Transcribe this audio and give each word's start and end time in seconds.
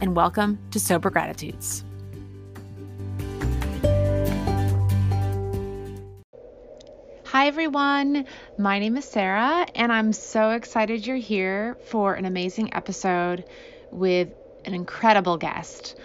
and 0.00 0.14
welcome 0.14 0.58
to 0.70 0.78
Sober 0.78 1.08
Gratitudes. 1.08 1.82
Hi, 7.24 7.46
everyone. 7.46 8.26
My 8.58 8.78
name 8.78 8.96
is 8.96 9.04
Sarah, 9.06 9.66
and 9.74 9.90
I'm 9.90 10.12
so 10.12 10.50
excited 10.50 11.06
you're 11.06 11.16
here 11.16 11.76
for 11.86 12.14
an 12.14 12.24
amazing 12.24 12.74
episode 12.74 13.44
with 13.90 14.28
an 14.64 14.74
incredible 14.74 15.38
guest. 15.38 15.96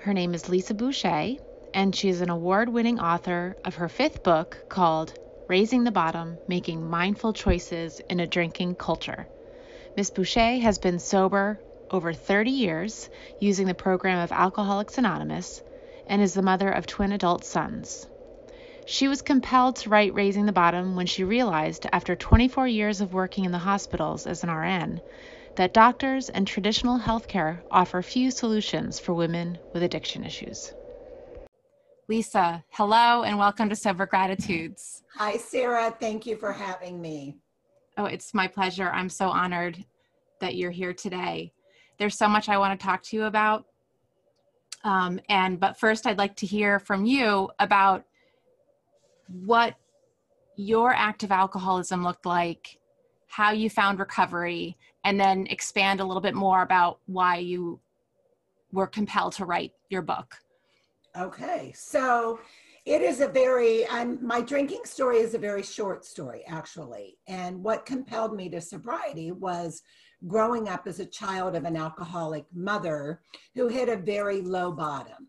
Her 0.00 0.12
name 0.12 0.34
is 0.34 0.48
Lisa 0.48 0.74
Boucher, 0.74 1.36
and 1.72 1.94
she 1.94 2.08
is 2.08 2.20
an 2.20 2.30
award 2.30 2.68
winning 2.68 3.00
author 3.00 3.56
of 3.64 3.76
her 3.76 3.88
fifth 3.88 4.22
book 4.22 4.66
called 4.68 5.18
Raising 5.48 5.84
the 5.84 5.90
Bottom 5.90 6.38
Making 6.46 6.88
Mindful 6.88 7.32
Choices 7.32 8.00
in 8.08 8.20
a 8.20 8.26
Drinking 8.26 8.76
Culture. 8.76 9.26
Miss 9.96 10.10
Boucher 10.10 10.58
has 10.58 10.78
been 10.78 10.98
sober 10.98 11.58
over 11.94 12.12
30 12.12 12.50
years 12.50 13.08
using 13.38 13.68
the 13.68 13.74
program 13.74 14.18
of 14.18 14.32
Alcoholics 14.32 14.98
Anonymous 14.98 15.62
and 16.08 16.20
is 16.20 16.34
the 16.34 16.42
mother 16.42 16.68
of 16.68 16.86
twin 16.86 17.12
adult 17.12 17.44
sons. 17.44 18.08
She 18.84 19.06
was 19.06 19.22
compelled 19.22 19.76
to 19.76 19.90
write 19.90 20.12
Raising 20.12 20.44
the 20.44 20.50
Bottom 20.52 20.96
when 20.96 21.06
she 21.06 21.22
realized, 21.22 21.86
after 21.92 22.16
24 22.16 22.66
years 22.66 23.00
of 23.00 23.14
working 23.14 23.44
in 23.44 23.52
the 23.52 23.58
hospitals 23.58 24.26
as 24.26 24.42
an 24.42 24.50
RN, 24.50 25.00
that 25.54 25.72
doctors 25.72 26.30
and 26.30 26.48
traditional 26.48 26.98
healthcare 26.98 27.60
offer 27.70 28.02
few 28.02 28.32
solutions 28.32 28.98
for 28.98 29.14
women 29.14 29.56
with 29.72 29.84
addiction 29.84 30.24
issues. 30.24 30.74
Lisa, 32.08 32.64
hello 32.70 33.22
and 33.22 33.38
welcome 33.38 33.68
to 33.68 33.76
Sober 33.76 34.04
Gratitudes. 34.04 35.04
Hi, 35.14 35.36
Sarah. 35.36 35.94
Thank 36.00 36.26
you 36.26 36.36
for 36.36 36.52
having 36.52 37.00
me. 37.00 37.36
Oh, 37.96 38.06
it's 38.06 38.34
my 38.34 38.48
pleasure. 38.48 38.90
I'm 38.90 39.08
so 39.08 39.28
honored 39.28 39.84
that 40.40 40.56
you're 40.56 40.72
here 40.72 40.92
today. 40.92 41.52
There's 41.98 42.16
so 42.16 42.28
much 42.28 42.48
I 42.48 42.58
want 42.58 42.78
to 42.78 42.86
talk 42.86 43.02
to 43.04 43.16
you 43.16 43.24
about. 43.24 43.66
Um, 44.84 45.20
and 45.28 45.58
but 45.58 45.78
first, 45.78 46.06
I'd 46.06 46.18
like 46.18 46.36
to 46.36 46.46
hear 46.46 46.78
from 46.78 47.06
you 47.06 47.50
about 47.58 48.04
what 49.28 49.74
your 50.56 50.92
active 50.92 51.32
alcoholism 51.32 52.04
looked 52.04 52.26
like, 52.26 52.78
how 53.26 53.50
you 53.52 53.70
found 53.70 53.98
recovery, 53.98 54.76
and 55.04 55.18
then 55.18 55.46
expand 55.48 56.00
a 56.00 56.04
little 56.04 56.20
bit 56.20 56.34
more 56.34 56.62
about 56.62 57.00
why 57.06 57.38
you 57.38 57.80
were 58.72 58.86
compelled 58.86 59.32
to 59.34 59.44
write 59.44 59.72
your 59.88 60.02
book. 60.02 60.36
Okay, 61.16 61.72
so 61.74 62.40
it 62.84 63.00
is 63.00 63.20
a 63.20 63.28
very 63.28 63.88
I'm, 63.88 64.24
my 64.24 64.40
drinking 64.40 64.82
story 64.84 65.18
is 65.18 65.34
a 65.34 65.38
very 65.38 65.62
short 65.62 66.04
story 66.04 66.44
actually 66.46 67.16
and 67.28 67.62
what 67.62 67.86
compelled 67.86 68.36
me 68.36 68.50
to 68.50 68.60
sobriety 68.60 69.32
was 69.32 69.82
growing 70.26 70.68
up 70.68 70.86
as 70.86 71.00
a 71.00 71.06
child 71.06 71.54
of 71.54 71.64
an 71.64 71.76
alcoholic 71.76 72.44
mother 72.54 73.20
who 73.54 73.68
hit 73.68 73.88
a 73.88 73.96
very 73.96 74.40
low 74.40 74.70
bottom 74.72 75.28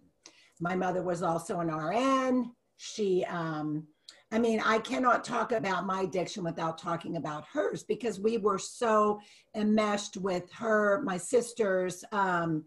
my 0.59 0.75
mother 0.75 1.03
was 1.03 1.21
also 1.21 1.59
an 1.59 1.69
rn 1.69 2.51
she 2.77 3.25
um, 3.25 3.85
i 4.31 4.39
mean 4.39 4.61
i 4.65 4.79
cannot 4.79 5.23
talk 5.23 5.51
about 5.51 5.85
my 5.85 6.01
addiction 6.01 6.43
without 6.43 6.77
talking 6.77 7.17
about 7.17 7.45
hers 7.51 7.83
because 7.83 8.19
we 8.19 8.37
were 8.37 8.59
so 8.59 9.19
enmeshed 9.55 10.17
with 10.17 10.51
her 10.51 11.01
my 11.03 11.17
sisters 11.17 12.03
um, 12.11 12.63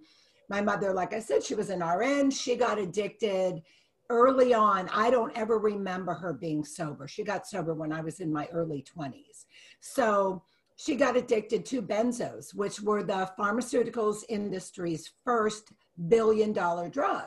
my 0.48 0.60
mother, 0.60 0.92
like 0.92 1.12
I 1.12 1.20
said, 1.20 1.44
she 1.44 1.54
was 1.54 1.70
an 1.70 1.80
RN. 1.80 2.30
She 2.30 2.56
got 2.56 2.78
addicted 2.78 3.62
early 4.10 4.54
on. 4.54 4.88
I 4.92 5.10
don't 5.10 5.36
ever 5.36 5.58
remember 5.58 6.14
her 6.14 6.32
being 6.32 6.64
sober. 6.64 7.06
She 7.06 7.22
got 7.22 7.46
sober 7.46 7.74
when 7.74 7.92
I 7.92 8.00
was 8.00 8.20
in 8.20 8.32
my 8.32 8.46
early 8.52 8.82
20s. 8.82 9.44
So 9.80 10.42
she 10.78 10.94
got 10.94 11.16
addicted 11.16 11.66
to 11.66 11.82
benzos, 11.82 12.54
which 12.54 12.80
were 12.80 13.02
the 13.02 13.28
pharmaceuticals 13.36 14.22
industry's 14.28 15.10
first 15.24 15.72
billion 16.06 16.52
dollar 16.52 16.88
drug. 16.88 17.24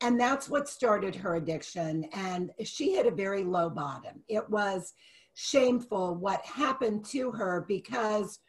And 0.00 0.18
that's 0.18 0.48
what 0.48 0.68
started 0.68 1.14
her 1.14 1.36
addiction. 1.36 2.04
And 2.12 2.50
she 2.64 2.94
hit 2.94 3.06
a 3.06 3.12
very 3.12 3.44
low 3.44 3.70
bottom. 3.70 4.24
It 4.28 4.48
was 4.50 4.92
shameful 5.34 6.16
what 6.16 6.44
happened 6.44 7.04
to 7.06 7.30
her 7.30 7.64
because 7.68 8.40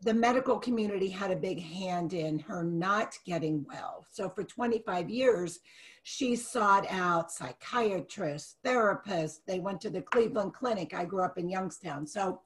the 0.00 0.14
medical 0.14 0.58
community 0.58 1.10
had 1.10 1.30
a 1.30 1.36
big 1.36 1.60
hand 1.60 2.14
in 2.14 2.38
her 2.38 2.64
not 2.64 3.14
getting 3.26 3.62
well. 3.68 4.06
So 4.10 4.30
for 4.30 4.42
25 4.42 5.10
years, 5.10 5.58
she 6.02 6.34
sought 6.34 6.90
out 6.90 7.30
psychiatrists, 7.30 8.56
therapists. 8.64 9.40
They 9.46 9.58
went 9.58 9.82
to 9.82 9.90
the 9.90 10.00
Cleveland 10.00 10.54
Clinic. 10.54 10.94
I 10.94 11.04
grew 11.04 11.22
up 11.22 11.36
in 11.36 11.50
Youngstown. 11.50 12.06
So 12.06 12.40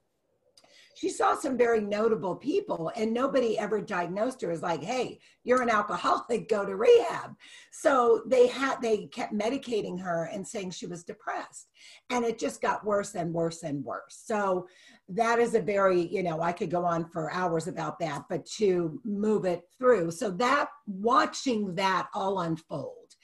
she 0.97 1.11
saw 1.11 1.37
some 1.37 1.59
very 1.59 1.81
notable 1.81 2.35
people 2.35 2.91
and 2.97 3.13
nobody 3.13 3.59
ever 3.59 3.83
diagnosed 3.83 4.41
her 4.41 4.51
as 4.51 4.63
like 4.63 4.83
hey 4.83 5.19
you're 5.45 5.63
an 5.63 5.71
alcoholic 5.71 6.49
go 6.49 6.65
to 6.65 6.75
rehab. 6.75 7.37
So 7.71 8.23
they 8.27 8.47
had 8.49 8.81
they 8.81 9.07
kept 9.07 9.33
medicating 9.33 10.01
her 10.01 10.29
and 10.33 10.47
saying 10.47 10.71
she 10.71 10.87
was 10.87 11.05
depressed 11.05 11.69
and 12.11 12.25
it 12.25 12.39
just 12.39 12.61
got 12.61 12.85
worse 12.85 13.15
and 13.15 13.33
worse 13.33 13.63
and 13.63 13.85
worse. 13.85 14.23
So 14.25 14.67
that 15.11 15.39
is 15.39 15.55
a 15.55 15.61
very 15.61 16.09
you 16.09 16.23
know 16.23 16.41
i 16.41 16.51
could 16.51 16.71
go 16.71 16.85
on 16.85 17.09
for 17.11 17.33
hours 17.33 17.69
about 17.69 17.97
that 18.01 18.25
but 18.29 18.45
to 18.59 19.01
move 19.05 19.45
it 19.45 19.63
through. 19.79 20.11
So 20.11 20.31
that 20.33 20.69
watching 20.87 21.75
that 21.75 22.09
all 22.15 22.41
unfold. 22.41 23.15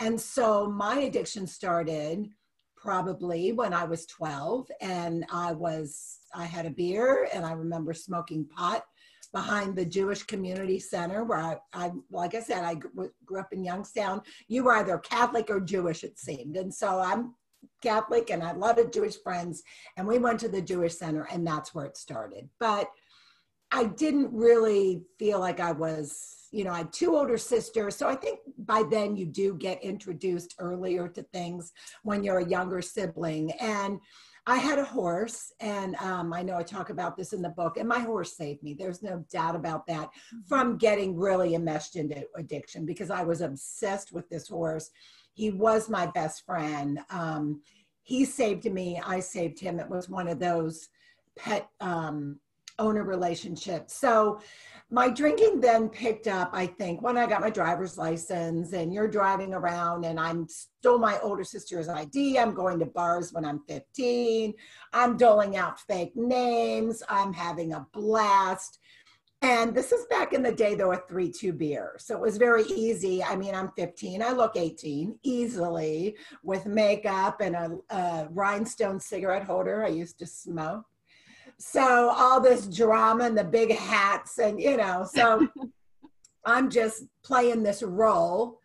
And 0.00 0.20
so 0.20 0.68
my 0.68 1.00
addiction 1.00 1.46
started 1.46 2.28
probably 2.80 3.52
when 3.52 3.74
i 3.74 3.84
was 3.84 4.06
12 4.06 4.70
and 4.80 5.24
i 5.30 5.52
was 5.52 6.18
i 6.34 6.44
had 6.44 6.66
a 6.66 6.70
beer 6.70 7.28
and 7.34 7.44
i 7.44 7.52
remember 7.52 7.92
smoking 7.92 8.44
pot 8.46 8.82
behind 9.32 9.76
the 9.76 9.84
Jewish 9.84 10.24
Community 10.24 10.78
Center, 10.78 11.24
where 11.24 11.38
I, 11.38 11.56
I, 11.72 11.92
like 12.10 12.34
I 12.34 12.40
said, 12.40 12.64
I 12.64 12.74
grew 12.74 13.38
up 13.38 13.52
in 13.52 13.64
Youngstown. 13.64 14.22
You 14.48 14.64
were 14.64 14.72
either 14.74 14.98
Catholic 14.98 15.50
or 15.50 15.60
Jewish, 15.60 16.02
it 16.04 16.18
seemed. 16.18 16.56
And 16.56 16.72
so 16.72 17.00
I'm 17.00 17.34
Catholic 17.82 18.30
and 18.30 18.42
I 18.42 18.48
had 18.48 18.78
a 18.78 18.90
Jewish 18.90 19.16
friends. 19.22 19.62
And 19.96 20.06
we 20.06 20.18
went 20.18 20.40
to 20.40 20.48
the 20.48 20.62
Jewish 20.62 20.96
Center 20.96 21.28
and 21.32 21.46
that's 21.46 21.74
where 21.74 21.86
it 21.86 21.96
started. 21.96 22.48
But 22.58 22.88
I 23.70 23.84
didn't 23.84 24.32
really 24.32 25.02
feel 25.18 25.38
like 25.38 25.60
I 25.60 25.72
was, 25.72 26.39
you 26.50 26.64
know, 26.64 26.72
I 26.72 26.78
had 26.78 26.92
two 26.92 27.16
older 27.16 27.38
sisters. 27.38 27.96
So 27.96 28.08
I 28.08 28.14
think 28.14 28.40
by 28.58 28.82
then 28.90 29.16
you 29.16 29.26
do 29.26 29.54
get 29.54 29.82
introduced 29.82 30.56
earlier 30.58 31.08
to 31.08 31.22
things 31.22 31.72
when 32.02 32.24
you're 32.24 32.38
a 32.38 32.48
younger 32.48 32.82
sibling. 32.82 33.52
And 33.52 34.00
I 34.46 34.56
had 34.56 34.78
a 34.78 34.84
horse, 34.84 35.52
and 35.60 35.94
um, 35.96 36.32
I 36.32 36.42
know 36.42 36.56
I 36.56 36.62
talk 36.62 36.88
about 36.88 37.16
this 37.16 37.34
in 37.34 37.42
the 37.42 37.50
book, 37.50 37.76
and 37.76 37.86
my 37.86 38.00
horse 38.00 38.36
saved 38.36 38.62
me. 38.62 38.74
There's 38.74 39.02
no 39.02 39.24
doubt 39.30 39.54
about 39.54 39.86
that 39.86 40.08
from 40.48 40.78
getting 40.78 41.14
really 41.14 41.54
enmeshed 41.54 41.94
into 41.94 42.24
addiction 42.36 42.86
because 42.86 43.10
I 43.10 43.22
was 43.22 43.42
obsessed 43.42 44.12
with 44.12 44.28
this 44.30 44.48
horse 44.48 44.90
he 45.34 45.50
was 45.50 45.88
my 45.88 46.06
best 46.06 46.44
friend. 46.44 47.00
Um, 47.10 47.62
he 48.02 48.24
saved 48.24 48.70
me, 48.70 49.00
I 49.04 49.20
saved 49.20 49.60
him. 49.60 49.78
It 49.78 49.88
was 49.88 50.08
one 50.08 50.28
of 50.28 50.38
those 50.38 50.88
pet 51.36 51.68
um, 51.80 52.38
owner 52.80 53.04
relationship. 53.04 53.90
So 53.90 54.40
my 54.92 55.08
drinking 55.08 55.60
then 55.60 55.88
picked 55.88 56.26
up, 56.26 56.50
I 56.52 56.66
think, 56.66 57.00
when 57.00 57.16
I 57.16 57.26
got 57.26 57.40
my 57.40 57.50
driver's 57.50 57.96
license 57.96 58.72
and 58.72 58.92
you're 58.92 59.06
driving 59.06 59.54
around 59.54 60.04
and 60.04 60.18
I'm 60.18 60.48
still 60.48 60.98
my 60.98 61.18
older 61.20 61.44
sister's 61.44 61.88
ID. 61.88 62.38
I'm 62.38 62.54
going 62.54 62.80
to 62.80 62.86
bars 62.86 63.32
when 63.32 63.44
I'm 63.44 63.60
15. 63.68 64.52
I'm 64.92 65.16
doling 65.16 65.56
out 65.56 65.78
fake 65.78 66.16
names. 66.16 67.04
I'm 67.08 67.32
having 67.32 67.72
a 67.72 67.86
blast. 67.92 68.80
And 69.42 69.74
this 69.74 69.90
is 69.92 70.04
back 70.06 70.34
in 70.34 70.42
the 70.42 70.52
day, 70.52 70.74
there 70.74 70.88
were 70.88 71.02
three, 71.08 71.30
two 71.30 71.52
beer. 71.52 71.94
So 71.98 72.14
it 72.16 72.20
was 72.20 72.36
very 72.36 72.64
easy. 72.64 73.22
I 73.22 73.36
mean, 73.36 73.54
I'm 73.54 73.70
15, 73.76 74.22
I 74.22 74.32
look 74.32 74.56
18 74.56 75.18
easily 75.22 76.16
with 76.42 76.66
makeup 76.66 77.40
and 77.40 77.54
a, 77.54 77.78
a 77.90 78.28
rhinestone 78.30 79.00
cigarette 79.00 79.44
holder. 79.44 79.84
I 79.84 79.88
used 79.88 80.18
to 80.18 80.26
smoke. 80.26 80.84
So 81.60 82.10
all 82.16 82.40
this 82.40 82.66
drama 82.66 83.24
and 83.24 83.36
the 83.36 83.44
big 83.44 83.70
hats, 83.76 84.38
and 84.38 84.58
you 84.58 84.78
know, 84.78 85.06
so 85.12 85.46
I'm 86.46 86.70
just 86.70 87.04
playing 87.22 87.62
this 87.62 87.82
role. 87.82 88.58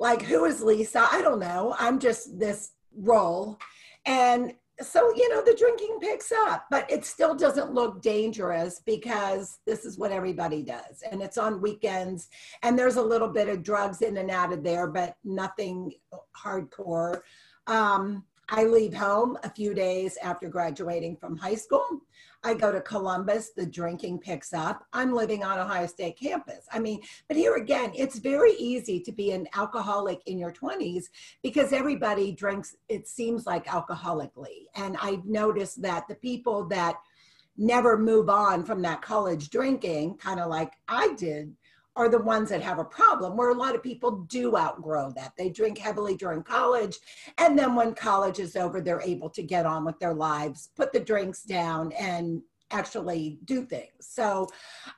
Like, 0.00 0.22
who 0.22 0.44
is 0.46 0.60
Lisa? 0.60 1.06
I 1.12 1.22
don't 1.22 1.38
know. 1.38 1.76
I'm 1.78 2.00
just 2.00 2.38
this 2.40 2.72
role. 2.96 3.60
And 4.06 4.54
so 4.80 5.12
you 5.14 5.28
know 5.28 5.42
the 5.44 5.54
drinking 5.54 5.98
picks 6.00 6.32
up 6.32 6.64
but 6.70 6.90
it 6.90 7.04
still 7.04 7.34
doesn't 7.34 7.74
look 7.74 8.02
dangerous 8.02 8.80
because 8.84 9.58
this 9.66 9.84
is 9.84 9.98
what 9.98 10.10
everybody 10.10 10.62
does 10.62 11.02
and 11.10 11.22
it's 11.22 11.38
on 11.38 11.60
weekends 11.60 12.28
and 12.62 12.76
there's 12.76 12.96
a 12.96 13.02
little 13.02 13.28
bit 13.28 13.48
of 13.48 13.62
drugs 13.62 14.00
in 14.00 14.16
and 14.16 14.30
out 14.30 14.52
of 14.52 14.64
there 14.64 14.86
but 14.88 15.14
nothing 15.24 15.92
hardcore 16.36 17.20
um, 17.66 18.24
i 18.52 18.64
leave 18.64 18.94
home 18.94 19.36
a 19.42 19.50
few 19.50 19.74
days 19.74 20.16
after 20.22 20.48
graduating 20.48 21.16
from 21.16 21.36
high 21.36 21.56
school 21.56 22.00
I 22.44 22.54
go 22.54 22.72
to 22.72 22.80
Columbus, 22.80 23.50
the 23.50 23.64
drinking 23.64 24.18
picks 24.18 24.52
up. 24.52 24.84
I'm 24.92 25.14
living 25.14 25.44
on 25.44 25.60
Ohio 25.60 25.86
State 25.86 26.18
campus. 26.18 26.66
I 26.72 26.80
mean, 26.80 27.00
but 27.28 27.36
here 27.36 27.54
again, 27.54 27.92
it's 27.94 28.18
very 28.18 28.52
easy 28.54 28.98
to 29.00 29.12
be 29.12 29.30
an 29.30 29.46
alcoholic 29.54 30.20
in 30.26 30.38
your 30.38 30.50
20s 30.50 31.04
because 31.42 31.72
everybody 31.72 32.32
drinks, 32.32 32.74
it 32.88 33.06
seems 33.06 33.46
like 33.46 33.66
alcoholically. 33.66 34.66
And 34.74 34.96
I've 35.00 35.24
noticed 35.24 35.82
that 35.82 36.08
the 36.08 36.16
people 36.16 36.64
that 36.68 36.96
never 37.56 37.96
move 37.96 38.28
on 38.28 38.64
from 38.64 38.82
that 38.82 39.02
college 39.02 39.50
drinking, 39.50 40.16
kind 40.16 40.40
of 40.40 40.50
like 40.50 40.72
I 40.88 41.14
did, 41.14 41.54
are 41.94 42.08
the 42.08 42.18
ones 42.18 42.48
that 42.48 42.62
have 42.62 42.78
a 42.78 42.84
problem 42.84 43.36
where 43.36 43.50
a 43.50 43.54
lot 43.54 43.74
of 43.74 43.82
people 43.82 44.22
do 44.28 44.56
outgrow 44.56 45.10
that. 45.12 45.32
They 45.36 45.50
drink 45.50 45.78
heavily 45.78 46.16
during 46.16 46.42
college 46.42 46.98
and 47.38 47.58
then 47.58 47.74
when 47.74 47.94
college 47.94 48.38
is 48.38 48.56
over 48.56 48.80
they're 48.80 49.02
able 49.02 49.30
to 49.30 49.42
get 49.42 49.66
on 49.66 49.84
with 49.84 49.98
their 49.98 50.14
lives 50.14 50.70
put 50.76 50.92
the 50.92 51.00
drinks 51.00 51.42
down 51.42 51.92
and 51.92 52.42
actually 52.70 53.38
do 53.44 53.64
things. 53.66 53.90
So 54.00 54.48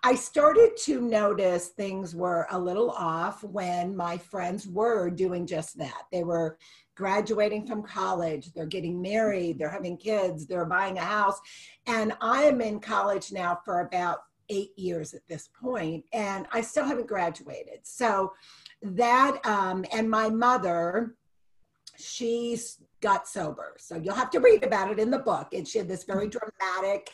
i 0.04 0.14
started 0.14 0.76
to 0.84 1.00
notice 1.00 1.68
things 1.68 2.14
were 2.14 2.46
a 2.50 2.58
little 2.58 2.90
off 2.90 3.42
when 3.42 3.96
my 3.96 4.16
friends 4.16 4.68
were 4.68 5.10
doing 5.10 5.46
just 5.46 5.76
that. 5.78 6.04
They 6.12 6.22
were 6.22 6.58
graduating 6.96 7.66
from 7.66 7.82
college 7.82 8.52
they're 8.52 8.66
getting 8.66 9.02
married 9.02 9.58
they're 9.58 9.68
having 9.68 9.96
kids 9.96 10.46
they're 10.46 10.64
buying 10.64 10.96
a 10.96 11.02
house 11.02 11.40
and 11.86 12.12
i 12.20 12.44
am 12.44 12.60
in 12.60 12.78
college 12.78 13.32
now 13.32 13.58
for 13.64 13.80
about 13.80 14.18
eight 14.48 14.78
years 14.78 15.14
at 15.14 15.26
this 15.28 15.48
point, 15.60 16.04
and 16.12 16.46
I 16.52 16.60
still 16.60 16.84
haven't 16.84 17.08
graduated. 17.08 17.80
So 17.82 18.32
that, 18.82 19.44
um, 19.44 19.84
and 19.92 20.10
my 20.10 20.28
mother, 20.28 21.14
she's 21.96 22.78
got 23.00 23.28
sober. 23.28 23.76
So 23.78 23.96
you'll 23.96 24.14
have 24.14 24.30
to 24.30 24.40
read 24.40 24.64
about 24.64 24.90
it 24.90 24.98
in 24.98 25.10
the 25.10 25.18
book. 25.18 25.48
And 25.52 25.66
she 25.66 25.78
had 25.78 25.88
this 25.88 26.04
very 26.04 26.28
dramatic 26.28 27.10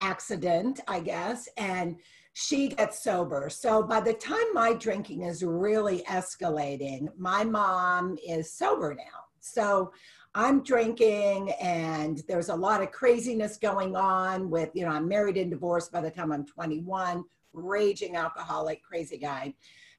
accident, 0.00 0.80
I 0.88 1.00
guess, 1.00 1.48
and 1.56 1.96
she 2.32 2.68
gets 2.68 3.02
sober. 3.02 3.48
So 3.50 3.82
by 3.82 4.00
the 4.00 4.14
time 4.14 4.54
my 4.54 4.72
drinking 4.72 5.22
is 5.22 5.42
really 5.42 6.02
escalating, 6.08 7.08
my 7.18 7.44
mom 7.44 8.16
is 8.26 8.52
sober 8.52 8.94
now. 8.94 9.24
So 9.40 9.92
I'm 10.34 10.62
drinking 10.62 11.50
and 11.60 12.22
there's 12.28 12.50
a 12.50 12.54
lot 12.54 12.82
of 12.82 12.92
craziness 12.92 13.56
going 13.56 13.96
on 13.96 14.48
with, 14.48 14.70
you 14.74 14.84
know, 14.84 14.92
I'm 14.92 15.08
married 15.08 15.36
and 15.36 15.50
divorced 15.50 15.90
by 15.90 16.00
the 16.00 16.10
time 16.10 16.30
I'm 16.30 16.46
21, 16.46 17.24
raging 17.52 18.16
alcoholic, 18.16 18.82
crazy 18.82 19.18
guy. 19.18 19.54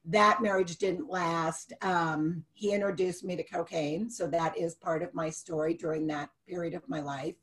That 0.06 0.42
marriage 0.42 0.78
didn't 0.78 1.10
last. 1.10 1.74
Um, 1.82 2.44
he 2.54 2.72
introduced 2.72 3.24
me 3.24 3.36
to 3.36 3.42
cocaine. 3.42 4.08
So 4.08 4.26
that 4.28 4.56
is 4.56 4.74
part 4.74 5.02
of 5.02 5.14
my 5.14 5.28
story 5.28 5.74
during 5.74 6.06
that 6.08 6.30
period 6.48 6.74
of 6.74 6.88
my 6.88 7.00
life. 7.00 7.36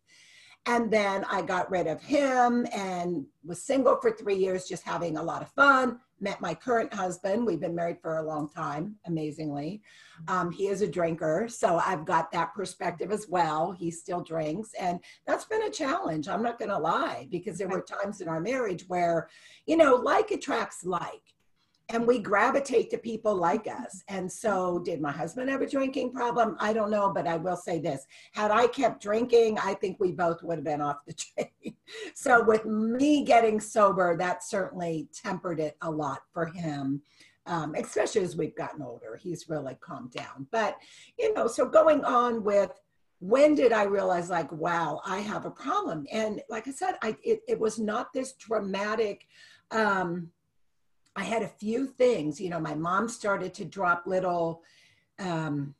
And 0.65 0.91
then 0.91 1.25
I 1.29 1.41
got 1.41 1.71
rid 1.71 1.88
of 1.88 2.01
him 2.01 2.67
and 2.73 3.25
was 3.44 3.63
single 3.63 3.97
for 4.00 4.11
three 4.11 4.35
years, 4.35 4.67
just 4.67 4.83
having 4.83 5.17
a 5.17 5.23
lot 5.23 5.41
of 5.41 5.50
fun. 5.51 6.00
Met 6.21 6.41
my 6.41 6.53
current 6.53 6.94
husband. 6.94 7.45
We've 7.45 7.61
been 7.61 7.73
married 7.73 8.01
for 8.01 8.17
a 8.17 8.23
long 8.23 8.50
time, 8.50 8.97
amazingly. 9.07 9.81
Um, 10.27 10.51
he 10.51 10.67
is 10.67 10.81
a 10.81 10.88
drinker, 10.88 11.47
so 11.47 11.77
I've 11.83 12.06
got 12.06 12.29
that 12.33 12.53
perspective 12.53 13.11
as 13.11 13.27
well. 13.29 13.71
He 13.71 13.89
still 13.89 14.21
drinks, 14.21 14.71
and 14.79 15.00
that's 15.25 15.45
been 15.45 15.63
a 15.63 15.71
challenge. 15.71 16.27
I'm 16.27 16.44
not 16.44 16.59
going 16.59 16.69
to 16.69 16.77
lie, 16.77 17.29
because 17.31 17.57
there 17.57 17.69
were 17.69 17.81
times 17.81 18.19
in 18.19 18.27
our 18.27 18.41
marriage 18.41 18.83
where, 18.89 19.29
you 19.65 19.77
know, 19.77 19.95
like 19.95 20.31
attracts 20.31 20.83
like 20.83 21.33
and 21.91 22.06
we 22.06 22.19
gravitate 22.19 22.89
to 22.91 22.97
people 22.97 23.36
like 23.36 23.68
us. 23.68 24.03
And 24.07 24.31
so, 24.31 24.80
did 24.80 25.01
my 25.01 25.12
husband 25.12 25.50
have 25.50 25.62
a 25.62 25.69
drinking 25.69 26.13
problem? 26.13 26.56
I 26.59 26.71
don't 26.71 26.91
know, 26.91 27.12
but 27.13 27.27
I 27.27 27.38
will 27.38 27.56
say 27.56 27.80
this 27.80 28.06
had 28.33 28.51
I 28.51 28.68
kept 28.68 29.01
drinking, 29.01 29.57
I 29.59 29.74
think 29.74 29.97
we 30.00 30.12
both 30.12 30.44
would 30.44 30.59
have 30.59 30.65
been 30.65 30.81
off 30.81 30.97
the 31.07 31.13
train. 31.36 31.75
so, 32.13 32.44
with 32.44 32.65
me 32.65 33.24
getting 33.24 33.59
sober, 33.59 34.15
that 34.18 34.44
certainly 34.44 35.09
tempered 35.13 35.59
it 35.59 35.77
a 35.81 35.89
lot 35.89 36.21
for 36.33 36.45
him. 36.45 37.01
Um, 37.45 37.74
especially 37.74 38.21
as 38.21 38.35
we've 38.35 38.56
gotten 38.56 38.83
older, 38.83 39.15
he's 39.15 39.50
really 39.50 39.75
calmed 39.81 40.12
down. 40.12 40.45
But, 40.51 40.77
you 41.18 41.33
know, 41.33 41.47
so 41.47 41.65
going 41.65 42.06
on 42.06 42.44
with 42.44 42.69
when 43.19 43.56
did 43.56 43.74
I 43.74 43.83
realize, 43.83 44.30
like, 44.30 44.51
wow, 44.51 45.01
I 45.03 45.19
have 45.19 45.45
a 45.45 45.51
problem? 45.51 46.06
And 46.12 46.42
like 46.50 46.68
I 46.68 46.71
said, 46.71 46.95
I, 47.01 47.18
it, 47.24 47.42
it 47.47 47.59
was 47.59 47.80
not 47.80 48.13
this 48.13 48.33
dramatic, 48.33 49.25
um, 49.71 50.30
I 51.15 51.23
had 51.23 51.41
a 51.41 51.47
few 51.47 51.88
things. 51.88 52.39
You 52.39 52.50
know, 52.50 52.59
my 52.59 52.75
mom 52.75 53.09
started 53.09 53.53
to 53.56 53.65
drop 53.65 54.03
little, 54.06 54.63
um, 55.17 55.75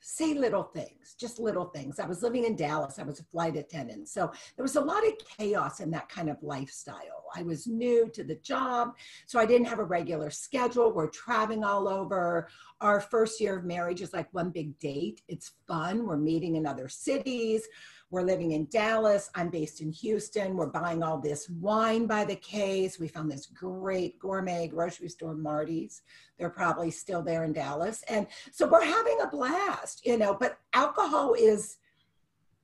say 0.00 0.34
little 0.34 0.64
things, 0.64 1.14
just 1.18 1.38
little 1.38 1.66
things. 1.66 1.98
I 1.98 2.06
was 2.06 2.22
living 2.22 2.44
in 2.44 2.56
Dallas. 2.56 2.98
I 2.98 3.02
was 3.02 3.20
a 3.20 3.24
flight 3.24 3.56
attendant. 3.56 4.08
So 4.08 4.30
there 4.56 4.62
was 4.62 4.76
a 4.76 4.80
lot 4.80 5.06
of 5.06 5.12
chaos 5.38 5.80
in 5.80 5.90
that 5.92 6.08
kind 6.08 6.28
of 6.28 6.36
lifestyle. 6.42 7.24
I 7.34 7.42
was 7.42 7.66
new 7.66 8.10
to 8.10 8.24
the 8.24 8.34
job, 8.36 8.96
so 9.26 9.38
I 9.38 9.46
didn't 9.46 9.68
have 9.68 9.78
a 9.78 9.84
regular 9.84 10.30
schedule. 10.30 10.92
We're 10.92 11.08
traveling 11.08 11.64
all 11.64 11.88
over. 11.88 12.48
Our 12.80 13.00
first 13.00 13.40
year 13.40 13.58
of 13.58 13.64
marriage 13.64 14.00
is 14.00 14.12
like 14.12 14.32
one 14.32 14.50
big 14.50 14.78
date. 14.78 15.22
It's 15.28 15.52
fun. 15.68 16.06
We're 16.06 16.16
meeting 16.16 16.56
in 16.56 16.66
other 16.66 16.88
cities. 16.88 17.66
We're 18.10 18.22
living 18.22 18.52
in 18.52 18.66
Dallas. 18.66 19.30
I'm 19.36 19.50
based 19.50 19.80
in 19.80 19.92
Houston. 19.92 20.56
We're 20.56 20.66
buying 20.66 21.02
all 21.02 21.18
this 21.18 21.48
wine 21.48 22.06
by 22.06 22.24
the 22.24 22.34
case. 22.34 22.98
We 22.98 23.06
found 23.06 23.30
this 23.30 23.46
great 23.46 24.18
gourmet 24.18 24.66
grocery 24.66 25.08
store, 25.08 25.34
Marty's. 25.34 26.02
They're 26.36 26.50
probably 26.50 26.90
still 26.90 27.22
there 27.22 27.44
in 27.44 27.52
Dallas. 27.52 28.02
And 28.08 28.26
so 28.50 28.66
we're 28.66 28.84
having 28.84 29.18
a 29.22 29.28
blast, 29.28 30.04
you 30.04 30.18
know, 30.18 30.34
but 30.34 30.58
alcohol 30.72 31.34
is 31.34 31.76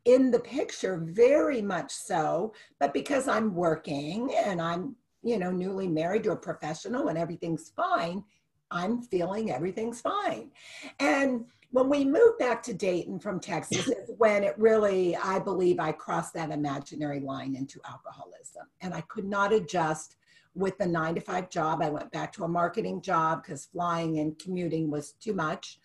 in 0.04 0.32
the 0.32 0.40
picture 0.40 0.98
very 0.98 1.62
much 1.62 1.92
so. 1.92 2.52
But 2.80 2.92
because 2.92 3.28
I'm 3.28 3.54
working 3.54 4.34
and 4.34 4.60
I'm, 4.60 4.96
you 5.22 5.38
know, 5.38 5.52
newly 5.52 5.86
married 5.86 6.24
to 6.24 6.32
a 6.32 6.36
professional 6.36 7.06
and 7.06 7.16
everything's 7.16 7.70
fine, 7.70 8.24
I'm 8.70 9.02
feeling 9.02 9.50
everything's 9.50 10.00
fine. 10.00 10.50
And 10.98 11.46
when 11.70 11.88
we 11.88 12.04
moved 12.04 12.38
back 12.38 12.62
to 12.64 12.74
Dayton 12.74 13.18
from 13.18 13.40
Texas 13.40 13.88
is 13.88 14.10
when 14.18 14.44
it 14.44 14.54
really, 14.58 15.16
I 15.16 15.38
believe, 15.38 15.78
I 15.78 15.92
crossed 15.92 16.34
that 16.34 16.50
imaginary 16.50 17.20
line 17.20 17.54
into 17.54 17.80
alcoholism. 17.88 18.66
And 18.80 18.94
I 18.94 19.02
could 19.02 19.26
not 19.26 19.52
adjust 19.52 20.16
with 20.54 20.78
the 20.78 20.86
nine 20.86 21.14
to 21.14 21.20
five 21.20 21.50
job. 21.50 21.82
I 21.82 21.90
went 21.90 22.10
back 22.12 22.32
to 22.34 22.44
a 22.44 22.48
marketing 22.48 23.02
job 23.02 23.42
because 23.42 23.66
flying 23.66 24.18
and 24.20 24.38
commuting 24.38 24.90
was 24.90 25.12
too 25.12 25.34
much. 25.34 25.78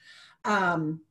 Um, 0.45 1.01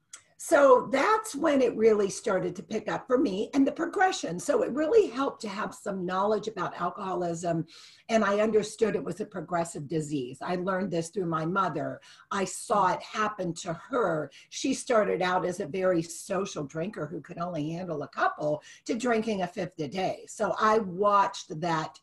so 0.42 0.88
that's 0.90 1.34
when 1.34 1.60
it 1.60 1.76
really 1.76 2.08
started 2.08 2.56
to 2.56 2.62
pick 2.62 2.90
up 2.90 3.06
for 3.06 3.18
me 3.18 3.50
and 3.52 3.66
the 3.66 3.72
progression. 3.72 4.40
So 4.40 4.62
it 4.62 4.72
really 4.72 5.06
helped 5.06 5.42
to 5.42 5.50
have 5.50 5.74
some 5.74 6.06
knowledge 6.06 6.48
about 6.48 6.80
alcoholism. 6.80 7.66
And 8.08 8.24
I 8.24 8.40
understood 8.40 8.96
it 8.96 9.04
was 9.04 9.20
a 9.20 9.26
progressive 9.26 9.86
disease. 9.86 10.38
I 10.40 10.54
learned 10.54 10.92
this 10.92 11.10
through 11.10 11.26
my 11.26 11.44
mother. 11.44 12.00
I 12.30 12.46
saw 12.46 12.90
it 12.94 13.02
happen 13.02 13.52
to 13.56 13.74
her. 13.90 14.30
She 14.48 14.72
started 14.72 15.20
out 15.20 15.44
as 15.44 15.60
a 15.60 15.66
very 15.66 16.00
social 16.00 16.64
drinker 16.64 17.04
who 17.04 17.20
could 17.20 17.38
only 17.38 17.72
handle 17.72 18.02
a 18.02 18.08
couple 18.08 18.62
to 18.86 18.94
drinking 18.94 19.42
a 19.42 19.46
fifth 19.46 19.78
a 19.78 19.88
day. 19.88 20.24
So 20.26 20.54
I 20.58 20.78
watched 20.78 21.60
that 21.60 22.00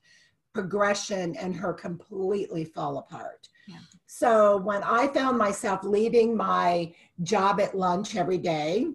progression 0.54 1.36
and 1.38 1.56
her 1.56 1.74
completely 1.74 2.66
fall 2.66 3.00
apart. 3.00 3.50
So 4.06 4.58
when 4.58 4.84
I 4.84 5.08
found 5.08 5.38
myself 5.38 5.84
leaving 5.84 6.36
my 6.36 6.94
job 7.24 7.60
at 7.60 7.78
lunch 7.78 8.16
every 8.16 8.38
day, 8.38 8.88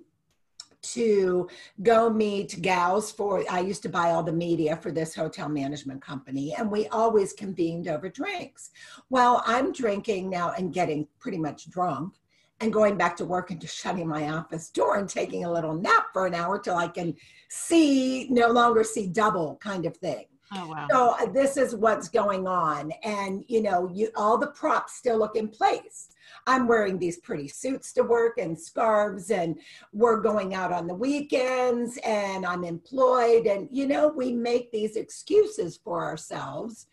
to 0.83 1.49
go 1.83 2.11
meet 2.11 2.61
gals 2.61 3.13
for 3.13 3.45
i 3.49 3.61
used 3.61 3.83
to 3.83 3.89
buy 3.89 4.11
all 4.11 4.23
the 4.23 4.33
media 4.33 4.77
for 4.77 4.91
this 4.91 5.15
hotel 5.15 5.49
management 5.49 6.03
company 6.03 6.55
and 6.55 6.71
we 6.71 6.89
always 6.89 7.33
convened 7.33 7.87
over 7.89 8.09
drinks. 8.09 8.71
Well 9.09 9.43
i'm 9.47 9.73
drinking 9.73 10.29
now 10.29 10.53
and 10.59 10.75
getting 10.75 11.07
pretty 11.21 11.39
much 11.39 11.71
drunk 11.71 12.15
and 12.61 12.73
going 12.73 12.97
back 12.97 13.17
to 13.17 13.25
work 13.25 13.51
and 13.51 13.61
just 13.61 13.77
shutting 13.77 14.09
my 14.09 14.31
office 14.31 14.71
door 14.71 14.97
and 14.97 15.09
taking 15.09 15.45
a 15.45 15.53
little 15.53 15.75
nap 15.75 16.07
for 16.13 16.27
an 16.27 16.35
hour 16.35 16.59
till 16.59 16.77
i 16.77 16.89
can 16.89 17.15
see 17.49 18.27
no 18.29 18.49
longer 18.49 18.83
see 18.83 19.07
double 19.07 19.57
kind 19.63 19.87
of 19.87 19.97
thing 19.97 20.25
Oh, 20.55 20.69
wow. 20.69 20.87
so 20.91 21.17
uh, 21.21 21.33
this 21.33 21.57
is 21.57 21.75
what's 21.75 22.09
going 22.09 22.47
on 22.47 22.93
and 23.03 23.45
you 23.49 23.63
know 23.63 23.89
you 23.93 24.11
all 24.17 24.37
the 24.37 24.49
props 24.49 24.95
still 24.95 25.19
look 25.19 25.37
in 25.37 25.49
place 25.49 26.09
I'm 26.47 26.67
wearing 26.67 26.99
these 26.99 27.19
pretty 27.19 27.49
suits 27.49 27.93
to 27.95 28.03
work 28.03 28.39
and 28.39 28.59
scarves, 28.59 29.31
and 29.31 29.59
we're 29.93 30.21
going 30.21 30.55
out 30.55 30.73
on 30.73 30.87
the 30.87 30.95
weekends, 30.95 31.99
and 32.05 32.45
I'm 32.45 32.65
employed. 32.65 33.47
And, 33.47 33.69
you 33.71 33.87
know, 33.87 34.09
we 34.09 34.33
make 34.33 34.73
these 34.73 34.97
excuses 34.97 35.77
for 35.77 36.05
ourselves. 36.05 36.87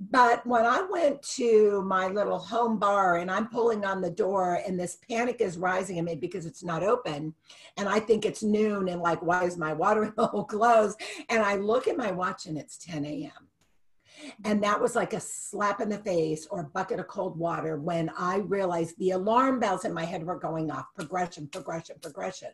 But 0.00 0.46
when 0.46 0.64
I 0.64 0.82
went 0.82 1.22
to 1.34 1.82
my 1.82 2.06
little 2.06 2.38
home 2.38 2.78
bar 2.78 3.16
and 3.16 3.28
I'm 3.28 3.48
pulling 3.48 3.84
on 3.84 4.00
the 4.00 4.10
door 4.10 4.60
and 4.64 4.78
this 4.78 4.98
panic 5.08 5.40
is 5.40 5.58
rising 5.58 5.96
in 5.96 6.04
me 6.04 6.14
because 6.14 6.46
it's 6.46 6.62
not 6.62 6.84
open 6.84 7.34
and 7.76 7.88
I 7.88 7.98
think 7.98 8.24
it's 8.24 8.42
noon 8.42 8.88
and 8.88 9.00
like, 9.00 9.20
why 9.22 9.44
is 9.44 9.56
my 9.56 9.72
water 9.72 10.14
hole 10.18 10.44
closed? 10.44 11.00
And 11.28 11.42
I 11.42 11.56
look 11.56 11.88
at 11.88 11.96
my 11.96 12.12
watch 12.12 12.46
and 12.46 12.56
it's 12.56 12.78
10 12.78 13.04
a.m. 13.04 13.48
And 14.44 14.62
that 14.62 14.80
was 14.80 14.94
like 14.94 15.14
a 15.14 15.20
slap 15.20 15.80
in 15.80 15.88
the 15.88 15.98
face 15.98 16.46
or 16.48 16.60
a 16.60 16.64
bucket 16.64 17.00
of 17.00 17.08
cold 17.08 17.36
water 17.36 17.76
when 17.76 18.08
I 18.16 18.38
realized 18.38 18.98
the 18.98 19.10
alarm 19.12 19.58
bells 19.58 19.84
in 19.84 19.92
my 19.92 20.04
head 20.04 20.24
were 20.24 20.38
going 20.38 20.70
off 20.70 20.86
progression, 20.94 21.48
progression, 21.48 21.96
progression, 22.00 22.50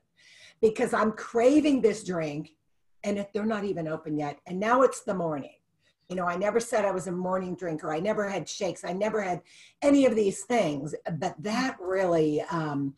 because 0.62 0.94
I'm 0.94 1.12
craving 1.12 1.82
this 1.82 2.04
drink 2.04 2.52
and 3.02 3.18
if 3.18 3.30
they're 3.32 3.44
not 3.44 3.64
even 3.64 3.86
open 3.86 4.18
yet. 4.18 4.38
And 4.46 4.58
now 4.58 4.80
it's 4.80 5.02
the 5.02 5.14
morning. 5.14 5.56
You 6.08 6.16
know, 6.16 6.26
I 6.26 6.36
never 6.36 6.60
said 6.60 6.84
I 6.84 6.90
was 6.90 7.06
a 7.06 7.12
morning 7.12 7.54
drinker. 7.54 7.92
I 7.92 8.00
never 8.00 8.28
had 8.28 8.48
shakes. 8.48 8.84
I 8.84 8.92
never 8.92 9.22
had 9.22 9.40
any 9.82 10.06
of 10.06 10.14
these 10.14 10.42
things. 10.42 10.94
But 11.18 11.34
that 11.42 11.76
really, 11.80 12.42
um, 12.50 12.94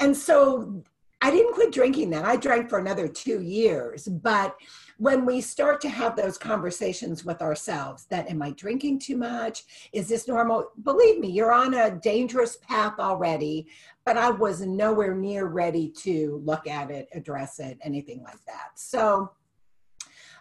and 0.00 0.16
so 0.16 0.82
I 1.20 1.30
didn't 1.30 1.54
quit 1.54 1.72
drinking 1.72 2.10
then. 2.10 2.24
I 2.24 2.36
drank 2.36 2.68
for 2.68 2.78
another 2.78 3.08
two 3.08 3.40
years. 3.40 4.06
But 4.06 4.56
when 4.98 5.26
we 5.26 5.40
start 5.40 5.80
to 5.80 5.88
have 5.88 6.16
those 6.16 6.38
conversations 6.38 7.24
with 7.24 7.42
ourselves 7.42 8.06
that 8.06 8.28
am 8.30 8.42
i 8.42 8.50
drinking 8.52 8.98
too 8.98 9.16
much 9.16 9.88
is 9.92 10.08
this 10.08 10.28
normal 10.28 10.70
believe 10.82 11.18
me 11.18 11.28
you're 11.28 11.52
on 11.52 11.74
a 11.74 11.90
dangerous 11.98 12.56
path 12.58 12.94
already 12.98 13.66
but 14.04 14.16
i 14.16 14.30
was 14.30 14.60
nowhere 14.60 15.14
near 15.14 15.46
ready 15.46 15.88
to 15.88 16.40
look 16.44 16.66
at 16.66 16.90
it 16.90 17.08
address 17.12 17.58
it 17.58 17.78
anything 17.82 18.22
like 18.22 18.42
that 18.46 18.70
so 18.76 19.30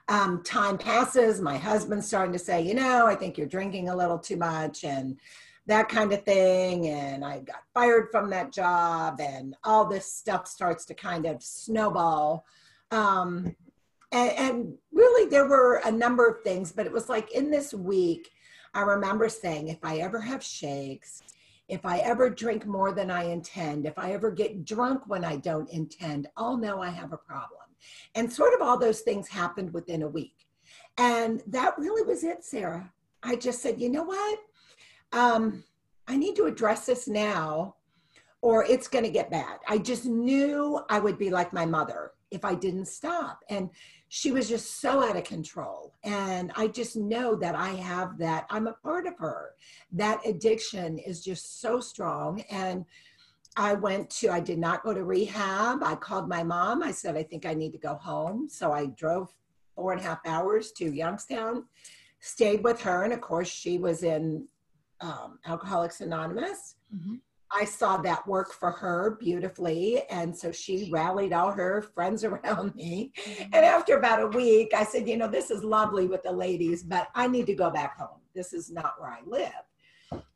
um, 0.09 0.43
time 0.43 0.77
passes 0.77 1.39
my 1.39 1.57
husband's 1.57 2.07
starting 2.07 2.33
to 2.33 2.39
say 2.39 2.61
you 2.61 2.73
know 2.73 3.07
i 3.07 3.15
think 3.15 3.37
you're 3.37 3.47
drinking 3.47 3.89
a 3.89 3.95
little 3.95 4.19
too 4.19 4.37
much 4.37 4.83
and 4.83 5.17
that 5.65 5.87
kind 5.87 6.11
of 6.11 6.23
thing. 6.23 6.87
And 6.87 7.23
I 7.23 7.39
got 7.39 7.63
fired 7.73 8.09
from 8.11 8.29
that 8.31 8.51
job, 8.51 9.21
and 9.21 9.55
all 9.63 9.85
this 9.85 10.05
stuff 10.11 10.47
starts 10.47 10.85
to 10.85 10.93
kind 10.93 11.25
of 11.25 11.41
snowball. 11.41 12.45
Um, 12.91 13.55
and, 14.11 14.31
and 14.31 14.73
really 14.91 15.29
there 15.29 15.47
were 15.47 15.81
a 15.85 15.91
number 15.91 16.27
of 16.27 16.43
things 16.43 16.71
but 16.71 16.85
it 16.85 16.91
was 16.91 17.09
like 17.09 17.31
in 17.31 17.49
this 17.49 17.73
week 17.73 18.29
i 18.75 18.81
remember 18.81 19.27
saying 19.27 19.69
if 19.69 19.79
i 19.83 19.97
ever 19.97 20.21
have 20.21 20.43
shakes 20.43 21.23
if 21.67 21.83
i 21.83 21.97
ever 21.97 22.29
drink 22.29 22.67
more 22.67 22.91
than 22.91 23.09
i 23.09 23.23
intend 23.23 23.87
if 23.87 23.97
i 23.97 24.11
ever 24.11 24.29
get 24.29 24.63
drunk 24.65 25.01
when 25.07 25.25
i 25.25 25.35
don't 25.37 25.69
intend 25.71 26.27
i'll 26.37 26.57
know 26.57 26.79
i 26.79 26.89
have 26.89 27.11
a 27.11 27.17
problem 27.17 27.62
and 28.15 28.31
sort 28.31 28.53
of 28.53 28.61
all 28.61 28.77
those 28.77 29.01
things 29.01 29.27
happened 29.27 29.73
within 29.73 30.03
a 30.03 30.07
week 30.07 30.47
and 30.97 31.41
that 31.47 31.77
really 31.77 32.03
was 32.03 32.23
it 32.23 32.43
sarah 32.43 32.91
i 33.23 33.35
just 33.35 33.61
said 33.61 33.79
you 33.79 33.89
know 33.89 34.03
what 34.03 34.39
um, 35.11 35.63
i 36.07 36.15
need 36.15 36.35
to 36.35 36.45
address 36.45 36.85
this 36.85 37.07
now 37.07 37.75
or 38.41 38.65
it's 38.65 38.87
going 38.87 39.05
to 39.05 39.11
get 39.11 39.31
bad 39.31 39.57
i 39.67 39.77
just 39.77 40.05
knew 40.05 40.79
i 40.89 40.99
would 40.99 41.17
be 41.17 41.29
like 41.29 41.53
my 41.53 41.65
mother 41.65 42.11
if 42.31 42.43
i 42.43 42.53
didn't 42.55 42.87
stop 42.87 43.39
and 43.49 43.69
she 44.15 44.31
was 44.31 44.47
just 44.47 44.79
so 44.79 45.03
out 45.03 45.17
of 45.17 45.23
control. 45.23 45.95
And 46.03 46.51
I 46.55 46.67
just 46.67 46.95
know 46.95 47.35
that 47.37 47.55
I 47.55 47.69
have 47.69 48.19
that, 48.19 48.45
I'm 48.51 48.67
a 48.67 48.73
part 48.73 49.07
of 49.07 49.17
her. 49.17 49.55
That 49.91 50.21
addiction 50.23 50.99
is 50.99 51.23
just 51.23 51.59
so 51.61 51.79
strong. 51.79 52.41
And 52.51 52.85
I 53.55 53.73
went 53.73 54.09
to, 54.11 54.29
I 54.29 54.39
did 54.39 54.57
not 54.57 54.83
go 54.83 54.93
to 54.93 55.03
rehab. 55.03 55.83
I 55.83 55.95
called 55.95 56.27
my 56.27 56.43
mom. 56.43 56.81
I 56.81 56.91
said, 56.91 57.15
I 57.15 57.23
think 57.23 57.45
I 57.45 57.53
need 57.53 57.71
to 57.73 57.77
go 57.77 57.95
home. 57.95 58.49
So 58.49 58.71
I 58.71 58.87
drove 58.87 59.33
four 59.75 59.91
and 59.91 60.01
a 60.01 60.03
half 60.03 60.19
hours 60.25 60.71
to 60.73 60.91
Youngstown, 60.91 61.65
stayed 62.19 62.63
with 62.63 62.81
her. 62.81 63.03
And 63.03 63.13
of 63.13 63.21
course, 63.21 63.47
she 63.47 63.77
was 63.77 64.03
in 64.03 64.47
um, 65.01 65.39
Alcoholics 65.45 66.01
Anonymous. 66.01 66.75
Mm-hmm. 66.93 67.15
I 67.55 67.65
saw 67.65 67.97
that 67.97 68.27
work 68.27 68.51
for 68.51 68.71
her 68.71 69.17
beautifully. 69.19 70.03
And 70.09 70.35
so 70.35 70.51
she 70.51 70.89
rallied 70.91 71.33
all 71.33 71.51
her 71.51 71.81
friends 71.81 72.23
around 72.23 72.73
me. 72.75 73.11
Mm-hmm. 73.23 73.43
And 73.53 73.65
after 73.65 73.97
about 73.97 74.21
a 74.21 74.27
week, 74.27 74.73
I 74.75 74.83
said, 74.83 75.07
you 75.07 75.17
know, 75.17 75.27
this 75.27 75.51
is 75.51 75.63
lovely 75.63 76.07
with 76.07 76.23
the 76.23 76.31
ladies, 76.31 76.83
but 76.83 77.09
I 77.13 77.27
need 77.27 77.45
to 77.47 77.55
go 77.55 77.69
back 77.69 77.97
home. 77.99 78.19
This 78.33 78.53
is 78.53 78.71
not 78.71 78.95
where 78.99 79.11
I 79.11 79.19
live. 79.25 79.51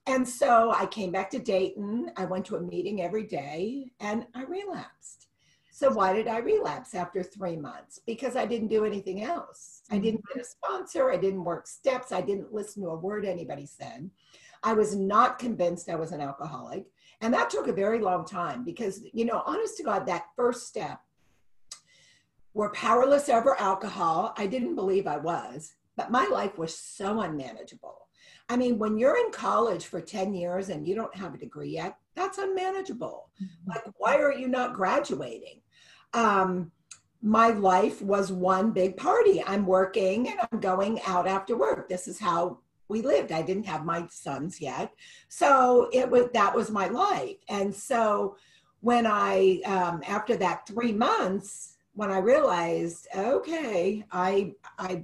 And 0.08 0.28
so 0.28 0.72
I 0.72 0.86
came 0.86 1.12
back 1.12 1.30
to 1.32 1.40
Dayton. 1.40 2.12
I 2.16 2.24
went 2.24 2.46
to 2.46 2.56
a 2.56 2.62
meeting 2.62 3.02
every 3.02 3.24
day 3.24 3.92
and 4.00 4.26
I 4.34 4.44
relapsed. 4.44 5.28
So 5.70 5.92
why 5.92 6.14
did 6.14 6.28
I 6.28 6.38
relapse 6.40 6.96
after 6.96 7.22
three 7.22 7.58
months? 7.58 8.00
Because 8.08 8.38
I 8.38 8.46
didn't 8.46 8.70
do 8.70 8.86
anything 8.86 9.24
else. 9.24 9.82
I 9.92 9.96
mm-hmm. 9.96 10.04
didn't 10.04 10.24
get 10.34 10.42
a 10.42 10.46
sponsor. 10.46 11.12
I 11.12 11.18
didn't 11.18 11.44
work 11.44 11.68
steps. 11.68 12.14
I 12.14 12.22
didn't 12.22 12.54
listen 12.54 12.82
to 12.84 12.90
a 12.90 12.96
word 12.96 13.26
anybody 13.26 13.66
said. 13.66 14.10
I 14.64 14.74
was 14.74 14.96
not 14.96 15.40
convinced 15.40 15.90
I 15.90 15.96
was 15.96 16.14
an 16.14 16.22
alcoholic. 16.22 16.86
And 17.20 17.34
that 17.34 17.50
took 17.50 17.68
a 17.68 17.74
very 17.74 18.00
long 18.00 18.26
time 18.26 18.64
because, 18.64 19.04
you 19.14 19.26
know, 19.26 19.44
honest 19.46 19.78
to 19.78 19.84
God, 19.84 20.06
that 20.08 20.28
first 20.36 20.68
step, 20.68 21.00
we're 22.54 22.72
powerless 22.72 23.28
over 23.30 23.60
alcohol. 23.60 24.34
I 24.38 24.48
didn't 24.48 24.76
believe 24.76 25.06
I 25.06 25.18
was, 25.18 25.76
but 25.96 26.12
my 26.12 26.28
life 26.28 26.58
was 26.58 26.78
so 26.78 27.20
unmanageable. 27.22 28.07
I 28.50 28.56
mean, 28.56 28.78
when 28.80 28.98
you're 28.98 29.18
in 29.18 29.32
college 29.32 29.86
for 29.86 30.00
10 30.00 30.34
years 30.34 30.70
and 30.70 30.88
you 30.88 30.96
don't 30.96 31.16
have 31.16 31.34
a 31.34 31.38
degree 31.38 31.70
yet, 31.70 31.98
that's 32.16 32.38
unmanageable. 32.38 33.30
Mm-hmm. 33.42 33.70
Like, 33.70 33.84
why 33.98 34.18
are 34.18 34.34
you 34.34 34.48
not 34.48 34.74
graduating? 34.74 35.62
Um, 36.14 36.72
my 37.22 37.50
life 37.50 38.02
was 38.02 38.32
one 38.32 38.72
big 38.72 38.96
party. 38.96 39.44
I'm 39.46 39.66
working 39.66 40.30
and 40.30 40.40
I'm 40.52 40.60
going 40.60 41.02
out 41.06 41.28
after 41.28 41.58
work. 41.58 41.90
This 41.90 42.08
is 42.08 42.20
how 42.20 42.60
we 42.88 43.02
lived. 43.02 43.32
I 43.32 43.42
didn't 43.42 43.66
have 43.66 43.86
my 43.86 44.08
sons 44.10 44.62
yet. 44.62 44.94
So 45.28 45.90
it 45.92 46.10
was 46.10 46.28
that 46.34 46.56
was 46.56 46.72
my 46.72 46.88
life. 46.88 47.38
And 47.50 47.74
so 47.74 48.38
when 48.80 49.06
I 49.06 49.62
um, 49.66 50.02
after 50.08 50.36
that 50.38 50.68
three 50.68 50.94
months, 50.94 51.78
when 51.96 52.12
I 52.12 52.20
realized, 52.20 53.08
okay, 53.16 54.06
I 54.12 54.54
I 54.78 55.04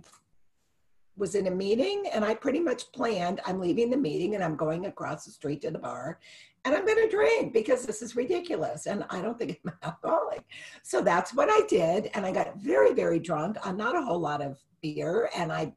was 1.15 1.35
in 1.35 1.47
a 1.47 1.51
meeting 1.51 2.05
and 2.13 2.25
I 2.25 2.33
pretty 2.33 2.59
much 2.59 2.91
planned 2.91 3.39
I'm 3.45 3.59
leaving 3.59 3.89
the 3.89 3.97
meeting 3.97 4.35
and 4.35 4.43
I'm 4.43 4.55
going 4.55 4.87
across 4.87 5.25
the 5.25 5.31
street 5.31 5.61
to 5.61 5.71
the 5.71 5.79
bar 5.79 6.19
and 6.65 6.73
I'm 6.73 6.85
going 6.85 7.03
to 7.03 7.09
drink 7.09 7.53
because 7.53 7.85
this 7.85 8.01
is 8.01 8.15
ridiculous 8.15 8.87
and 8.87 9.05
I 9.09 9.21
don't 9.21 9.37
think 9.37 9.59
I'm 9.65 9.73
alcoholic. 9.83 10.43
So 10.81 11.01
that's 11.01 11.33
what 11.33 11.49
I 11.51 11.65
did 11.67 12.09
and 12.13 12.25
I 12.25 12.31
got 12.31 12.57
very 12.57 12.93
very 12.93 13.19
drunk 13.19 13.57
on 13.65 13.77
not 13.77 13.95
a 13.95 14.01
whole 14.01 14.19
lot 14.19 14.41
of 14.41 14.57
beer 14.81 15.29
and 15.35 15.51
I 15.51 15.73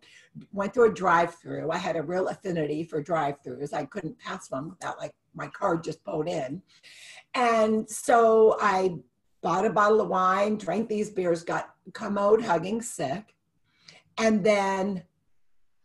went 0.52 0.74
through 0.74 0.90
a 0.90 0.94
drive-through. 0.94 1.70
I 1.70 1.78
had 1.78 1.96
a 1.96 2.02
real 2.02 2.28
affinity 2.28 2.84
for 2.84 3.00
drive-throughs. 3.00 3.72
I 3.72 3.86
couldn't 3.86 4.18
pass 4.18 4.50
one 4.50 4.68
without 4.68 4.98
like 4.98 5.14
my 5.34 5.46
card 5.48 5.82
just 5.82 6.04
pulled 6.04 6.28
in. 6.28 6.62
And 7.34 7.88
so 7.88 8.56
I 8.60 8.96
bought 9.42 9.64
a 9.64 9.70
bottle 9.70 10.00
of 10.00 10.08
wine, 10.08 10.56
drank 10.56 10.88
these 10.88 11.10
beers, 11.10 11.42
got 11.42 11.74
commode 11.92 12.42
hugging 12.44 12.82
sick. 12.82 13.34
And 14.18 14.42
then 14.42 15.02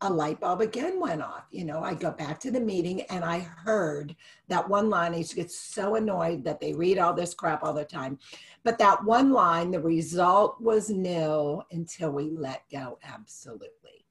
a 0.02 0.10
light 0.10 0.40
bulb 0.40 0.62
again 0.62 1.00
went 1.00 1.22
off. 1.22 1.46
You 1.52 1.64
know, 1.64 1.82
I 1.84 1.94
go 1.94 2.12
back 2.12 2.40
to 2.42 2.52
the 2.52 2.60
meeting 2.60 3.02
and 3.02 3.24
I 3.24 3.40
heard 3.40 4.16
that 4.48 4.68
one 4.68 4.90
line. 4.90 5.14
I 5.14 5.18
used 5.18 5.32
to 5.32 5.36
get 5.36 5.52
so 5.52 5.96
annoyed 5.96 6.44
that 6.44 6.60
they 6.60 6.74
read 6.74 6.98
all 6.98 7.14
this 7.14 7.34
crap 7.34 7.64
all 7.64 7.74
the 7.74 7.86
time. 7.86 8.18
But 8.64 8.80
that 8.80 9.04
one 9.06 9.32
line, 9.32 9.72
the 9.72 9.80
result 9.80 10.60
was 10.60 10.90
nil 10.90 11.64
until 11.72 12.12
we 12.12 12.32
let 12.32 12.64
go 12.72 12.98
absolutely. 13.04 14.06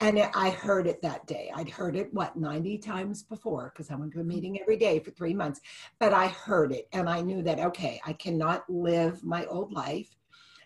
And 0.00 0.20
I 0.34 0.50
heard 0.50 0.86
it 0.86 1.02
that 1.02 1.26
day. 1.26 1.50
I'd 1.52 1.70
heard 1.70 1.96
it, 1.96 2.14
what, 2.14 2.36
90 2.36 2.78
times 2.78 3.24
before, 3.24 3.72
because 3.74 3.90
I 3.90 3.96
went 3.96 4.12
to 4.12 4.20
a 4.20 4.24
meeting 4.24 4.60
every 4.60 4.76
day 4.76 5.00
for 5.00 5.10
three 5.10 5.34
months. 5.34 5.60
But 5.98 6.12
I 6.12 6.28
heard 6.28 6.70
it 6.70 6.86
and 6.92 7.08
I 7.08 7.20
knew 7.20 7.42
that, 7.42 7.58
okay, 7.58 8.00
I 8.06 8.12
cannot 8.12 8.68
live 8.70 9.24
my 9.24 9.44
old 9.46 9.72
life. 9.72 10.17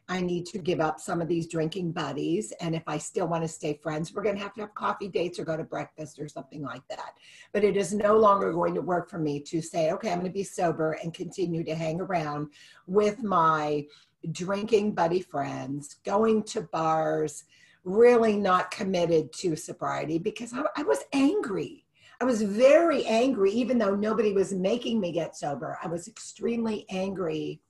I 0.09 0.21
need 0.21 0.47
to 0.47 0.59
give 0.59 0.81
up 0.81 1.01
some 1.01 1.23
of 1.23 1.29
these 1.29 1.47
drinking 1.47 1.93
buddies. 1.93 2.53
And 2.61 2.75
if 2.75 2.83
I 2.87 2.99
still 2.99 3.29
want 3.29 3.45
to 3.45 3.49
stay 3.49 3.79
friends, 3.83 4.13
we're 4.13 4.23
going 4.23 4.37
to 4.37 4.43
have 4.43 4.55
to 4.55 4.63
have 4.63 4.75
coffee 4.75 5.09
dates 5.09 5.39
or 5.39 5.45
go 5.45 5.57
to 5.57 5.65
breakfast 5.65 6.19
or 6.19 6.29
something 6.29 6.63
like 6.63 6.87
that. 6.89 7.15
But 7.53 7.65
it 7.65 7.77
is 7.77 7.95
no 7.95 8.17
longer 8.17 8.53
going 8.53 8.75
to 8.75 8.83
work 8.83 9.09
for 9.09 9.19
me 9.19 9.41
to 9.41 9.63
say, 9.63 9.93
okay, 9.93 10.11
I'm 10.11 10.19
going 10.19 10.31
to 10.31 10.35
be 10.35 10.45
sober 10.45 10.99
and 11.03 11.15
continue 11.15 11.65
to 11.65 11.75
hang 11.75 12.01
around 12.01 12.49
with 12.87 13.23
my 13.23 13.87
drinking 14.31 14.95
buddy 14.95 15.21
friends, 15.21 15.97
going 16.05 16.43
to 16.45 16.63
bars, 16.63 17.45
really 17.85 18.37
not 18.37 18.71
committed 18.71 19.33
to 19.33 19.57
sobriety 19.57 20.19
because 20.19 20.53
I, 20.53 20.63
I 20.77 20.83
was 20.83 21.01
angry. 21.13 21.85
I 22.21 22.25
was 22.25 22.43
very 22.43 23.05
angry, 23.07 23.51
even 23.51 23.79
though 23.79 23.97
nobody 23.97 24.33
was 24.33 24.53
making 24.53 25.01
me 25.01 25.11
get 25.11 25.37
sober. 25.37 25.79
I 25.83 25.89
was 25.89 26.07
extremely 26.07 26.87
angry 26.89 27.61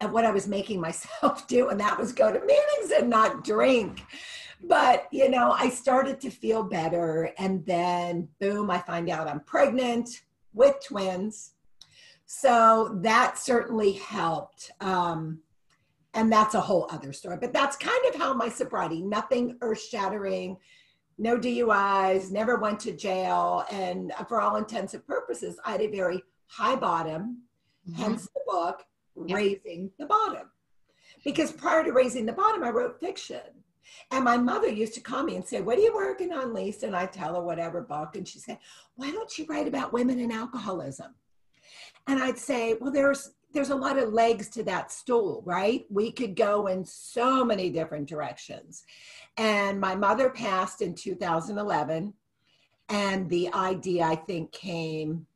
at 0.00 0.12
what 0.12 0.24
I 0.24 0.30
was 0.30 0.46
making 0.46 0.80
myself 0.88 1.46
do, 1.46 1.68
and 1.68 1.80
that 1.80 1.98
was 1.98 2.12
go 2.12 2.32
to 2.32 2.40
meetings 2.40 2.92
and 2.96 3.10
not 3.10 3.44
drink. 3.44 4.02
But, 4.62 5.06
you 5.12 5.28
know, 5.28 5.52
I 5.52 5.68
started 5.68 6.20
to 6.22 6.30
feel 6.30 6.62
better. 6.62 7.30
And 7.38 7.64
then, 7.66 8.28
boom, 8.40 8.70
I 8.70 8.78
find 8.78 9.10
out 9.10 9.28
I'm 9.28 9.40
pregnant 9.40 10.22
with 10.54 10.76
twins. 10.82 11.52
So 12.24 12.98
that 13.02 13.38
certainly 13.38 13.92
helped. 13.92 14.72
Um, 14.80 15.40
and 16.14 16.32
that's 16.32 16.54
a 16.54 16.60
whole 16.60 16.88
other 16.90 17.12
story. 17.12 17.36
But 17.38 17.52
that's 17.52 17.76
kind 17.76 18.00
of 18.08 18.14
how 18.14 18.32
my 18.32 18.48
sobriety, 18.48 19.02
nothing 19.02 19.58
earth 19.60 19.82
shattering, 19.82 20.56
no 21.18 21.38
DUIs, 21.38 22.30
never 22.30 22.56
went 22.56 22.80
to 22.80 22.92
jail. 22.92 23.64
And 23.70 24.12
for 24.26 24.40
all 24.40 24.56
intents 24.56 24.94
and 24.94 25.06
purposes, 25.06 25.60
I 25.64 25.72
had 25.72 25.82
a 25.82 25.86
very 25.88 26.22
high 26.46 26.76
bottom, 26.76 27.42
mm-hmm. 27.88 28.02
hence 28.02 28.22
the 28.22 28.40
book 28.46 28.82
yep. 29.26 29.36
raising 29.36 29.90
the 29.98 30.06
bottom. 30.06 30.50
Because 31.24 31.52
prior 31.52 31.84
to 31.84 31.92
raising 31.92 32.26
the 32.26 32.32
bottom, 32.32 32.62
I 32.62 32.70
wrote 32.70 33.00
fiction. 33.00 33.40
And 34.10 34.24
my 34.24 34.36
mother 34.36 34.68
used 34.68 34.94
to 34.94 35.00
call 35.00 35.22
me 35.22 35.36
and 35.36 35.46
say, 35.46 35.60
What 35.60 35.78
are 35.78 35.82
you 35.82 35.94
working 35.94 36.32
on, 36.32 36.52
Lisa? 36.52 36.86
And 36.86 36.96
I 36.96 37.06
tell 37.06 37.34
her 37.34 37.42
whatever 37.42 37.80
book. 37.80 38.16
And 38.16 38.26
she 38.26 38.38
said, 38.38 38.58
Why 38.96 39.10
don't 39.10 39.38
you 39.38 39.46
write 39.46 39.68
about 39.68 39.92
women 39.92 40.18
and 40.18 40.32
alcoholism? 40.32 41.14
And 42.06 42.22
I'd 42.22 42.38
say, 42.38 42.74
Well, 42.80 42.92
there's 42.92 43.30
there's 43.52 43.70
a 43.70 43.76
lot 43.76 43.98
of 43.98 44.12
legs 44.12 44.48
to 44.50 44.62
that 44.64 44.92
stool, 44.92 45.42
right? 45.46 45.86
We 45.88 46.12
could 46.12 46.36
go 46.36 46.66
in 46.66 46.84
so 46.84 47.44
many 47.44 47.70
different 47.70 48.06
directions. 48.06 48.84
And 49.38 49.80
my 49.80 49.94
mother 49.94 50.28
passed 50.30 50.82
in 50.82 50.94
2011. 50.94 52.12
And 52.88 53.30
the 53.30 53.52
idea, 53.54 54.04
I 54.04 54.16
think, 54.16 54.52
came, 54.52 55.26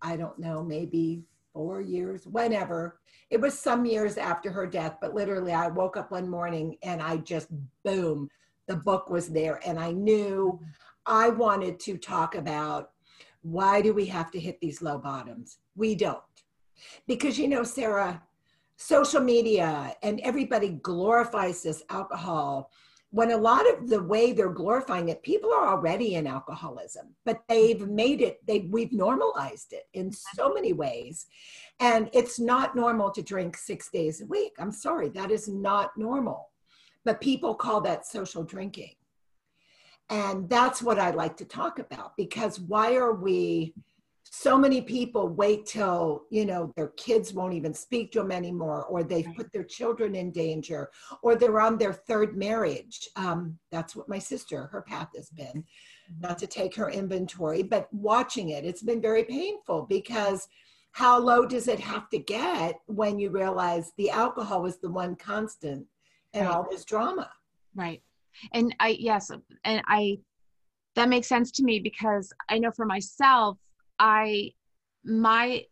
I 0.00 0.16
don't 0.16 0.38
know, 0.38 0.62
maybe 0.62 1.22
four 1.52 1.80
years, 1.80 2.26
whenever. 2.26 3.00
It 3.30 3.40
was 3.40 3.58
some 3.58 3.84
years 3.84 4.16
after 4.16 4.50
her 4.50 4.66
death, 4.66 4.96
but 5.00 5.14
literally, 5.14 5.52
I 5.52 5.68
woke 5.68 5.96
up 5.96 6.10
one 6.10 6.28
morning 6.28 6.76
and 6.82 7.02
I 7.02 7.18
just, 7.18 7.48
boom, 7.84 8.28
the 8.66 8.76
book 8.76 9.10
was 9.10 9.28
there. 9.28 9.60
And 9.66 9.78
I 9.78 9.92
knew 9.92 10.60
I 11.06 11.30
wanted 11.30 11.80
to 11.80 11.96
talk 11.96 12.34
about 12.34 12.90
why 13.42 13.80
do 13.80 13.94
we 13.94 14.06
have 14.06 14.30
to 14.32 14.40
hit 14.40 14.60
these 14.60 14.82
low 14.82 14.98
bottoms? 14.98 15.58
We 15.76 15.94
don't. 15.94 16.20
Because, 17.06 17.38
you 17.38 17.48
know, 17.48 17.62
Sarah, 17.62 18.22
social 18.76 19.20
media 19.20 19.94
and 20.02 20.20
everybody 20.20 20.70
glorifies 20.82 21.62
this 21.62 21.82
alcohol 21.90 22.70
when 23.10 23.32
a 23.32 23.36
lot 23.36 23.68
of 23.68 23.88
the 23.88 24.02
way 24.02 24.32
they're 24.32 24.50
glorifying 24.50 25.08
it, 25.08 25.22
people 25.22 25.52
are 25.52 25.68
already 25.68 26.14
in 26.14 26.26
alcoholism, 26.26 27.14
but 27.24 27.40
they've 27.48 27.78
mm-hmm. 27.78 27.94
made 27.94 28.20
it, 28.20 28.38
they 28.46 28.60
we've 28.70 28.92
normalized 28.92 29.72
it 29.72 29.84
in 29.94 30.12
so 30.12 30.44
mm-hmm. 30.44 30.54
many 30.54 30.72
ways. 30.72 31.26
And 31.80 32.08
it's 32.12 32.38
not 32.38 32.76
normal 32.76 33.10
to 33.10 33.22
drink 33.22 33.56
six 33.56 33.90
days 33.90 34.20
a 34.20 34.26
week. 34.26 34.52
I'm 34.58 34.70
sorry, 34.70 35.08
that 35.10 35.30
is 35.30 35.48
not 35.48 35.90
normal. 35.96 36.50
But 37.04 37.20
people 37.20 37.54
call 37.54 37.80
that 37.82 38.06
social 38.06 38.44
drinking. 38.44 38.94
And 40.08 40.48
that's 40.48 40.82
what 40.82 40.98
I 40.98 41.10
like 41.10 41.36
to 41.38 41.44
talk 41.44 41.78
about 41.78 42.16
because 42.16 42.60
why 42.60 42.94
are 42.96 43.14
we 43.14 43.74
so 44.32 44.56
many 44.56 44.80
people 44.80 45.28
wait 45.28 45.66
till 45.66 46.22
you 46.30 46.46
know 46.46 46.72
their 46.76 46.88
kids 46.96 47.34
won't 47.34 47.52
even 47.52 47.74
speak 47.74 48.12
to 48.12 48.20
them 48.20 48.30
anymore 48.30 48.84
or 48.84 49.02
they've 49.02 49.26
right. 49.26 49.36
put 49.36 49.52
their 49.52 49.64
children 49.64 50.14
in 50.14 50.30
danger 50.30 50.88
or 51.22 51.34
they're 51.34 51.60
on 51.60 51.76
their 51.76 51.92
third 51.92 52.36
marriage 52.36 53.08
um, 53.16 53.58
that's 53.70 53.94
what 53.94 54.08
my 54.08 54.18
sister 54.18 54.66
her 54.68 54.82
path 54.82 55.08
has 55.16 55.30
been 55.30 55.46
mm-hmm. 55.46 56.20
not 56.20 56.38
to 56.38 56.46
take 56.46 56.74
her 56.74 56.90
inventory 56.90 57.62
but 57.62 57.92
watching 57.92 58.50
it 58.50 58.64
it's 58.64 58.82
been 58.82 59.02
very 59.02 59.24
painful 59.24 59.82
because 59.82 60.46
how 60.92 61.18
low 61.18 61.44
does 61.44 61.68
it 61.68 61.80
have 61.80 62.08
to 62.08 62.18
get 62.18 62.76
when 62.86 63.18
you 63.18 63.30
realize 63.30 63.92
the 63.98 64.10
alcohol 64.10 64.64
is 64.64 64.78
the 64.78 64.90
one 64.90 65.16
constant 65.16 65.84
in 66.34 66.44
right. 66.44 66.50
all 66.50 66.66
this 66.70 66.84
drama 66.84 67.28
right 67.74 68.00
and 68.54 68.74
i 68.78 68.96
yes 69.00 69.28
and 69.64 69.82
i 69.88 70.16
that 70.94 71.08
makes 71.08 71.28
sense 71.28 71.50
to 71.50 71.64
me 71.64 71.80
because 71.80 72.32
i 72.48 72.56
know 72.56 72.70
for 72.70 72.86
myself 72.86 73.58
I 74.00 74.52
my 75.04 75.64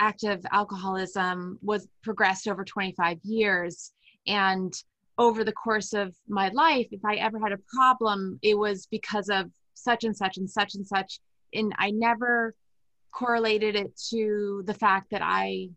active 0.00 0.44
alcoholism 0.50 1.58
was 1.62 1.86
progressed 2.02 2.48
over 2.48 2.64
25 2.64 3.18
years. 3.22 3.92
And 4.26 4.74
over 5.18 5.44
the 5.44 5.52
course 5.52 5.92
of 5.94 6.14
my 6.28 6.48
life 6.50 6.86
if 6.90 7.02
i 7.04 7.14
ever 7.14 7.38
had 7.38 7.52
a 7.52 7.58
problem 7.74 8.38
it 8.42 8.56
was 8.58 8.86
because 8.90 9.28
of 9.30 9.50
such 9.74 10.04
and 10.04 10.16
such 10.16 10.36
and 10.36 10.48
such 10.50 10.74
and 10.74 10.86
such. 10.86 11.20
And 11.54 11.72
i 11.78 11.90
never 11.90 12.54
correlated 13.12 13.76
it 13.76 13.98
to 14.10 14.62
the 14.66 14.74
fact 14.74 15.10
that 15.10 15.22
i 15.22 15.68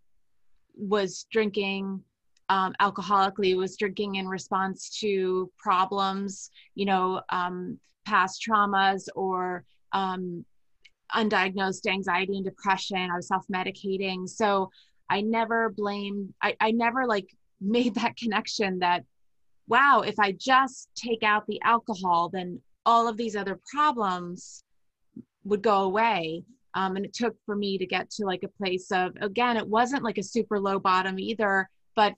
was 0.76 1.26
drinking 1.32 2.02
um, 2.50 2.74
alcoholically 2.82 3.56
was 3.56 3.78
drinking 3.78 4.16
in 4.16 4.28
response 4.28 4.90
to 5.00 5.50
problems 5.58 6.52
you 6.76 6.86
know 6.86 7.22
um, 7.30 7.80
past 8.06 8.44
traumas 8.46 9.08
or 9.16 9.64
um, 9.94 10.44
undiagnosed 11.16 11.88
anxiety 11.88 12.36
and 12.36 12.46
depression. 12.46 13.10
I 13.12 13.16
was 13.16 13.28
self 13.28 13.46
medicating. 13.48 14.28
So 14.28 14.70
I 15.10 15.22
never 15.22 15.70
blamed, 15.70 16.34
I, 16.42 16.56
I 16.60 16.72
never 16.72 17.06
like 17.06 17.30
made 17.62 17.96
that 17.96 18.16
connection 18.16 18.80
that, 18.80 19.04
wow, 19.68 20.02
if 20.06 20.18
I 20.20 20.32
just 20.32 20.90
take 20.96 21.24
out 21.24 21.46
the 21.46 21.62
alcohol, 21.64 22.30
then 22.30 22.62
all 22.86 23.08
of 23.08 23.18
these 23.18 23.36
other 23.36 23.60
problems 23.72 24.64
would 25.44 25.62
go 25.62 25.84
away. 25.84 26.44
Um, 26.74 26.96
and 26.96 27.06
it 27.06 27.14
took 27.14 27.36
for 27.46 27.56
me 27.56 27.78
to 27.78 27.86
get 27.86 28.10
to 28.12 28.26
like 28.26 28.44
a 28.44 28.48
place 28.48 28.92
of, 28.92 29.14
again, 29.22 29.58
it 29.58 29.68
wasn't 29.68 30.04
like 30.04 30.18
a 30.18 30.24
super 30.24 30.60
low 30.60 30.80
bottom 30.80 31.20
either, 31.20 31.70
but 31.96 32.14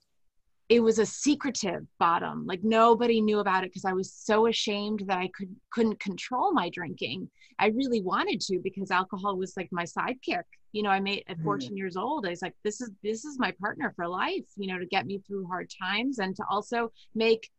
it 0.72 0.82
was 0.82 0.98
a 0.98 1.04
secretive 1.04 1.86
bottom 1.98 2.46
like 2.46 2.64
nobody 2.64 3.20
knew 3.20 3.40
about 3.40 3.62
it 3.62 3.70
because 3.70 3.84
i 3.84 3.92
was 3.92 4.10
so 4.10 4.46
ashamed 4.46 5.04
that 5.06 5.18
i 5.18 5.28
could 5.36 5.54
couldn't 5.70 6.00
control 6.00 6.50
my 6.50 6.70
drinking 6.70 7.28
i 7.58 7.66
really 7.68 8.00
wanted 8.00 8.40
to 8.40 8.58
because 8.64 8.90
alcohol 8.90 9.36
was 9.36 9.52
like 9.54 9.68
my 9.70 9.84
sidekick 9.84 10.44
you 10.72 10.82
know 10.82 10.88
i 10.88 10.98
made 10.98 11.22
at 11.28 11.36
mm-hmm. 11.36 11.44
14 11.44 11.70
mm. 11.70 11.76
years 11.76 11.94
old 11.94 12.24
i 12.26 12.30
was 12.30 12.40
like 12.40 12.54
this 12.64 12.80
is 12.80 12.90
this 13.02 13.26
is 13.26 13.38
my 13.38 13.52
partner 13.60 13.92
for 13.94 14.08
life 14.08 14.46
you 14.56 14.66
know 14.66 14.78
to 14.78 14.86
get 14.86 15.04
me 15.04 15.20
through 15.26 15.46
hard 15.46 15.70
times 15.82 16.20
and 16.20 16.34
to 16.34 16.42
also 16.50 16.90
make 17.14 17.50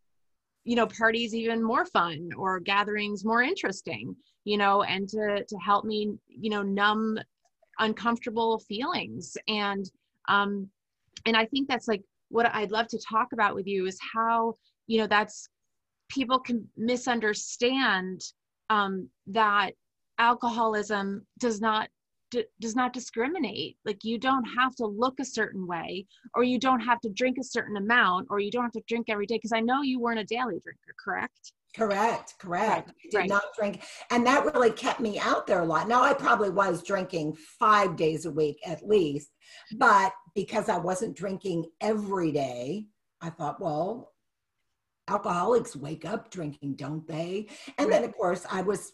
you 0.64 0.74
know 0.74 0.86
parties 0.88 1.36
even 1.36 1.62
more 1.62 1.86
fun 1.86 2.30
or 2.36 2.58
gatherings 2.58 3.24
more 3.24 3.42
interesting 3.42 4.16
you 4.42 4.58
know 4.58 4.82
and 4.82 5.08
to 5.08 5.44
to 5.48 5.56
help 5.58 5.84
me 5.84 6.12
you 6.26 6.50
know 6.50 6.62
numb 6.62 7.16
uncomfortable 7.78 8.58
feelings 8.58 9.36
and 9.46 9.92
um 10.28 10.68
and 11.26 11.36
i 11.36 11.44
think 11.44 11.68
that's 11.68 11.86
like 11.86 12.02
what 12.34 12.52
I'd 12.52 12.72
love 12.72 12.88
to 12.88 12.98
talk 12.98 13.28
about 13.32 13.54
with 13.54 13.68
you 13.68 13.86
is 13.86 13.96
how, 14.12 14.56
you 14.88 14.98
know, 14.98 15.06
that's 15.06 15.48
people 16.08 16.40
can 16.40 16.68
misunderstand 16.76 18.20
um, 18.70 19.08
that 19.28 19.70
alcoholism 20.18 21.24
does 21.38 21.60
not 21.60 21.88
d- 22.32 22.44
does 22.60 22.74
not 22.74 22.92
discriminate. 22.92 23.76
Like 23.84 24.02
you 24.02 24.18
don't 24.18 24.44
have 24.58 24.74
to 24.76 24.86
look 24.86 25.20
a 25.20 25.24
certain 25.24 25.64
way 25.64 26.06
or 26.34 26.42
you 26.42 26.58
don't 26.58 26.80
have 26.80 27.00
to 27.02 27.08
drink 27.10 27.36
a 27.38 27.44
certain 27.44 27.76
amount 27.76 28.26
or 28.30 28.40
you 28.40 28.50
don't 28.50 28.64
have 28.64 28.72
to 28.72 28.82
drink 28.88 29.06
every 29.08 29.26
day 29.26 29.36
because 29.36 29.52
i 29.52 29.60
know 29.60 29.82
you 29.82 30.00
weren't 30.00 30.18
a 30.18 30.24
daily 30.24 30.58
drinker 30.60 30.94
correct 31.02 31.52
Correct, 31.74 32.34
correct. 32.38 32.88
Right, 32.88 33.10
did 33.10 33.16
right. 33.18 33.28
not 33.28 33.42
drink. 33.58 33.82
And 34.10 34.24
that 34.26 34.44
really 34.54 34.70
kept 34.70 35.00
me 35.00 35.18
out 35.18 35.46
there 35.46 35.62
a 35.62 35.66
lot. 35.66 35.88
Now, 35.88 36.02
I 36.02 36.14
probably 36.14 36.50
was 36.50 36.84
drinking 36.84 37.36
five 37.58 37.96
days 37.96 38.26
a 38.26 38.30
week 38.30 38.58
at 38.64 38.86
least, 38.86 39.30
but 39.76 40.12
because 40.34 40.68
I 40.68 40.78
wasn't 40.78 41.16
drinking 41.16 41.64
every 41.80 42.30
day, 42.30 42.86
I 43.20 43.30
thought, 43.30 43.60
well, 43.60 44.12
alcoholics 45.08 45.74
wake 45.74 46.04
up 46.04 46.30
drinking, 46.30 46.76
don't 46.76 47.06
they? 47.06 47.48
And 47.78 47.88
right. 47.88 48.02
then, 48.02 48.04
of 48.04 48.16
course, 48.16 48.46
I 48.50 48.62
was 48.62 48.92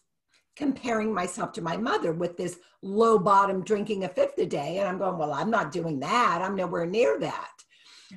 comparing 0.57 1.13
myself 1.13 1.53
to 1.53 1.63
my 1.63 1.77
mother 1.77 2.13
with 2.13 2.37
this 2.37 2.59
low 2.83 3.19
bottom 3.19 3.63
drinking 3.63 4.05
a 4.05 4.09
fifth 4.09 4.39
a 4.39 4.47
day. 4.47 4.79
And 4.79 4.89
I'm 4.89 4.99
going, 4.99 5.19
well, 5.19 5.33
I'm 5.33 5.51
not 5.51 5.73
doing 5.73 6.01
that. 6.01 6.41
I'm 6.43 6.57
nowhere 6.57 6.87
near 6.87 7.19
that. 7.21 7.51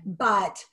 But 0.06 0.64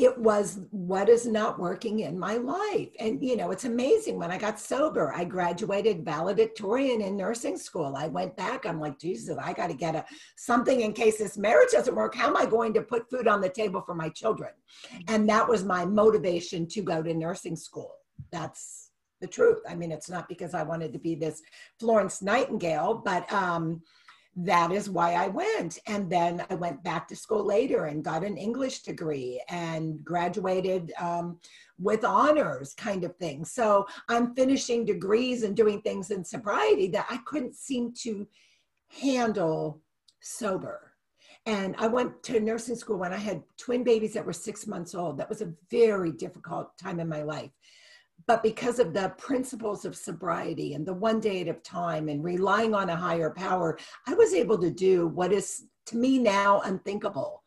it 0.00 0.16
was 0.16 0.60
what 0.70 1.10
is 1.10 1.26
not 1.26 1.58
working 1.58 2.00
in 2.00 2.18
my 2.18 2.36
life. 2.36 2.88
And, 2.98 3.22
you 3.22 3.36
know, 3.36 3.50
it's 3.50 3.66
amazing. 3.66 4.18
When 4.18 4.30
I 4.30 4.38
got 4.38 4.58
sober, 4.58 5.12
I 5.14 5.24
graduated 5.24 6.06
valedictorian 6.06 7.02
in 7.02 7.18
nursing 7.18 7.58
school. 7.58 7.94
I 7.94 8.06
went 8.06 8.34
back, 8.34 8.64
I'm 8.64 8.80
like, 8.80 8.98
Jesus, 8.98 9.36
I 9.36 9.52
got 9.52 9.66
to 9.66 9.74
get 9.74 9.94
a 9.94 10.06
something 10.36 10.80
in 10.80 10.94
case 10.94 11.18
this 11.18 11.36
marriage 11.36 11.72
doesn't 11.72 11.94
work. 11.94 12.14
How 12.14 12.28
am 12.28 12.36
I 12.38 12.46
going 12.46 12.72
to 12.74 12.82
put 12.82 13.10
food 13.10 13.28
on 13.28 13.42
the 13.42 13.50
table 13.50 13.82
for 13.82 13.94
my 13.94 14.08
children? 14.08 14.52
And 15.08 15.28
that 15.28 15.46
was 15.46 15.64
my 15.64 15.84
motivation 15.84 16.66
to 16.68 16.80
go 16.80 17.02
to 17.02 17.12
nursing 17.12 17.56
school. 17.56 17.92
That's 18.32 18.92
the 19.20 19.26
truth. 19.26 19.58
I 19.68 19.74
mean, 19.74 19.92
it's 19.92 20.08
not 20.08 20.30
because 20.30 20.54
I 20.54 20.62
wanted 20.62 20.94
to 20.94 20.98
be 20.98 21.14
this 21.14 21.42
Florence 21.78 22.22
Nightingale, 22.22 23.02
but, 23.04 23.30
um, 23.30 23.82
that 24.36 24.70
is 24.70 24.88
why 24.88 25.14
I 25.14 25.28
went. 25.28 25.78
And 25.86 26.10
then 26.10 26.44
I 26.50 26.54
went 26.54 26.82
back 26.84 27.08
to 27.08 27.16
school 27.16 27.44
later 27.44 27.86
and 27.86 28.04
got 28.04 28.24
an 28.24 28.36
English 28.36 28.82
degree 28.82 29.42
and 29.48 30.02
graduated 30.04 30.92
um, 30.98 31.38
with 31.78 32.04
honors, 32.04 32.74
kind 32.74 33.04
of 33.04 33.16
thing. 33.16 33.44
So 33.44 33.86
I'm 34.08 34.34
finishing 34.34 34.84
degrees 34.84 35.42
and 35.42 35.56
doing 35.56 35.82
things 35.82 36.10
in 36.10 36.24
sobriety 36.24 36.88
that 36.88 37.06
I 37.10 37.18
couldn't 37.26 37.56
seem 37.56 37.92
to 38.02 38.26
handle 39.00 39.82
sober. 40.20 40.92
And 41.46 41.74
I 41.78 41.86
went 41.86 42.22
to 42.24 42.38
nursing 42.38 42.76
school 42.76 42.98
when 42.98 43.12
I 43.12 43.18
had 43.18 43.42
twin 43.56 43.82
babies 43.82 44.12
that 44.12 44.26
were 44.26 44.32
six 44.32 44.66
months 44.66 44.94
old. 44.94 45.18
That 45.18 45.28
was 45.28 45.40
a 45.40 45.52
very 45.70 46.12
difficult 46.12 46.76
time 46.78 47.00
in 47.00 47.08
my 47.08 47.22
life 47.22 47.50
but 48.30 48.44
because 48.44 48.78
of 48.78 48.94
the 48.94 49.08
principles 49.18 49.84
of 49.84 49.96
sobriety 49.96 50.74
and 50.74 50.86
the 50.86 50.94
one 50.94 51.18
day 51.18 51.40
at 51.40 51.48
a 51.48 51.54
time 51.54 52.08
and 52.08 52.22
relying 52.22 52.76
on 52.76 52.88
a 52.88 52.94
higher 52.94 53.30
power, 53.30 53.76
I 54.06 54.14
was 54.14 54.32
able 54.34 54.56
to 54.58 54.70
do 54.70 55.08
what 55.08 55.32
is 55.32 55.64
to 55.86 55.96
me 55.96 56.16
now 56.16 56.60
unthinkable. 56.60 57.42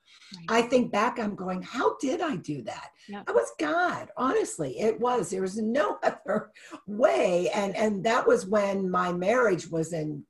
Right. 0.50 0.66
I 0.66 0.68
think 0.68 0.92
back, 0.92 1.20
I'm 1.20 1.36
going, 1.36 1.62
how 1.62 1.96
did 2.02 2.20
I 2.20 2.36
do 2.36 2.64
that? 2.64 2.90
Yep. 3.08 3.24
I 3.30 3.32
was 3.32 3.50
God, 3.62 4.10
honestly. 4.18 4.78
It 4.78 5.00
was. 5.00 5.30
There 5.30 5.44
was 5.44 5.58
no 5.58 6.00
other 6.04 6.52
way. 6.86 7.50
And 7.52 7.78
and 7.78 8.04
that 8.04 8.28
was 8.28 8.46
when 8.46 8.92
my 8.92 9.14
marriage 9.14 9.70
was 9.70 9.94
in 9.94 10.26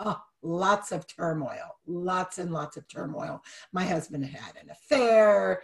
oh, 0.00 0.20
lots 0.42 0.92
of 0.92 1.06
turmoil, 1.06 1.78
lots 1.86 2.36
and 2.36 2.52
lots 2.52 2.76
of 2.76 2.86
turmoil. 2.88 3.42
My 3.72 3.86
husband 3.86 4.26
had 4.26 4.52
an 4.62 4.68
affair. 4.68 5.62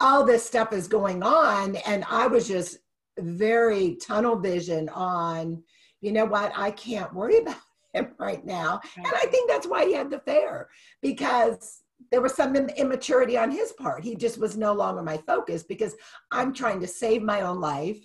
All 0.00 0.24
this 0.24 0.46
stuff 0.46 0.72
is 0.72 0.88
going 0.88 1.22
on. 1.22 1.76
And 1.86 2.06
I 2.08 2.26
was 2.26 2.48
just 2.48 2.78
very 3.18 3.96
tunnel 3.96 4.36
vision 4.36 4.88
on, 4.90 5.62
you 6.00 6.12
know 6.12 6.24
what, 6.24 6.52
I 6.56 6.70
can't 6.70 7.12
worry 7.14 7.38
about 7.42 7.56
him 7.92 8.08
right 8.18 8.44
now. 8.44 8.80
And 8.96 9.06
I 9.06 9.26
think 9.26 9.48
that's 9.48 9.66
why 9.66 9.86
he 9.86 9.94
had 9.94 10.10
the 10.10 10.16
affair 10.16 10.68
because 11.02 11.82
there 12.10 12.20
was 12.20 12.34
some 12.34 12.54
immaturity 12.54 13.38
on 13.38 13.50
his 13.50 13.72
part. 13.72 14.04
He 14.04 14.14
just 14.14 14.38
was 14.38 14.56
no 14.56 14.72
longer 14.72 15.02
my 15.02 15.16
focus 15.26 15.62
because 15.62 15.94
I'm 16.30 16.52
trying 16.52 16.80
to 16.80 16.86
save 16.86 17.22
my 17.22 17.42
own 17.42 17.60
life, 17.60 17.98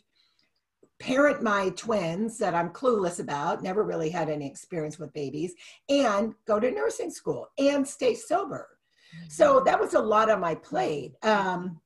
parent 0.99 1.41
my 1.41 1.69
twins 1.75 2.37
that 2.37 2.55
I'm 2.55 2.69
clueless 2.69 3.19
about, 3.19 3.63
never 3.63 3.83
really 3.83 4.09
had 4.09 4.29
any 4.29 4.47
experience 4.47 4.99
with 4.99 5.13
babies, 5.13 5.53
and 5.89 6.33
go 6.45 6.59
to 6.59 6.71
nursing 6.71 7.11
school 7.11 7.47
and 7.57 7.87
stay 7.87 8.13
sober. 8.13 8.67
So 9.27 9.55
mm-hmm. 9.55 9.65
that 9.65 9.79
was 9.79 9.93
a 9.93 9.99
lot 9.99 10.29
on 10.29 10.39
my 10.39 10.55
plate. 10.55 11.13
Um, 11.23 11.79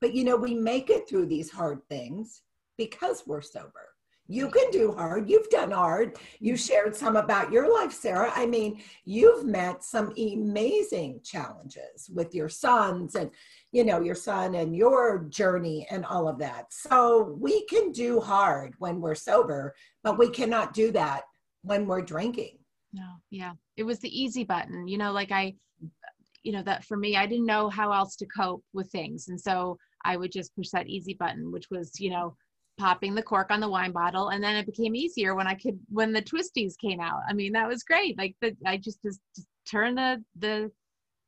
but 0.00 0.14
you 0.14 0.24
know, 0.24 0.36
we 0.36 0.54
make 0.54 0.90
it 0.90 1.08
through 1.08 1.26
these 1.26 1.50
hard 1.50 1.80
things 1.88 2.42
because 2.76 3.24
we're 3.26 3.42
sober. 3.42 3.88
You 4.28 4.50
can 4.50 4.70
do 4.70 4.92
hard. 4.92 5.30
You've 5.30 5.48
done 5.50 5.70
hard. 5.70 6.18
You 6.40 6.56
shared 6.56 6.96
some 6.96 7.14
about 7.14 7.52
your 7.52 7.72
life, 7.72 7.92
Sarah. 7.92 8.32
I 8.34 8.46
mean, 8.46 8.82
you've 9.04 9.44
met 9.44 9.84
some 9.84 10.12
amazing 10.18 11.20
challenges 11.22 12.10
with 12.12 12.34
your 12.34 12.48
sons 12.48 13.14
and, 13.14 13.30
you 13.70 13.84
know, 13.84 14.00
your 14.00 14.16
son 14.16 14.56
and 14.56 14.74
your 14.74 15.26
journey 15.28 15.86
and 15.90 16.04
all 16.04 16.28
of 16.28 16.38
that. 16.38 16.72
So 16.72 17.36
we 17.38 17.66
can 17.66 17.92
do 17.92 18.20
hard 18.20 18.74
when 18.78 19.00
we're 19.00 19.14
sober, 19.14 19.74
but 20.02 20.18
we 20.18 20.28
cannot 20.28 20.74
do 20.74 20.90
that 20.92 21.22
when 21.62 21.86
we're 21.86 22.02
drinking. 22.02 22.58
No, 22.92 23.06
yeah. 23.30 23.52
It 23.76 23.84
was 23.84 24.00
the 24.00 24.20
easy 24.20 24.42
button. 24.42 24.88
You 24.88 24.98
know, 24.98 25.12
like 25.12 25.30
I, 25.30 25.54
you 26.42 26.52
know, 26.52 26.62
that 26.62 26.84
for 26.84 26.96
me, 26.96 27.16
I 27.16 27.26
didn't 27.26 27.46
know 27.46 27.68
how 27.68 27.92
else 27.92 28.16
to 28.16 28.26
cope 28.26 28.64
with 28.72 28.90
things. 28.90 29.28
And 29.28 29.40
so 29.40 29.78
I 30.06 30.16
would 30.16 30.32
just 30.32 30.54
push 30.54 30.70
that 30.70 30.88
easy 30.88 31.14
button, 31.14 31.50
which 31.50 31.66
was, 31.70 32.00
you 32.00 32.10
know, 32.10 32.36
popping 32.78 33.14
the 33.14 33.22
cork 33.22 33.50
on 33.50 33.60
the 33.60 33.68
wine 33.68 33.92
bottle. 33.92 34.28
And 34.28 34.42
then 34.42 34.54
it 34.56 34.66
became 34.66 34.94
easier 34.94 35.34
when 35.34 35.46
I 35.46 35.54
could, 35.54 35.78
when 35.88 36.12
the 36.12 36.22
twisties 36.22 36.74
came 36.78 37.00
out. 37.00 37.20
I 37.28 37.32
mean, 37.32 37.52
that 37.52 37.68
was 37.68 37.82
great. 37.82 38.16
Like 38.16 38.36
the, 38.40 38.56
I 38.64 38.76
just, 38.76 39.02
just, 39.02 39.20
just 39.34 39.48
turned 39.70 39.98
the, 39.98 40.22
the, 40.38 40.70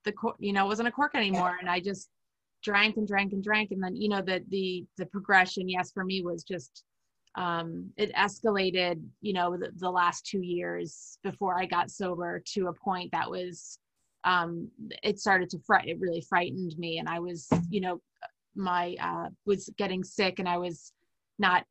the 0.05 0.13
cork, 0.13 0.37
you 0.39 0.53
know, 0.53 0.65
it 0.65 0.69
wasn't 0.69 0.89
a 0.89 0.93
cork 0.93 1.15
anymore. 1.15 1.57
And 1.61 1.69
I 1.69 1.81
just 1.81 2.09
drank 2.63 2.97
and 2.99 3.09
drank 3.09 3.33
and 3.33 3.43
drank. 3.43 3.71
And 3.73 3.83
then, 3.83 3.97
you 3.97 4.09
know, 4.09 4.23
the, 4.23 4.45
the, 4.49 4.85
the 4.97 5.07
progression, 5.07 5.69
yes, 5.69 5.91
for 5.91 6.05
me 6.05 6.23
was 6.23 6.45
just, 6.45 6.85
um, 7.35 7.91
it 7.97 8.15
escalated, 8.15 9.03
you 9.21 9.33
know, 9.33 9.57
the, 9.57 9.71
the 9.77 9.91
last 9.91 10.27
two 10.27 10.43
years 10.43 11.19
before 11.23 11.59
I 11.59 11.67
got 11.67 11.91
sober 11.91 12.43
to 12.55 12.69
a 12.69 12.73
point 12.75 13.11
that 13.13 13.31
was, 13.31 13.79
um, 14.25 14.69
it 15.03 15.19
started 15.19 15.49
to 15.51 15.59
fright, 15.67 15.89
it 15.89 16.01
really 16.01 16.25
frightened 16.29 16.77
me. 16.79 16.99
And 16.99 17.09
I 17.09 17.21
was, 17.21 17.49
you 17.71 17.81
know, 17.81 18.01
my 18.59 18.97
uh, 19.01 19.29
was 19.47 19.71
getting 19.79 20.05
sick 20.05 20.39
and 20.39 20.49
I 20.49 20.59
was 20.59 20.93
not 21.39 21.65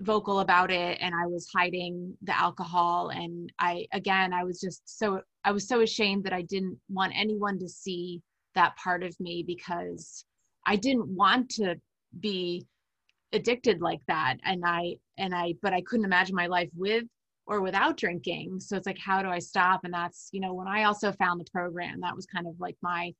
vocal 0.00 0.40
about 0.40 0.70
it 0.70 0.98
and 1.00 1.14
I 1.14 1.26
was 1.26 1.48
hiding 1.54 2.16
the 2.22 2.38
alcohol 2.38 3.08
and 3.08 3.52
I 3.58 3.86
again 3.92 4.32
I 4.32 4.44
was 4.44 4.60
just 4.60 4.82
so 4.84 5.22
I 5.44 5.50
was 5.50 5.66
so 5.66 5.80
ashamed 5.80 6.24
that 6.24 6.32
I 6.32 6.42
didn't 6.42 6.78
want 6.88 7.14
anyone 7.16 7.58
to 7.58 7.68
see 7.68 8.22
that 8.54 8.76
part 8.76 9.02
of 9.02 9.18
me 9.18 9.42
because 9.44 10.24
I 10.66 10.76
didn't 10.76 11.08
want 11.08 11.48
to 11.52 11.76
be 12.20 12.66
addicted 13.32 13.80
like 13.80 14.00
that. 14.08 14.36
And 14.44 14.62
I 14.64 14.96
and 15.16 15.34
I 15.34 15.54
but 15.62 15.72
I 15.72 15.82
couldn't 15.82 16.06
imagine 16.06 16.34
my 16.34 16.46
life 16.46 16.70
with 16.74 17.04
or 17.46 17.60
without 17.60 17.96
drinking. 17.96 18.60
So 18.60 18.76
it's 18.76 18.86
like 18.86 18.98
how 18.98 19.22
do 19.22 19.28
I 19.28 19.38
stop? 19.38 19.80
And 19.84 19.92
that's 19.92 20.28
you 20.32 20.40
know 20.40 20.54
when 20.54 20.68
I 20.68 20.84
also 20.84 21.12
found 21.12 21.40
the 21.40 21.50
program 21.50 22.00
that 22.02 22.16
was 22.16 22.26
kind 22.26 22.46
of 22.46 22.54
like 22.60 22.76
my 22.82 23.12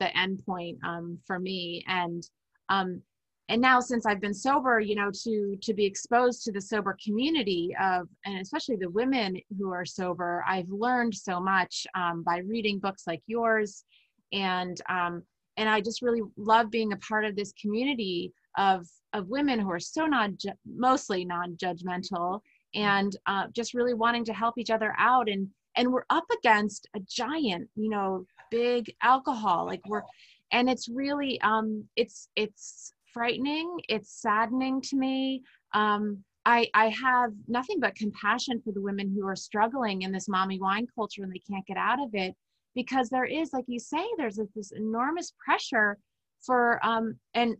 the 0.00 0.16
end 0.16 0.42
point 0.44 0.78
um, 0.84 1.18
for 1.26 1.38
me. 1.38 1.84
And 1.86 2.22
um, 2.68 3.00
and 3.48 3.60
now 3.60 3.78
since 3.78 4.06
i've 4.06 4.20
been 4.20 4.34
sober 4.34 4.80
you 4.80 4.94
know 4.94 5.10
to 5.12 5.56
to 5.60 5.74
be 5.74 5.84
exposed 5.84 6.42
to 6.42 6.52
the 6.52 6.60
sober 6.60 6.96
community 7.04 7.74
of 7.80 8.08
and 8.24 8.40
especially 8.40 8.76
the 8.76 8.88
women 8.90 9.38
who 9.58 9.70
are 9.70 9.84
sober 9.84 10.44
i've 10.48 10.68
learned 10.70 11.14
so 11.14 11.40
much 11.40 11.86
um, 11.94 12.22
by 12.22 12.38
reading 12.38 12.78
books 12.78 13.06
like 13.06 13.22
yours. 13.26 13.84
And 14.32 14.80
um, 14.88 15.22
and 15.56 15.68
i 15.68 15.80
just 15.80 16.02
really 16.02 16.22
love 16.36 16.70
being 16.70 16.92
a 16.92 16.96
part 16.96 17.24
of 17.24 17.36
this 17.36 17.52
community 17.60 18.32
of 18.56 18.86
of 19.12 19.28
women 19.28 19.58
who 19.58 19.70
are 19.70 19.80
so 19.80 20.06
non 20.06 20.36
mostly 20.66 21.24
non-judgmental 21.24 22.40
and 22.74 23.16
uh, 23.26 23.46
just 23.52 23.74
really 23.74 23.94
wanting 23.94 24.24
to 24.24 24.32
help 24.32 24.58
each 24.58 24.70
other 24.70 24.94
out. 24.98 25.28
And 25.28 25.48
and 25.76 25.92
we're 25.92 26.04
up 26.10 26.24
against 26.38 26.88
a 26.94 27.00
giant 27.08 27.68
you 27.76 27.90
know 27.90 28.26
big 28.50 28.92
alcohol. 29.02 29.66
Like 29.66 29.80
we're 29.86 30.02
and 30.54 30.70
it's 30.70 30.88
really 30.88 31.38
um 31.42 31.84
it's 31.96 32.28
it's 32.36 32.94
frightening 33.12 33.78
it's 33.88 34.22
saddening 34.22 34.80
to 34.80 34.96
me. 34.96 35.42
Um 35.74 36.24
I, 36.46 36.68
I 36.74 36.90
have 36.90 37.32
nothing 37.48 37.80
but 37.80 37.94
compassion 37.94 38.60
for 38.62 38.70
the 38.72 38.82
women 38.82 39.10
who 39.10 39.26
are 39.26 39.34
struggling 39.34 40.02
in 40.02 40.12
this 40.12 40.28
mommy 40.28 40.60
wine 40.60 40.86
culture 40.94 41.22
and 41.22 41.32
they 41.32 41.40
can't 41.50 41.64
get 41.64 41.78
out 41.78 42.02
of 42.02 42.10
it 42.12 42.34
because 42.74 43.08
there 43.08 43.24
is 43.24 43.52
like 43.52 43.64
you 43.66 43.78
say 43.78 44.04
there's 44.18 44.38
this 44.54 44.72
enormous 44.72 45.32
pressure 45.42 45.96
for 46.44 46.84
um 46.86 47.16
and 47.32 47.56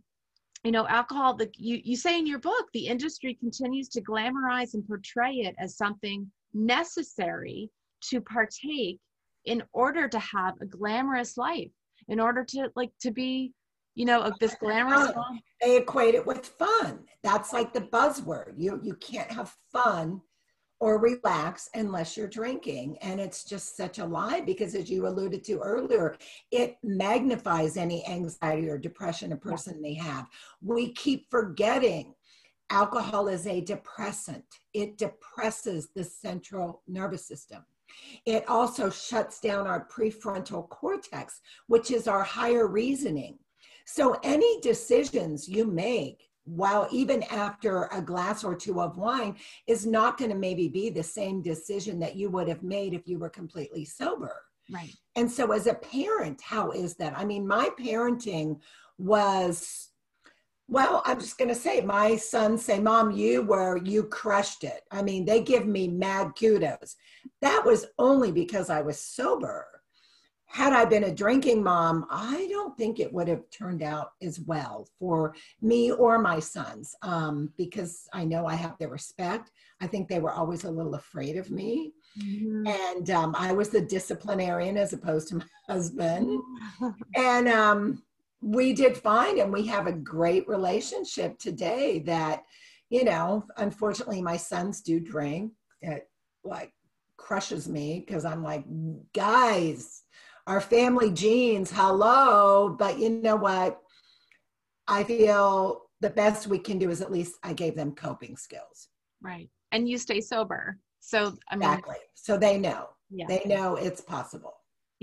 you 0.63 0.71
know 0.71 0.87
alcohol 0.87 1.33
the 1.33 1.49
you, 1.57 1.81
you 1.83 1.97
say 1.97 2.19
in 2.19 2.27
your 2.27 2.39
book 2.39 2.67
the 2.73 2.85
industry 2.85 3.33
continues 3.39 3.89
to 3.89 4.01
glamorize 4.01 4.75
and 4.75 4.87
portray 4.87 5.33
it 5.33 5.55
as 5.57 5.77
something 5.77 6.29
necessary 6.53 7.69
to 8.01 8.21
partake 8.21 8.99
in 9.45 9.63
order 9.73 10.07
to 10.07 10.19
have 10.19 10.53
a 10.61 10.65
glamorous 10.65 11.37
life 11.37 11.71
in 12.07 12.19
order 12.19 12.43
to 12.43 12.69
like 12.75 12.91
to 13.01 13.11
be 13.11 13.53
you 13.95 14.05
know 14.05 14.21
of 14.21 14.33
this 14.39 14.55
glamorous 14.55 15.11
they 15.61 15.77
equate 15.77 16.15
it 16.15 16.25
with 16.25 16.45
fun. 16.45 16.99
That's 17.23 17.51
like 17.51 17.73
the 17.73 17.81
buzzword. 17.81 18.53
You 18.57 18.79
you 18.83 18.95
can't 18.95 19.31
have 19.31 19.55
fun 19.71 20.21
or 20.79 20.99
relax 20.99 21.69
unless 21.73 22.17
you're 22.17 22.27
drinking. 22.27 22.97
And 23.01 23.19
it's 23.19 23.45
just 23.45 23.77
such 23.77 23.97
a 23.97 24.05
lie 24.05 24.41
because 24.41 24.75
as 24.75 24.89
you 24.89 25.07
alluded 25.07 25.43
to 25.45 25.59
earlier 25.59 26.17
it 26.51 26.77
magnifies 26.83 27.77
any 27.77 28.05
anxiety 28.07 28.69
or 28.69 28.77
depression 28.77 29.31
a 29.31 29.37
person 29.37 29.81
may 29.81 29.95
have. 29.95 30.27
We 30.61 30.91
keep 30.93 31.29
forgetting 31.31 32.13
alcohol 32.69 33.27
is 33.27 33.47
a 33.47 33.61
depressant. 33.61 34.45
It 34.73 34.97
depresses 34.97 35.89
the 35.95 36.03
central 36.03 36.83
nervous 36.87 37.25
system 37.25 37.65
it 38.25 38.47
also 38.47 38.89
shuts 38.89 39.39
down 39.39 39.67
our 39.67 39.87
prefrontal 39.87 40.67
cortex, 40.69 41.41
which 41.67 41.91
is 41.91 42.07
our 42.07 42.23
higher 42.23 42.67
reasoning. 42.67 43.37
So 43.85 44.19
any 44.23 44.59
decisions 44.61 45.47
you 45.47 45.65
make 45.65 46.29
while 46.45 46.87
even 46.91 47.23
after 47.23 47.89
a 47.91 48.01
glass 48.01 48.43
or 48.43 48.55
two 48.55 48.81
of 48.81 48.97
wine 48.97 49.35
is 49.67 49.85
not 49.85 50.17
going 50.17 50.29
to 50.31 50.37
maybe 50.37 50.67
be 50.67 50.89
the 50.89 51.03
same 51.03 51.41
decision 51.41 51.99
that 51.99 52.15
you 52.15 52.29
would 52.29 52.47
have 52.47 52.63
made 52.63 52.93
if 52.93 53.07
you 53.07 53.19
were 53.19 53.29
completely 53.29 53.83
sober. 53.83 54.41
Right. 54.71 54.93
And 55.15 55.31
so, 55.31 55.51
as 55.51 55.67
a 55.67 55.75
parent, 55.75 56.41
how 56.41 56.71
is 56.71 56.95
that? 56.95 57.17
I 57.17 57.25
mean, 57.25 57.47
my 57.47 57.69
parenting 57.79 58.59
was 58.97 59.89
well, 60.67 61.03
I'm 61.05 61.19
just 61.19 61.37
going 61.37 61.49
to 61.49 61.55
say, 61.55 61.81
my 61.81 62.15
sons 62.15 62.65
say, 62.65 62.79
Mom, 62.79 63.11
you 63.11 63.43
were, 63.43 63.77
you 63.77 64.03
crushed 64.03 64.63
it. 64.63 64.81
I 64.91 65.03
mean, 65.03 65.25
they 65.25 65.41
give 65.41 65.67
me 65.67 65.87
mad 65.87 66.31
kudos. 66.37 66.95
That 67.41 67.63
was 67.65 67.85
only 67.99 68.31
because 68.31 68.69
I 68.69 68.81
was 68.81 68.99
sober. 68.99 69.67
Had 70.47 70.73
I 70.73 70.85
been 70.85 71.03
a 71.03 71.13
drinking 71.13 71.63
mom, 71.63 72.05
I 72.09 72.47
don't 72.49 72.77
think 72.77 72.99
it 72.99 73.11
would 73.11 73.27
have 73.27 73.43
turned 73.49 73.83
out 73.83 74.11
as 74.21 74.39
well 74.39 74.87
for 74.97 75.35
me 75.61 75.91
or 75.91 76.17
my 76.17 76.39
sons 76.39 76.95
um, 77.01 77.51
because 77.57 78.07
I 78.13 78.23
know 78.23 78.45
I 78.45 78.55
have 78.55 78.77
their 78.77 78.89
respect. 78.89 79.51
I 79.81 79.87
think 79.87 80.07
they 80.07 80.19
were 80.19 80.31
always 80.31 80.63
a 80.63 80.71
little 80.71 80.95
afraid 80.95 81.35
of 81.35 81.51
me. 81.51 81.91
Mm-hmm. 82.17 82.67
And 82.67 83.09
um, 83.09 83.35
I 83.37 83.51
was 83.51 83.69
the 83.69 83.81
disciplinarian 83.81 84.77
as 84.77 84.93
opposed 84.93 85.27
to 85.29 85.35
my 85.35 85.45
husband. 85.67 86.39
and, 87.15 87.49
um, 87.49 88.01
we 88.45 88.73
did 88.73 88.95
fine 88.95 89.39
and 89.39 89.51
we 89.51 89.65
have 89.65 89.87
a 89.87 89.91
great 89.91 90.47
relationship 90.47 91.39
today 91.39 91.97
that 92.05 92.43
you 92.91 93.03
know 93.03 93.43
unfortunately 93.57 94.21
my 94.21 94.37
sons 94.37 94.81
do 94.81 94.99
drink. 94.99 95.51
It 95.81 96.07
like 96.43 96.71
crushes 97.17 97.67
me 97.67 98.03
because 98.05 98.23
i'm 98.23 98.43
like 98.43 98.63
guys 99.13 100.03
our 100.45 100.61
family 100.61 101.09
genes 101.09 101.71
hello. 101.71 102.75
But 102.77 102.99
you 102.99 103.09
know 103.09 103.35
what? 103.35 103.81
I 104.87 105.03
feel 105.03 105.89
the 106.01 106.11
best 106.11 106.45
we 106.45 106.59
can 106.59 106.77
do 106.77 106.91
is 106.91 107.01
at 107.01 107.11
least 107.11 107.33
i 107.41 107.51
gave 107.51 107.75
them 107.75 107.95
coping 107.95 108.37
skills. 108.37 108.89
Right. 109.23 109.49
And 109.71 109.89
you 109.89 109.97
stay 109.97 110.21
sober. 110.21 110.77
So 110.99 111.35
I 111.49 111.55
mean, 111.55 111.67
exactly. 111.67 111.95
So 112.13 112.37
they 112.37 112.59
know. 112.59 112.89
Yeah. 113.09 113.25
they 113.27 113.41
know 113.45 113.75
it's 113.75 114.01
possible 114.01 114.53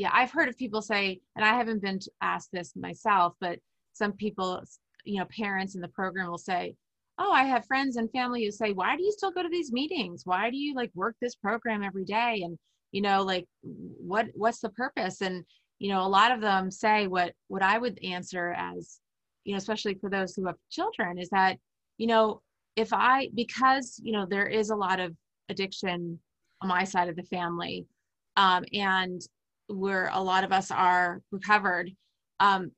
yeah 0.02 0.10
i've 0.12 0.32
heard 0.32 0.48
of 0.48 0.56
people 0.58 0.82
say 0.82 1.20
and 1.36 1.44
i 1.44 1.54
haven't 1.54 1.80
been 1.80 1.98
asked 2.20 2.50
this 2.52 2.72
myself 2.76 3.34
but 3.40 3.58
some 3.92 4.12
people 4.12 4.60
you 5.04 5.18
know 5.18 5.26
parents 5.36 5.74
in 5.74 5.80
the 5.80 5.88
program 5.88 6.28
will 6.28 6.38
say 6.38 6.74
oh 7.18 7.30
i 7.30 7.44
have 7.44 7.64
friends 7.66 7.96
and 7.96 8.10
family 8.10 8.44
who 8.44 8.50
say 8.50 8.72
why 8.72 8.96
do 8.96 9.02
you 9.02 9.12
still 9.12 9.30
go 9.30 9.42
to 9.42 9.48
these 9.48 9.72
meetings? 9.72 10.22
Why 10.24 10.50
do 10.50 10.56
you 10.56 10.74
like 10.74 10.90
work 10.94 11.14
this 11.20 11.34
program 11.34 11.82
every 11.82 12.04
day 12.04 12.42
and 12.44 12.58
you 12.90 13.02
know 13.02 13.22
like 13.22 13.46
what 13.62 14.26
what's 14.34 14.60
the 14.60 14.70
purpose? 14.70 15.20
And 15.20 15.44
you 15.78 15.88
know 15.88 16.02
a 16.06 16.14
lot 16.18 16.30
of 16.32 16.40
them 16.40 16.70
say 16.70 17.08
what 17.08 17.32
what 17.48 17.62
i 17.62 17.76
would 17.76 17.98
answer 18.04 18.54
as 18.56 19.00
you 19.44 19.52
know 19.52 19.58
especially 19.58 19.94
for 20.00 20.08
those 20.08 20.32
who 20.34 20.46
have 20.46 20.54
children 20.70 21.18
is 21.18 21.28
that 21.30 21.58
you 21.98 22.06
know 22.06 22.40
if 22.76 22.92
i 22.92 23.28
because 23.34 24.00
you 24.02 24.12
know 24.12 24.24
there 24.24 24.46
is 24.46 24.70
a 24.70 24.76
lot 24.76 25.00
of 25.00 25.12
addiction 25.48 26.18
on 26.62 26.68
my 26.68 26.84
side 26.84 27.08
of 27.08 27.16
the 27.16 27.22
family 27.24 27.84
um, 28.36 28.64
and 28.72 29.20
where 29.68 30.10
a 30.12 30.22
lot 30.22 30.44
of 30.44 30.52
us 30.52 30.70
are 30.70 31.22
recovered 31.30 31.90
um, 32.40 32.70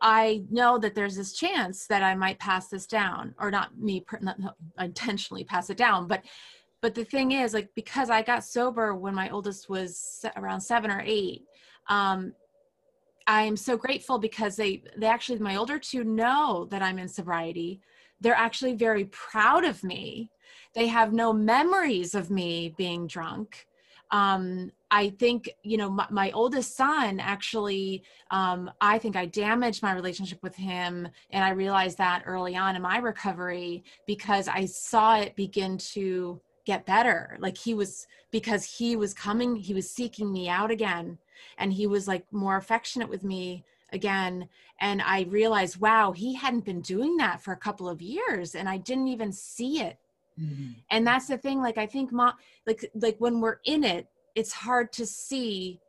i 0.00 0.42
know 0.50 0.78
that 0.78 0.94
there's 0.94 1.16
this 1.16 1.32
chance 1.32 1.86
that 1.86 2.02
i 2.02 2.14
might 2.14 2.38
pass 2.38 2.68
this 2.68 2.86
down 2.86 3.34
or 3.38 3.50
not 3.50 3.76
me 3.78 4.04
not, 4.20 4.36
intentionally 4.78 5.44
pass 5.44 5.70
it 5.70 5.76
down 5.76 6.06
but 6.06 6.22
but 6.82 6.94
the 6.94 7.04
thing 7.04 7.32
is 7.32 7.52
like 7.52 7.68
because 7.74 8.10
i 8.10 8.22
got 8.22 8.44
sober 8.44 8.94
when 8.94 9.14
my 9.14 9.28
oldest 9.30 9.68
was 9.68 10.24
around 10.36 10.60
seven 10.60 10.90
or 10.90 11.02
eight 11.04 11.42
um, 11.88 12.32
i'm 13.26 13.56
so 13.56 13.76
grateful 13.76 14.18
because 14.18 14.56
they 14.56 14.82
they 14.96 15.06
actually 15.06 15.38
my 15.38 15.56
older 15.56 15.78
two 15.78 16.04
know 16.04 16.66
that 16.70 16.82
i'm 16.82 16.98
in 16.98 17.08
sobriety. 17.08 17.80
They're 18.20 18.34
actually 18.34 18.74
very 18.74 19.06
proud 19.06 19.64
of 19.64 19.82
me. 19.82 20.30
They 20.74 20.86
have 20.88 21.12
no 21.12 21.32
memories 21.32 22.14
of 22.14 22.30
me 22.30 22.74
being 22.76 23.06
drunk 23.06 23.66
um, 24.12 24.72
I 24.90 25.10
think, 25.10 25.50
you 25.62 25.76
know, 25.76 25.88
my, 25.88 26.06
my 26.10 26.30
oldest 26.32 26.76
son 26.76 27.20
actually, 27.20 28.02
um, 28.30 28.70
I 28.80 28.98
think 28.98 29.14
I 29.14 29.26
damaged 29.26 29.82
my 29.82 29.92
relationship 29.92 30.42
with 30.42 30.56
him. 30.56 31.08
And 31.30 31.44
I 31.44 31.50
realized 31.50 31.98
that 31.98 32.24
early 32.26 32.56
on 32.56 32.74
in 32.74 32.82
my 32.82 32.98
recovery 32.98 33.84
because 34.06 34.48
I 34.48 34.66
saw 34.66 35.16
it 35.18 35.36
begin 35.36 35.78
to 35.92 36.40
get 36.64 36.86
better. 36.86 37.36
Like 37.40 37.56
he 37.56 37.72
was, 37.72 38.08
because 38.32 38.64
he 38.64 38.96
was 38.96 39.14
coming, 39.14 39.54
he 39.54 39.74
was 39.74 39.88
seeking 39.88 40.32
me 40.32 40.48
out 40.48 40.70
again. 40.70 41.18
And 41.56 41.72
he 41.72 41.86
was 41.86 42.08
like 42.08 42.24
more 42.32 42.56
affectionate 42.56 43.08
with 43.08 43.22
me 43.22 43.64
again. 43.92 44.48
And 44.80 45.02
I 45.02 45.22
realized, 45.22 45.80
wow, 45.80 46.12
he 46.12 46.34
hadn't 46.34 46.64
been 46.64 46.80
doing 46.80 47.16
that 47.18 47.42
for 47.42 47.52
a 47.52 47.56
couple 47.56 47.88
of 47.88 48.02
years. 48.02 48.54
And 48.56 48.68
I 48.68 48.76
didn't 48.76 49.08
even 49.08 49.32
see 49.32 49.80
it 49.80 49.98
Mm-hmm. 50.40 50.72
And 50.90 51.06
that's 51.06 51.26
the 51.26 51.38
thing. 51.38 51.60
Like 51.60 51.78
I 51.78 51.86
think, 51.86 52.12
mom, 52.12 52.34
like 52.66 52.90
like 52.94 53.16
when 53.18 53.40
we're 53.40 53.58
in 53.64 53.84
it, 53.84 54.06
it's 54.34 54.52
hard 54.52 54.92
to 54.94 55.06
see 55.06 55.80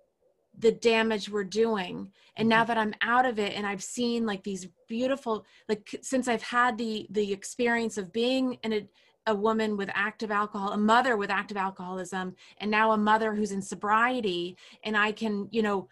the 0.57 0.71
damage 0.71 1.29
we're 1.29 1.43
doing. 1.43 2.11
And 2.35 2.49
now 2.49 2.61
mm-hmm. 2.61 2.67
that 2.67 2.77
I'm 2.77 2.93
out 3.01 3.25
of 3.25 3.39
it, 3.39 3.53
and 3.55 3.65
I've 3.65 3.83
seen 3.83 4.25
like 4.25 4.43
these 4.43 4.67
beautiful, 4.87 5.45
like 5.69 5.95
since 6.01 6.27
I've 6.27 6.43
had 6.43 6.77
the 6.77 7.07
the 7.09 7.31
experience 7.31 7.97
of 7.97 8.11
being 8.11 8.57
in 8.63 8.73
a 8.73 8.87
a 9.27 9.35
woman 9.35 9.77
with 9.77 9.89
active 9.93 10.31
alcohol, 10.31 10.71
a 10.71 10.77
mother 10.77 11.15
with 11.15 11.29
active 11.29 11.57
alcoholism, 11.57 12.35
and 12.57 12.71
now 12.71 12.91
a 12.91 12.97
mother 12.97 13.35
who's 13.35 13.51
in 13.51 13.61
sobriety, 13.61 14.57
and 14.83 14.97
I 14.97 15.11
can, 15.11 15.47
you 15.51 15.61
know, 15.61 15.87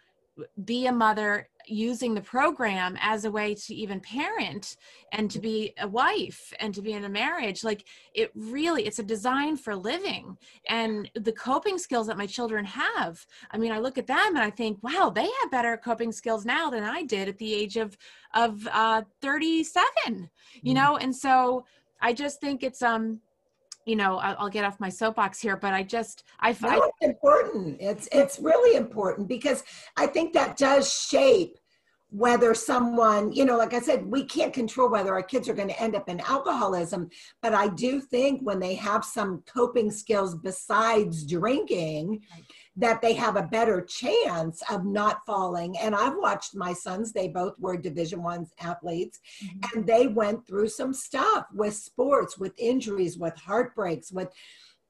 be 0.66 0.88
a 0.88 0.92
mother 0.92 1.48
using 1.70 2.14
the 2.14 2.22
program 2.22 2.98
as 3.00 3.26
a 3.26 3.32
way 3.32 3.54
to 3.54 3.74
even 3.76 4.00
parent 4.00 4.78
and 5.12 5.30
to 5.32 5.40
be 5.40 5.74
a 5.80 5.88
wife 5.88 6.54
and 6.60 6.74
to 6.74 6.82
be 6.82 6.94
in 6.94 7.06
a 7.06 7.10
marriage 7.10 7.64
like 7.64 7.86
it 8.14 8.32
really 8.36 8.86
it's 8.86 9.00
a 9.00 9.04
design 9.04 9.56
for 9.58 9.76
living. 9.76 10.38
And 10.68 11.10
the 11.16 11.32
coping 11.32 11.78
skills 11.78 12.08
that 12.08 12.18
my 12.18 12.26
children 12.26 12.66
have 12.66 13.26
i 13.52 13.58
mean 13.58 13.72
i 13.72 13.80
look 13.80 13.98
at 13.98 14.08
them 14.08 14.36
and 14.36 14.40
i 14.40 14.50
think 14.50 14.82
wow 14.82 15.12
they 15.14 15.30
have 15.42 15.52
better 15.52 15.78
coping 15.78 16.12
skills 16.12 16.46
now 16.46 16.70
than 16.70 16.84
i 16.84 17.04
did 17.04 17.28
at 17.28 17.38
the 17.38 17.54
age 17.54 17.78
of 17.78 17.98
of 18.34 18.68
uh 18.72 19.02
37 19.22 20.30
you 20.62 20.72
mm. 20.72 20.76
know? 20.76 20.98
And 20.98 21.16
so 21.16 21.66
i 22.02 22.14
just 22.14 22.40
think 22.42 22.64
it's 22.64 22.82
um 22.82 23.22
you 23.86 23.96
know 23.96 24.18
I'll, 24.18 24.50
get 24.50 24.66
off 24.66 24.80
my 24.80 24.90
soapbox 24.90 25.40
here 25.40 25.58
but 25.58 25.74
i 25.74 25.84
just 25.84 26.24
i 26.40 26.54
find 26.54 26.80
no, 26.80 26.84
it's 26.84 27.10
important. 27.10 27.78
It's 27.80 28.08
it's 28.12 28.40
really 28.40 28.78
important 28.78 29.28
because 29.28 29.64
i 29.98 30.06
think 30.06 30.34
that 30.34 30.58
does 30.58 30.92
shape 30.92 31.58
whether 32.12 32.54
someone 32.54 33.32
you 33.32 33.46
know 33.46 33.58
like 33.58 33.74
i 33.74 33.80
said 33.80 34.06
we 34.06 34.24
can't 34.24 34.54
control 34.54 34.90
whether 34.90 35.14
our 35.14 35.22
kids 35.22 35.48
are 35.48 35.54
going 35.54 35.68
to 35.68 35.82
end 35.82 35.96
up 35.96 36.10
in 36.10 36.20
alcoholism 36.22 37.08
but 37.42 37.54
i 37.54 37.68
do 37.68 38.02
think 38.02 38.42
when 38.42 38.60
they 38.60 38.74
have 38.74 39.06
some 39.06 39.44
coping 39.46 39.92
skills 39.92 40.36
besides 40.36 41.26
drinking 41.26 42.22
right 42.34 42.44
that 42.80 43.02
they 43.02 43.14
have 43.14 43.36
a 43.36 43.44
better 43.44 43.82
chance 43.82 44.64
of 44.72 44.86
not 44.86 45.20
falling 45.26 45.78
and 45.80 45.94
i've 45.94 46.16
watched 46.16 46.56
my 46.56 46.74
sons 46.74 47.12
they 47.12 47.28
both 47.28 47.54
were 47.60 47.76
division 47.76 48.24
one 48.24 48.48
athletes 48.60 49.20
mm-hmm. 49.44 49.78
and 49.78 49.86
they 49.86 50.08
went 50.08 50.46
through 50.48 50.68
some 50.68 50.94
stuff 50.94 51.46
with 51.54 51.74
sports 51.74 52.38
with 52.38 52.54
injuries 52.58 53.18
with 53.18 53.36
heartbreaks 53.36 54.12
with 54.12 54.30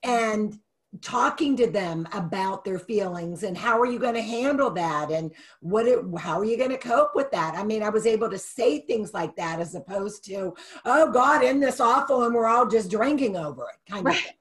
and 0.04 0.60
talking 1.02 1.56
to 1.56 1.70
them 1.70 2.08
about 2.14 2.66
their 2.66 2.80
feelings 2.80 3.44
and 3.44 3.56
how 3.56 3.80
are 3.80 3.86
you 3.86 4.00
going 4.00 4.16
to 4.16 4.22
handle 4.22 4.72
that 4.72 5.12
and 5.12 5.32
what 5.60 5.86
it, 5.86 6.00
how 6.18 6.40
are 6.40 6.46
you 6.46 6.58
going 6.58 6.72
to 6.72 6.80
cope 6.80 7.12
with 7.14 7.30
that 7.30 7.54
i 7.54 7.64
mean 7.64 7.84
i 7.84 7.90
was 7.90 8.08
able 8.08 8.28
to 8.28 8.40
say 8.40 8.80
things 8.80 9.14
like 9.14 9.36
that 9.36 9.60
as 9.60 9.76
opposed 9.76 10.26
to 10.26 10.52
oh 10.86 11.12
god 11.12 11.44
in 11.44 11.60
this 11.60 11.80
awful 11.80 12.24
and 12.24 12.34
we're 12.34 12.48
all 12.48 12.66
just 12.66 12.90
drinking 12.90 13.38
over 13.38 13.66
it 13.66 13.92
kind 13.92 14.04
right. 14.04 14.18
of 14.18 14.24
thing 14.24 14.34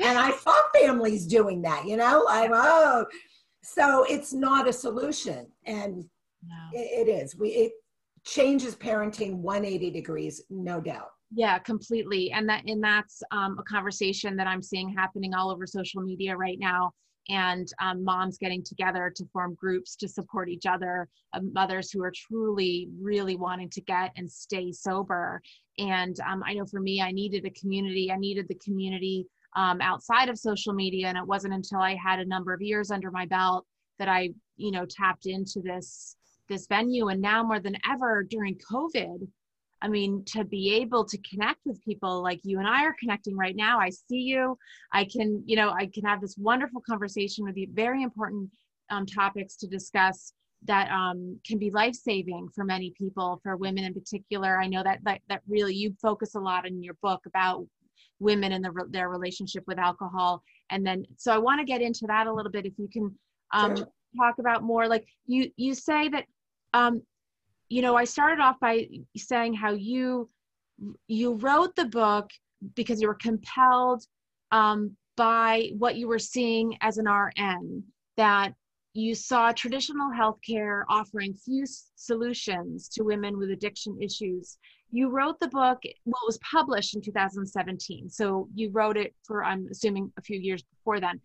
and 0.00 0.18
I 0.18 0.32
saw 0.32 0.54
families 0.74 1.26
doing 1.26 1.62
that, 1.62 1.86
you 1.86 1.96
know, 1.96 2.22
like, 2.26 2.50
oh, 2.52 3.06
so 3.62 4.04
it's 4.08 4.32
not 4.32 4.68
a 4.68 4.72
solution. 4.72 5.46
And 5.64 6.04
no. 6.46 6.56
it, 6.72 7.08
it 7.08 7.10
is. 7.10 7.36
We, 7.36 7.50
it 7.50 7.72
changes 8.24 8.74
parenting 8.74 9.36
180 9.36 9.90
degrees, 9.90 10.42
no 10.50 10.80
doubt. 10.80 11.10
Yeah, 11.36 11.58
completely. 11.58 12.32
And 12.32 12.48
that, 12.48 12.64
and 12.66 12.82
that's 12.82 13.22
um, 13.30 13.58
a 13.58 13.62
conversation 13.62 14.36
that 14.36 14.46
I'm 14.46 14.62
seeing 14.62 14.88
happening 14.88 15.34
all 15.34 15.50
over 15.50 15.66
social 15.66 16.00
media 16.00 16.34
right 16.34 16.58
now 16.58 16.92
and 17.28 17.68
um, 17.78 18.02
moms 18.02 18.38
getting 18.38 18.62
together 18.64 19.12
to 19.14 19.24
form 19.34 19.54
groups 19.54 19.96
to 19.96 20.08
support 20.08 20.48
each 20.48 20.64
other, 20.64 21.08
uh, 21.34 21.40
mothers 21.52 21.90
who 21.90 22.02
are 22.02 22.12
truly, 22.14 22.88
really 22.98 23.36
wanting 23.36 23.68
to 23.68 23.82
get 23.82 24.12
and 24.16 24.30
stay 24.30 24.72
sober. 24.72 25.42
And 25.76 26.16
um, 26.20 26.42
I 26.46 26.54
know 26.54 26.64
for 26.64 26.80
me, 26.80 27.02
I 27.02 27.12
needed 27.12 27.44
a 27.44 27.50
community. 27.50 28.10
I 28.10 28.16
needed 28.16 28.48
the 28.48 28.58
community 28.64 29.26
um, 29.56 29.82
outside 29.82 30.30
of 30.30 30.38
social 30.38 30.72
media. 30.72 31.08
And 31.08 31.18
it 31.18 31.26
wasn't 31.26 31.52
until 31.52 31.80
I 31.80 31.96
had 32.02 32.18
a 32.18 32.24
number 32.24 32.54
of 32.54 32.62
years 32.62 32.90
under 32.90 33.10
my 33.10 33.26
belt 33.26 33.66
that 33.98 34.08
I, 34.08 34.30
you 34.56 34.70
know, 34.70 34.86
tapped 34.88 35.26
into 35.26 35.60
this 35.60 36.16
this 36.48 36.66
venue. 36.66 37.08
And 37.08 37.20
now 37.20 37.42
more 37.42 37.60
than 37.60 37.76
ever 37.90 38.22
during 38.22 38.56
COVID, 38.72 39.26
I 39.82 39.88
mean, 39.88 40.24
to 40.28 40.44
be 40.44 40.74
able 40.74 41.04
to 41.04 41.18
connect 41.18 41.60
with 41.64 41.84
people 41.84 42.22
like 42.22 42.40
you 42.44 42.58
and 42.58 42.68
I 42.68 42.84
are 42.84 42.96
connecting 42.98 43.36
right 43.36 43.54
now, 43.54 43.78
I 43.78 43.90
see 43.90 44.20
you. 44.20 44.56
I 44.92 45.04
can, 45.04 45.42
you 45.46 45.56
know, 45.56 45.70
I 45.70 45.86
can 45.92 46.04
have 46.04 46.20
this 46.20 46.36
wonderful 46.38 46.80
conversation 46.80 47.44
with 47.44 47.56
you, 47.56 47.68
very 47.72 48.02
important 48.02 48.50
um, 48.90 49.04
topics 49.04 49.56
to 49.56 49.66
discuss 49.66 50.32
that 50.64 50.90
um, 50.90 51.38
can 51.46 51.58
be 51.58 51.70
life 51.70 51.94
saving 51.94 52.48
for 52.54 52.64
many 52.64 52.94
people, 52.96 53.38
for 53.42 53.56
women 53.56 53.84
in 53.84 53.92
particular. 53.92 54.60
I 54.60 54.66
know 54.66 54.82
that, 54.82 55.00
that 55.04 55.20
that 55.28 55.42
really 55.46 55.74
you 55.74 55.94
focus 56.00 56.34
a 56.34 56.40
lot 56.40 56.66
in 56.66 56.82
your 56.82 56.94
book 57.02 57.20
about 57.26 57.66
women 58.18 58.52
and 58.52 58.64
the, 58.64 58.72
their 58.90 59.08
relationship 59.08 59.64
with 59.66 59.78
alcohol 59.78 60.42
and 60.70 60.86
then 60.86 61.04
so 61.16 61.32
i 61.32 61.38
want 61.38 61.60
to 61.60 61.64
get 61.64 61.82
into 61.82 62.06
that 62.06 62.26
a 62.26 62.32
little 62.32 62.50
bit 62.50 62.66
if 62.66 62.72
you 62.78 62.88
can 62.88 63.14
um, 63.52 63.76
sure. 63.76 63.88
talk 64.18 64.38
about 64.38 64.62
more 64.62 64.88
like 64.88 65.06
you 65.26 65.50
you 65.56 65.74
say 65.74 66.08
that 66.08 66.24
um, 66.72 67.02
you 67.68 67.82
know 67.82 67.96
i 67.96 68.04
started 68.04 68.40
off 68.40 68.58
by 68.60 68.86
saying 69.16 69.52
how 69.54 69.72
you 69.72 70.28
you 71.08 71.34
wrote 71.34 71.74
the 71.76 71.86
book 71.86 72.30
because 72.74 73.00
you 73.00 73.08
were 73.08 73.14
compelled 73.14 74.04
um, 74.52 74.96
by 75.16 75.70
what 75.78 75.96
you 75.96 76.06
were 76.06 76.18
seeing 76.18 76.76
as 76.80 76.98
an 76.98 77.06
rn 77.06 77.82
that 78.16 78.54
you 78.96 79.14
saw 79.14 79.52
traditional 79.52 80.10
healthcare 80.10 80.82
offering 80.88 81.34
few 81.34 81.64
solutions 81.96 82.88
to 82.88 83.02
women 83.02 83.36
with 83.36 83.50
addiction 83.50 84.00
issues. 84.00 84.56
You 84.90 85.10
wrote 85.10 85.38
the 85.38 85.48
book, 85.48 85.82
well, 86.06 86.22
it 86.22 86.26
was 86.26 86.38
published 86.38 86.96
in 86.96 87.02
2017. 87.02 88.08
So 88.08 88.48
you 88.54 88.70
wrote 88.70 88.96
it 88.96 89.14
for, 89.22 89.44
I'm 89.44 89.68
assuming, 89.70 90.10
a 90.16 90.22
few 90.22 90.38
years 90.38 90.62
before 90.62 90.98
then. 90.98 91.20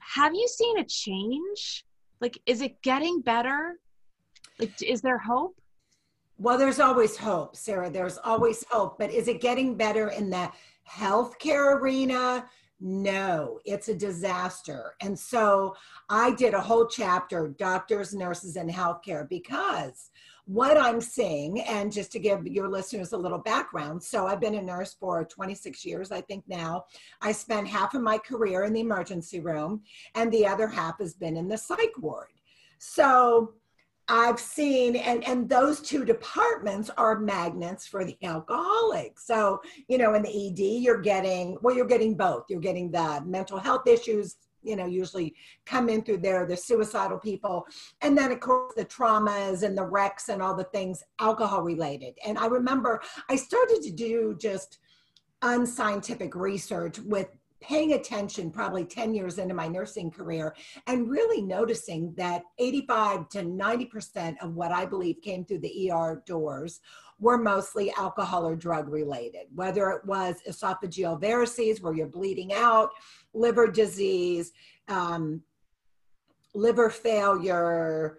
Have 0.00 0.34
you 0.34 0.48
seen 0.48 0.78
a 0.78 0.84
change? 0.84 1.84
Like, 2.20 2.40
is 2.46 2.62
it 2.62 2.82
getting 2.82 3.20
better? 3.20 3.78
Is 4.58 5.00
there 5.00 5.18
hope? 5.18 5.56
Well, 6.38 6.58
there's 6.58 6.80
always 6.80 7.16
hope, 7.16 7.56
Sarah. 7.56 7.90
There's 7.90 8.18
always 8.18 8.64
hope. 8.70 8.98
But 8.98 9.12
is 9.12 9.28
it 9.28 9.40
getting 9.40 9.76
better 9.76 10.08
in 10.08 10.30
the 10.30 10.50
healthcare 10.88 11.80
arena? 11.80 12.46
No, 12.80 13.60
it's 13.64 13.88
a 13.88 13.94
disaster. 13.94 14.94
And 15.00 15.16
so 15.16 15.76
I 16.08 16.32
did 16.32 16.52
a 16.52 16.60
whole 16.60 16.88
chapter, 16.88 17.54
doctors, 17.56 18.12
nurses, 18.12 18.56
and 18.56 18.68
healthcare, 18.68 19.28
because 19.28 20.10
what 20.46 20.76
I'm 20.76 21.00
seeing, 21.00 21.60
and 21.60 21.92
just 21.92 22.10
to 22.10 22.18
give 22.18 22.44
your 22.44 22.68
listeners 22.68 23.12
a 23.12 23.16
little 23.16 23.38
background, 23.38 24.02
so 24.02 24.26
I've 24.26 24.40
been 24.40 24.56
a 24.56 24.62
nurse 24.62 24.96
for 24.98 25.24
26 25.24 25.84
years, 25.84 26.10
I 26.10 26.22
think 26.22 26.42
now. 26.48 26.86
I 27.20 27.30
spent 27.30 27.68
half 27.68 27.94
of 27.94 28.02
my 28.02 28.18
career 28.18 28.64
in 28.64 28.72
the 28.72 28.80
emergency 28.80 29.38
room, 29.38 29.82
and 30.16 30.32
the 30.32 30.44
other 30.48 30.66
half 30.66 30.98
has 30.98 31.14
been 31.14 31.36
in 31.36 31.46
the 31.46 31.58
psych 31.58 31.96
ward. 31.98 32.32
So 32.78 33.54
I've 34.08 34.40
seen, 34.40 34.96
and, 34.96 35.26
and 35.26 35.48
those 35.48 35.80
two 35.80 36.04
departments 36.04 36.90
are 36.96 37.18
magnets 37.18 37.86
for 37.86 38.04
the 38.04 38.16
alcoholic. 38.22 39.18
So, 39.18 39.60
you 39.88 39.96
know, 39.96 40.14
in 40.14 40.22
the 40.22 40.48
ED, 40.48 40.82
you're 40.82 41.00
getting, 41.00 41.56
well, 41.62 41.74
you're 41.74 41.86
getting 41.86 42.16
both. 42.16 42.44
You're 42.48 42.60
getting 42.60 42.90
the 42.90 43.22
mental 43.24 43.58
health 43.58 43.86
issues, 43.86 44.36
you 44.62 44.76
know, 44.76 44.86
usually 44.86 45.34
come 45.66 45.88
in 45.88 46.02
through 46.02 46.18
there, 46.18 46.46
the 46.46 46.56
suicidal 46.56 47.18
people. 47.18 47.64
And 48.00 48.16
then, 48.16 48.32
of 48.32 48.40
course, 48.40 48.74
the 48.76 48.84
traumas 48.84 49.62
and 49.62 49.76
the 49.76 49.84
wrecks 49.84 50.28
and 50.28 50.42
all 50.42 50.56
the 50.56 50.64
things 50.64 51.02
alcohol 51.20 51.62
related. 51.62 52.14
And 52.26 52.38
I 52.38 52.46
remember 52.46 53.00
I 53.28 53.36
started 53.36 53.82
to 53.82 53.92
do 53.92 54.36
just 54.40 54.78
unscientific 55.42 56.34
research 56.34 56.98
with 57.00 57.28
paying 57.62 57.92
attention 57.92 58.50
probably 58.50 58.84
10 58.84 59.14
years 59.14 59.38
into 59.38 59.54
my 59.54 59.68
nursing 59.68 60.10
career 60.10 60.54
and 60.86 61.08
really 61.08 61.40
noticing 61.40 62.12
that 62.14 62.42
85 62.58 63.28
to 63.30 63.42
90% 63.42 64.36
of 64.42 64.54
what 64.54 64.72
I 64.72 64.84
believe 64.84 65.22
came 65.22 65.44
through 65.44 65.60
the 65.60 65.90
ER 65.90 66.22
doors 66.26 66.80
were 67.18 67.38
mostly 67.38 67.92
alcohol 67.96 68.44
or 68.44 68.56
drug 68.56 68.88
related, 68.88 69.46
whether 69.54 69.90
it 69.90 70.04
was 70.04 70.36
esophageal 70.48 71.20
varices, 71.20 71.80
where 71.80 71.94
you're 71.94 72.08
bleeding 72.08 72.52
out, 72.52 72.90
liver 73.32 73.68
disease, 73.68 74.52
um, 74.88 75.40
liver 76.54 76.90
failure, 76.90 78.18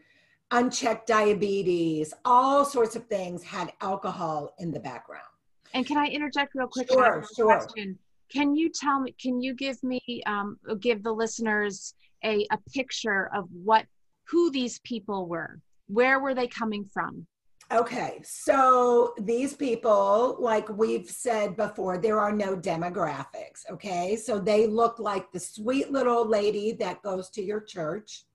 unchecked 0.52 1.08
diabetes, 1.08 2.14
all 2.24 2.64
sorts 2.64 2.96
of 2.96 3.06
things 3.08 3.44
had 3.44 3.74
alcohol 3.82 4.54
in 4.60 4.72
the 4.72 4.80
background. 4.80 5.28
And 5.74 5.86
can 5.86 5.98
I 5.98 6.06
interject 6.08 6.54
real 6.56 6.68
quick? 6.68 6.90
Sure, 6.90 7.26
sure. 7.36 7.58
Question? 7.58 8.00
Can 8.30 8.56
you 8.56 8.70
tell 8.70 9.00
me, 9.00 9.16
can 9.22 9.42
you 9.42 9.54
give 9.54 9.82
me, 9.84 10.02
um, 10.26 10.58
give 10.80 11.04
the 11.04 11.12
listeners 11.12 11.94
a, 12.24 12.48
a 12.52 12.58
picture 12.74 13.30
of 13.34 13.46
what, 13.52 13.86
who 14.26 14.52
these 14.52 14.80
people 14.80 15.28
were? 15.28 15.60
Where 15.88 16.20
were 16.20 16.34
they 16.34 16.48
coming 16.48 16.86
from? 16.94 17.28
Okay, 17.72 18.22
so 18.24 19.14
these 19.20 19.54
people, 19.56 20.38
like 20.40 20.70
we've 20.70 21.10
said 21.10 21.56
before, 21.56 21.98
there 21.98 22.20
are 22.20 22.32
no 22.32 22.56
demographics. 22.56 23.68
Okay, 23.72 24.16
so 24.16 24.38
they 24.38 24.68
look 24.68 25.00
like 25.00 25.32
the 25.32 25.40
sweet 25.40 25.92
little 25.92 26.28
lady 26.28 26.74
that 26.74 27.02
goes 27.02 27.30
to 27.32 27.42
your 27.42 27.62
church. 27.62 28.26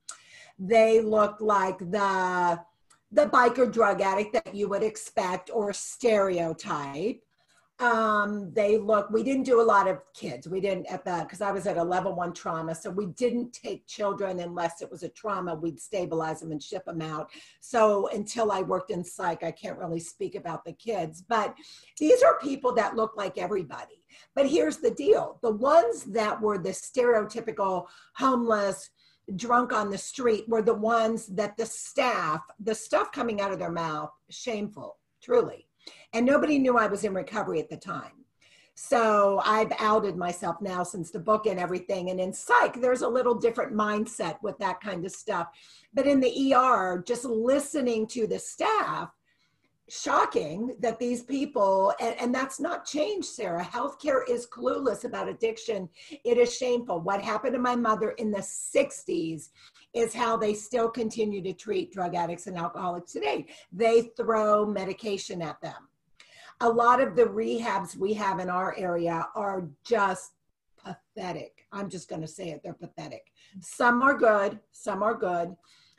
They 0.58 1.00
look 1.00 1.36
like 1.40 1.78
the 1.78 2.60
the 3.12 3.26
biker 3.26 3.72
drug 3.72 4.00
addict 4.02 4.34
that 4.34 4.54
you 4.54 4.68
would 4.68 4.82
expect 4.82 5.50
or 5.52 5.72
stereotype 5.72 7.22
um, 7.80 8.52
they 8.54 8.76
look, 8.76 9.08
we 9.10 9.22
didn't 9.22 9.44
do 9.44 9.60
a 9.60 9.62
lot 9.62 9.86
of 9.86 10.00
kids. 10.12 10.48
We 10.48 10.60
didn't 10.60 10.86
at 10.86 11.04
the, 11.04 11.20
because 11.22 11.40
I 11.40 11.52
was 11.52 11.66
at 11.66 11.76
a 11.76 11.82
level 11.82 12.12
one 12.12 12.32
trauma. 12.32 12.74
So 12.74 12.90
we 12.90 13.06
didn't 13.06 13.52
take 13.52 13.86
children 13.86 14.40
unless 14.40 14.82
it 14.82 14.90
was 14.90 15.04
a 15.04 15.08
trauma. 15.08 15.54
We'd 15.54 15.78
stabilize 15.78 16.40
them 16.40 16.50
and 16.50 16.62
ship 16.62 16.84
them 16.86 17.00
out. 17.00 17.30
So 17.60 18.08
until 18.08 18.50
I 18.50 18.62
worked 18.62 18.90
in 18.90 19.04
psych, 19.04 19.44
I 19.44 19.52
can't 19.52 19.78
really 19.78 20.00
speak 20.00 20.34
about 20.34 20.64
the 20.64 20.72
kids. 20.72 21.22
But 21.22 21.54
these 22.00 22.22
are 22.22 22.40
people 22.40 22.74
that 22.74 22.96
look 22.96 23.16
like 23.16 23.38
everybody. 23.38 24.02
But 24.34 24.48
here's 24.48 24.78
the 24.78 24.90
deal 24.90 25.38
the 25.42 25.52
ones 25.52 26.02
that 26.04 26.40
were 26.40 26.58
the 26.58 26.70
stereotypical 26.70 27.86
homeless, 28.16 28.90
drunk 29.36 29.72
on 29.72 29.90
the 29.90 29.98
street 29.98 30.48
were 30.48 30.62
the 30.62 30.74
ones 30.74 31.26
that 31.26 31.56
the 31.56 31.66
staff, 31.66 32.40
the 32.58 32.74
stuff 32.74 33.12
coming 33.12 33.40
out 33.40 33.52
of 33.52 33.60
their 33.60 33.70
mouth, 33.70 34.10
shameful, 34.30 34.96
truly 35.22 35.67
and 36.12 36.24
nobody 36.24 36.58
knew 36.58 36.76
I 36.76 36.86
was 36.86 37.04
in 37.04 37.14
recovery 37.14 37.60
at 37.60 37.68
the 37.68 37.76
time. 37.76 38.18
So 38.80 39.42
I've 39.44 39.72
outed 39.80 40.16
myself 40.16 40.60
now 40.60 40.84
since 40.84 41.10
the 41.10 41.18
book 41.18 41.46
and 41.46 41.58
everything. 41.58 42.10
And 42.10 42.20
in 42.20 42.32
psych, 42.32 42.80
there's 42.80 43.02
a 43.02 43.08
little 43.08 43.34
different 43.34 43.74
mindset 43.74 44.36
with 44.40 44.56
that 44.58 44.80
kind 44.80 45.04
of 45.04 45.10
stuff. 45.10 45.48
But 45.92 46.06
in 46.06 46.20
the 46.20 46.54
ER, 46.54 47.02
just 47.04 47.24
listening 47.24 48.06
to 48.08 48.28
the 48.28 48.38
staff, 48.38 49.10
shocking 49.88 50.76
that 50.78 51.00
these 51.00 51.24
people, 51.24 51.92
and, 51.98 52.14
and, 52.20 52.32
that's 52.32 52.60
not 52.60 52.84
changed, 52.84 53.26
Sarah. 53.26 53.64
Healthcare 53.64 54.20
is 54.28 54.46
clueless 54.46 55.04
about 55.04 55.28
addiction. 55.28 55.88
It 56.24 56.38
is 56.38 56.56
shameful. 56.56 57.00
What 57.00 57.20
happened 57.20 57.54
to 57.54 57.58
my 57.58 57.74
mother 57.74 58.10
in 58.10 58.30
the 58.30 58.38
60s 58.38 59.48
is 59.92 60.14
how 60.14 60.36
they 60.36 60.54
still 60.54 60.88
continue 60.88 61.42
to 61.42 61.52
treat 61.52 61.92
drug 61.92 62.14
addicts 62.14 62.46
and 62.46 62.56
alcoholics 62.56 63.12
today. 63.12 63.46
They 63.72 64.02
throw 64.16 64.66
medication 64.66 65.42
at 65.42 65.60
them 65.62 65.88
a 66.60 66.68
lot 66.68 67.00
of 67.00 67.14
the 67.14 67.24
rehabs 67.24 67.96
we 67.96 68.12
have 68.14 68.40
in 68.40 68.50
our 68.50 68.76
area 68.76 69.26
are 69.34 69.68
just 69.84 70.32
pathetic. 70.76 71.66
I'm 71.72 71.88
just 71.88 72.08
going 72.08 72.22
to 72.22 72.28
say 72.28 72.50
it, 72.50 72.62
they're 72.62 72.74
pathetic. 72.74 73.26
Some 73.60 74.02
are 74.02 74.16
good, 74.16 74.58
some 74.72 75.02
are 75.02 75.14
good, 75.14 75.54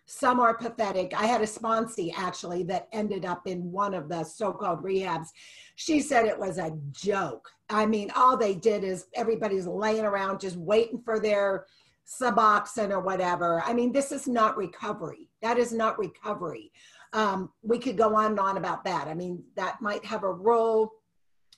some 0.06 0.40
are 0.40 0.58
pathetic. 0.58 1.14
I 1.16 1.26
had 1.26 1.42
a 1.42 1.46
sponsee 1.46 2.12
actually 2.18 2.64
that 2.64 2.88
ended 2.92 3.26
up 3.26 3.46
in 3.46 3.72
one 3.72 3.94
of 3.94 4.10
the 4.10 4.24
so 4.24 4.52
called 4.52 4.84
rehabs. 4.84 5.28
She 5.76 6.00
said 6.00 6.26
it 6.26 6.40
was 6.40 6.58
a 6.58 6.78
joke. 6.92 7.50
I 7.70 7.86
mean, 7.86 8.12
all 8.16 8.36
they 8.36 8.56
did 8.56 8.84
is 8.84 9.06
everybody's 9.14 9.68
laying 9.68 10.06
around 10.06 10.40
just 10.40 10.58
waiting 10.58 11.02
for 11.04 11.20
their 11.20 11.68
Suboxone 12.08 12.90
or 12.90 13.02
whatever. 13.02 13.62
I 13.64 13.74
mean, 13.74 13.92
this 13.92 14.12
is 14.12 14.28
not 14.28 14.58
recovery. 14.58 15.30
That 15.44 15.60
is 15.60 15.72
not 15.72 16.00
recovery. 16.00 16.72
Um, 17.14 17.52
we 17.64 17.80
could 17.80 17.98
go 17.98 18.16
on 18.16 18.32
and 18.32 18.40
on 18.40 18.58
about 18.58 18.84
that. 18.86 19.08
I 19.08 19.14
mean, 19.14 19.44
that 19.56 19.82
might 19.82 20.06
have 20.06 20.24
a 20.24 20.32
role 20.32 20.92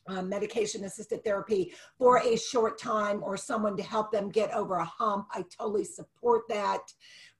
um, 0.07 0.29
medication 0.29 0.83
assisted 0.83 1.23
therapy 1.23 1.73
for 1.97 2.19
a 2.19 2.35
short 2.35 2.79
time 2.79 3.21
or 3.23 3.37
someone 3.37 3.77
to 3.77 3.83
help 3.83 4.11
them 4.11 4.29
get 4.29 4.53
over 4.53 4.75
a 4.75 4.85
hump. 4.85 5.27
I 5.31 5.43
totally 5.57 5.83
support 5.83 6.43
that 6.49 6.81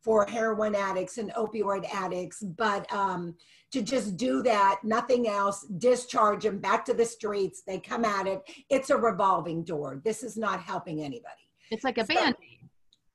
for 0.04 0.26
heroin 0.26 0.76
addicts 0.76 1.18
and 1.18 1.32
opioid 1.34 1.88
addicts, 1.94 2.42
but 2.42 2.92
um, 2.92 3.36
to 3.72 3.82
just 3.82 4.18
do 4.18 4.42
that, 4.44 4.80
nothing 4.84 5.28
else, 5.28 5.66
discharge 5.78 6.44
them 6.44 6.60
back 6.60 6.84
to 6.86 6.94
the 6.94 7.06
streets, 7.06 7.62
they 7.66 7.80
come 7.80 8.04
at 8.04 8.28
it. 8.28 8.42
It's 8.70 8.90
a 8.90 8.98
revolving 8.98 9.64
door. 9.64 10.02
This 10.04 10.24
is 10.24 10.38
not 10.38 10.62
helping 10.62 11.02
anybody. 11.02 11.36
It's 11.70 11.84
like 11.84 12.00
a 12.00 12.06
so, 12.06 12.16
band. 12.16 12.36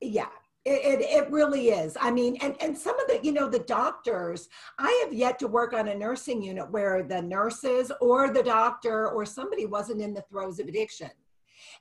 Yeah, 0.00 0.28
it, 0.66 1.00
it, 1.00 1.00
it, 1.00 1.30
really 1.30 1.68
is. 1.68 1.96
I 2.00 2.10
mean, 2.10 2.36
and, 2.42 2.60
and 2.60 2.76
some 2.76 2.98
of 2.98 3.06
the, 3.06 3.20
you 3.22 3.30
know, 3.30 3.48
the 3.48 3.60
doctors, 3.60 4.48
I 4.80 5.00
have 5.04 5.14
yet 5.14 5.38
to 5.38 5.46
work 5.46 5.72
on 5.72 5.86
a 5.86 5.94
nursing 5.94 6.42
unit 6.42 6.68
where 6.72 7.04
the 7.04 7.22
nurses 7.22 7.92
or 8.00 8.30
the 8.30 8.42
doctor 8.42 9.08
or 9.08 9.24
somebody 9.24 9.64
wasn't 9.64 10.02
in 10.02 10.12
the 10.12 10.24
throes 10.28 10.58
of 10.58 10.66
addiction. 10.66 11.10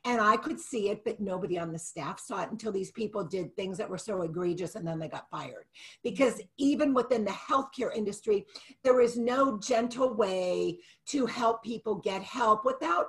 And 0.06 0.22
I 0.22 0.38
could 0.38 0.60
see 0.60 0.90
it, 0.90 1.04
but 1.04 1.20
nobody 1.20 1.58
on 1.58 1.72
the 1.72 1.80
staff 1.80 2.20
saw 2.20 2.44
it 2.44 2.52
until 2.52 2.72
these 2.72 2.92
people 2.92 3.24
did 3.24 3.56
things 3.56 3.80
that 3.80 3.90
were 3.90 3.98
so 3.98 4.22
egregious 4.22 4.76
and 4.76 4.88
then 4.88 5.00
they 5.00 5.08
got 5.08 5.32
fired. 5.32 5.66
Because 6.04 6.40
even 6.60 6.94
within 6.94 7.26
the 7.26 7.32
healthcare 7.32 7.94
industry, 7.96 8.46
there 8.84 9.02
is 9.02 9.18
no 9.18 9.58
gentle 9.58 10.14
way 10.14 10.78
to 11.08 11.26
help 11.26 11.64
people 11.64 11.96
get 11.96 12.22
help 12.22 12.64
without, 12.66 13.08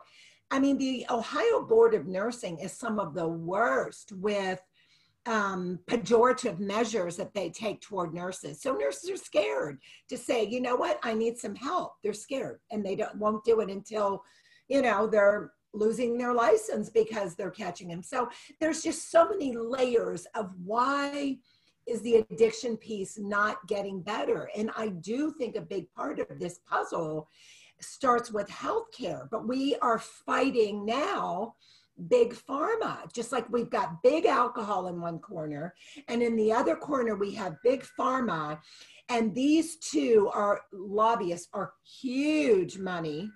I 0.50 0.58
mean, 0.58 0.78
the 0.78 1.04
Ohio 1.10 1.62
Board 1.62 1.92
of 1.92 2.06
Nursing 2.06 2.60
is 2.60 2.72
some 2.72 2.98
of 2.98 3.12
the 3.12 3.28
worst 3.28 4.12
with 4.12 4.62
um, 5.26 5.80
pejorative 5.86 6.58
measures 6.58 7.16
that 7.16 7.34
they 7.34 7.50
take 7.50 7.80
toward 7.80 8.14
nurses. 8.14 8.60
So 8.60 8.74
nurses 8.74 9.10
are 9.10 9.16
scared 9.16 9.78
to 10.08 10.16
say, 10.16 10.44
you 10.44 10.60
know 10.60 10.76
what, 10.76 10.98
I 11.02 11.14
need 11.14 11.36
some 11.38 11.54
help. 11.54 11.94
They're 12.02 12.12
scared 12.12 12.60
and 12.70 12.84
they 12.84 12.96
don't 12.96 13.16
won't 13.16 13.44
do 13.44 13.60
it 13.60 13.70
until, 13.70 14.22
you 14.68 14.82
know, 14.82 15.06
they're 15.06 15.52
losing 15.74 16.16
their 16.16 16.32
license 16.32 16.88
because 16.90 17.34
they're 17.34 17.50
catching 17.50 17.88
them. 17.88 18.02
So 18.02 18.28
there's 18.60 18.82
just 18.82 19.10
so 19.10 19.28
many 19.28 19.56
layers 19.56 20.26
of 20.34 20.50
why 20.64 21.38
is 21.86 22.00
the 22.02 22.16
addiction 22.16 22.76
piece 22.76 23.18
not 23.18 23.66
getting 23.68 24.00
better? 24.00 24.48
And 24.56 24.70
I 24.76 24.88
do 24.88 25.32
think 25.38 25.56
a 25.56 25.60
big 25.60 25.92
part 25.94 26.18
of 26.18 26.38
this 26.38 26.60
puzzle 26.68 27.28
starts 27.80 28.32
with 28.32 28.48
healthcare, 28.48 29.28
but 29.30 29.46
we 29.46 29.76
are 29.82 29.98
fighting 29.98 30.86
now 30.86 31.54
big 32.08 32.34
pharma, 32.34 33.12
just 33.12 33.32
like 33.32 33.48
we've 33.50 33.70
got 33.70 34.02
big 34.02 34.26
alcohol 34.26 34.88
in 34.88 35.00
one 35.00 35.18
corner, 35.18 35.74
and 36.08 36.22
in 36.22 36.36
the 36.36 36.52
other 36.52 36.76
corner, 36.76 37.14
we 37.16 37.32
have 37.34 37.56
big 37.62 37.86
pharma. 37.98 38.58
And 39.08 39.34
these 39.34 39.76
two 39.76 40.30
are 40.34 40.62
lobbyists, 40.72 41.48
are 41.52 41.74
huge 42.00 42.78
money 42.78 43.30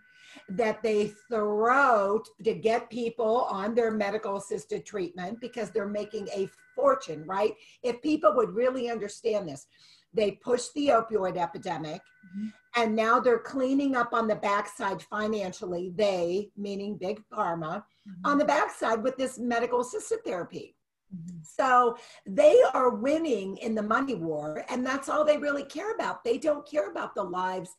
that 0.49 0.83
they 0.83 1.13
throw 1.29 2.23
to 2.45 2.55
get 2.55 2.91
people 2.91 3.43
on 3.51 3.75
their 3.75 3.91
medical 3.91 4.37
assisted 4.37 4.85
treatment 4.85 5.41
because 5.41 5.71
they're 5.71 5.89
making 5.89 6.29
a 6.35 6.49
fortune, 6.75 7.25
right? 7.27 7.55
If 7.83 8.03
people 8.03 8.35
would 8.37 8.51
really 8.51 8.91
understand 8.91 9.49
this, 9.49 9.67
they 10.13 10.33
pushed 10.33 10.73
the 10.75 10.89
opioid 10.89 11.37
epidemic 11.37 12.01
mm-hmm. 12.01 12.49
and 12.77 12.97
now 12.97 13.21
they're 13.21 13.39
cleaning 13.39 13.97
up 13.97 14.13
on 14.13 14.27
the 14.27 14.37
backside 14.37 15.03
financially, 15.03 15.93
they, 15.95 16.51
meaning 16.57 16.97
big 16.97 17.23
pharma, 17.33 17.83
mm-hmm. 18.09 18.27
on 18.27 18.39
the 18.39 18.45
backside 18.45 19.03
with 19.03 19.17
this 19.17 19.39
medical 19.39 19.81
assisted 19.81 20.19
therapy. 20.25 20.75
Mm-hmm. 21.15 21.39
So 21.43 21.97
they 22.25 22.61
are 22.73 22.91
winning 22.91 23.57
in 23.59 23.75
the 23.75 23.83
money 23.83 24.15
war, 24.15 24.65
and 24.69 24.87
that's 24.87 25.09
all 25.09 25.25
they 25.25 25.39
really 25.39 25.65
care 25.65 25.93
about. 25.93 26.23
They 26.23 26.39
don't 26.39 26.69
care 26.69 26.91
about 26.91 27.15
the 27.15 27.23
lives 27.25 27.71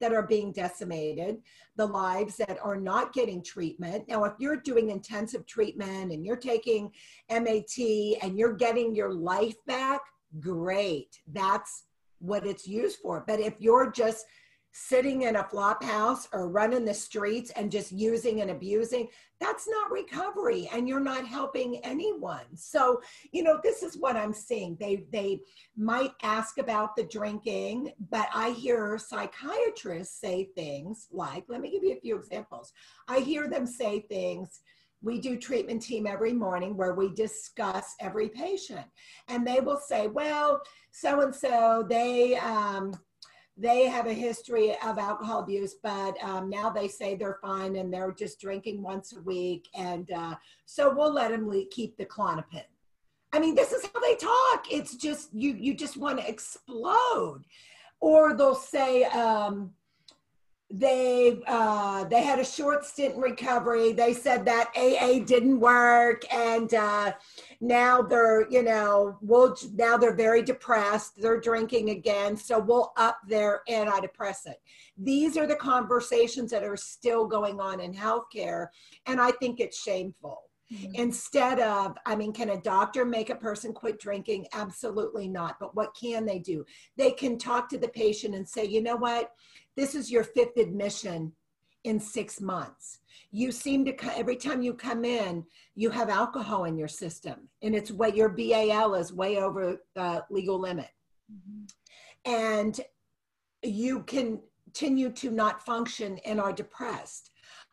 that 0.00 0.12
are 0.12 0.26
being 0.26 0.52
decimated, 0.52 1.38
the 1.76 1.86
lives 1.86 2.36
that 2.36 2.58
are 2.62 2.76
not 2.76 3.12
getting 3.12 3.44
treatment. 3.44 4.08
Now, 4.08 4.24
if 4.24 4.32
you're 4.40 4.56
doing 4.56 4.90
intensive 4.90 5.46
treatment 5.46 6.12
and 6.12 6.24
you're 6.24 6.36
taking 6.36 6.90
MAT 7.30 7.78
and 8.22 8.36
you're 8.36 8.54
getting 8.54 8.94
your 8.94 9.12
life 9.12 9.56
back, 9.66 10.00
great. 10.38 11.20
That's 11.32 11.84
what 12.18 12.46
it's 12.46 12.68
used 12.68 12.98
for. 13.00 13.24
But 13.26 13.40
if 13.40 13.54
you're 13.60 13.90
just 13.90 14.26
sitting 14.72 15.22
in 15.22 15.36
a 15.36 15.44
flop 15.44 15.82
house 15.82 16.28
or 16.32 16.48
running 16.48 16.84
the 16.84 16.94
streets 16.94 17.50
and 17.56 17.72
just 17.72 17.90
using 17.90 18.40
and 18.40 18.52
abusing, 18.52 19.08
that's 19.40 19.66
not 19.68 19.90
recovery 19.90 20.68
and 20.72 20.88
you're 20.88 21.00
not 21.00 21.26
helping 21.26 21.78
anyone. 21.84 22.44
So, 22.54 23.00
you 23.32 23.42
know, 23.42 23.58
this 23.64 23.82
is 23.82 23.96
what 23.96 24.16
I'm 24.16 24.32
seeing. 24.32 24.76
They 24.78 25.06
they 25.12 25.40
might 25.76 26.12
ask 26.22 26.58
about 26.58 26.94
the 26.94 27.04
drinking, 27.04 27.92
but 28.10 28.28
I 28.32 28.50
hear 28.50 28.96
psychiatrists 28.98 30.20
say 30.20 30.50
things 30.54 31.08
like, 31.10 31.44
let 31.48 31.60
me 31.60 31.70
give 31.70 31.82
you 31.82 31.96
a 31.96 32.00
few 32.00 32.16
examples. 32.16 32.72
I 33.08 33.20
hear 33.20 33.48
them 33.48 33.66
say 33.66 34.00
things 34.00 34.60
we 35.02 35.20
do 35.20 35.36
treatment 35.36 35.82
team 35.82 36.06
every 36.06 36.32
morning 36.32 36.76
where 36.76 36.94
we 36.94 37.12
discuss 37.14 37.94
every 38.00 38.28
patient 38.28 38.86
and 39.28 39.46
they 39.46 39.60
will 39.60 39.78
say 39.78 40.06
well 40.08 40.60
so 40.90 41.20
and 41.20 41.34
so 41.34 41.86
they 41.88 42.36
um, 42.36 42.92
they 43.56 43.84
have 43.84 44.06
a 44.06 44.12
history 44.14 44.70
of 44.82 44.98
alcohol 44.98 45.40
abuse, 45.40 45.74
but 45.82 46.16
um, 46.24 46.48
now 46.48 46.70
they 46.70 46.88
say 46.88 47.14
they're 47.14 47.38
fine 47.42 47.76
and 47.76 47.92
they're 47.92 48.12
just 48.12 48.40
drinking 48.40 48.82
once 48.82 49.14
a 49.14 49.20
week. 49.20 49.68
And 49.74 50.10
uh, 50.12 50.36
so 50.64 50.94
we'll 50.94 51.12
let 51.12 51.30
them 51.30 51.52
keep 51.70 51.94
the 51.98 52.06
Klonopin 52.06 52.64
I 53.32 53.38
mean, 53.38 53.54
this 53.54 53.72
is 53.72 53.84
how 53.84 54.00
they 54.00 54.16
talk. 54.16 54.66
It's 54.70 54.96
just, 54.96 55.32
you, 55.32 55.54
you 55.54 55.74
just 55.74 55.96
want 55.96 56.18
to 56.18 56.28
explode. 56.28 57.42
Or 58.00 58.34
they'll 58.34 58.54
say, 58.54 59.04
um, 59.04 59.72
they 60.70 61.40
uh, 61.48 62.04
they 62.04 62.22
had 62.22 62.38
a 62.38 62.44
short 62.44 62.84
stint 62.84 63.16
in 63.16 63.20
recovery. 63.20 63.92
They 63.92 64.14
said 64.14 64.44
that 64.44 64.70
AA 64.76 65.24
didn't 65.24 65.58
work, 65.58 66.22
and 66.32 66.72
uh, 66.72 67.12
now 67.60 68.02
they're 68.02 68.48
you 68.50 68.62
know 68.62 69.18
we'll 69.20 69.56
now 69.74 69.96
they're 69.96 70.14
very 70.14 70.42
depressed. 70.42 71.20
They're 71.20 71.40
drinking 71.40 71.90
again, 71.90 72.36
so 72.36 72.58
we'll 72.60 72.92
up 72.96 73.18
their 73.26 73.62
antidepressant. 73.68 74.54
These 74.96 75.36
are 75.36 75.46
the 75.46 75.56
conversations 75.56 76.52
that 76.52 76.62
are 76.62 76.76
still 76.76 77.26
going 77.26 77.60
on 77.60 77.80
in 77.80 77.92
healthcare, 77.92 78.68
and 79.06 79.20
I 79.20 79.32
think 79.32 79.58
it's 79.58 79.82
shameful. 79.82 80.49
Mm-hmm. 80.72 80.94
Instead 80.94 81.58
of, 81.58 81.96
I 82.06 82.14
mean, 82.14 82.32
can 82.32 82.50
a 82.50 82.60
doctor 82.60 83.04
make 83.04 83.30
a 83.30 83.34
person 83.34 83.72
quit 83.72 83.98
drinking? 83.98 84.46
Absolutely 84.52 85.26
not. 85.26 85.58
But 85.58 85.74
what 85.74 85.96
can 86.00 86.24
they 86.24 86.38
do? 86.38 86.64
They 86.96 87.10
can 87.10 87.38
talk 87.38 87.68
to 87.70 87.78
the 87.78 87.88
patient 87.88 88.34
and 88.34 88.48
say, 88.48 88.64
you 88.64 88.82
know 88.82 88.96
what? 88.96 89.32
This 89.76 89.94
is 89.94 90.10
your 90.10 90.24
fifth 90.24 90.56
admission 90.56 91.32
in 91.84 91.98
six 91.98 92.40
months. 92.40 92.98
You 93.32 93.52
seem 93.52 93.84
to, 93.86 93.94
every 94.16 94.36
time 94.36 94.62
you 94.62 94.74
come 94.74 95.04
in, 95.04 95.44
you 95.74 95.90
have 95.90 96.08
alcohol 96.08 96.64
in 96.64 96.76
your 96.76 96.88
system, 96.88 97.48
and 97.62 97.74
it's 97.74 97.90
way 97.90 98.12
your 98.14 98.28
BAL 98.28 98.94
is 98.94 99.12
way 99.12 99.38
over 99.38 99.76
the 99.94 100.24
legal 100.30 100.60
limit. 100.60 100.90
Mm-hmm. 101.32 102.30
And 102.30 102.80
you 103.62 104.02
continue 104.02 105.10
to 105.12 105.30
not 105.30 105.64
function 105.64 106.18
and 106.26 106.40
are 106.40 106.52
depressed. 106.52 107.30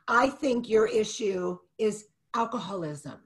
I 0.08 0.30
think 0.30 0.70
your 0.70 0.88
issue 0.88 1.58
is 1.78 2.06
alcoholism. 2.38 3.20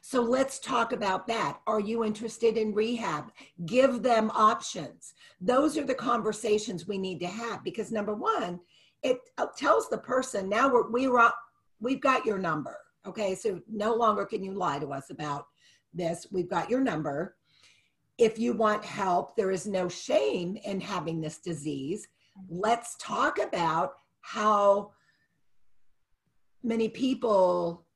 So 0.00 0.20
let's 0.20 0.58
talk 0.58 0.92
about 0.92 1.26
that. 1.28 1.58
Are 1.66 1.80
you 1.80 2.04
interested 2.04 2.56
in 2.56 2.74
rehab? 2.74 3.30
Give 3.66 4.02
them 4.02 4.30
options. 4.34 5.14
Those 5.40 5.78
are 5.78 5.84
the 5.84 5.94
conversations 5.94 6.88
we 6.88 6.98
need 6.98 7.20
to 7.20 7.26
have 7.26 7.62
because 7.62 7.92
number 7.92 8.14
one, 8.14 8.58
it 9.02 9.18
uh, 9.38 9.46
tells 9.56 9.88
the 9.88 9.98
person 9.98 10.48
now 10.48 10.72
we're, 10.72 10.90
we 10.90 11.06
are, 11.06 11.32
we've 11.80 12.00
got 12.00 12.26
your 12.26 12.38
number. 12.38 12.76
Okay, 13.06 13.34
so 13.36 13.60
no 13.70 13.94
longer 13.94 14.24
can 14.24 14.42
you 14.42 14.52
lie 14.52 14.80
to 14.80 14.88
us 14.92 15.10
about 15.10 15.46
this. 15.94 16.26
We've 16.32 16.50
got 16.50 16.68
your 16.68 16.80
number. 16.80 17.36
If 18.18 18.38
you 18.38 18.54
want 18.54 18.84
help, 18.84 19.36
there 19.36 19.52
is 19.52 19.66
no 19.66 19.88
shame 19.88 20.58
in 20.64 20.80
having 20.80 21.20
this 21.20 21.38
disease. 21.38 22.08
Let's 22.48 22.96
talk 22.98 23.38
about 23.38 23.92
how 24.22 24.90
many 26.64 26.88
people 26.88 27.86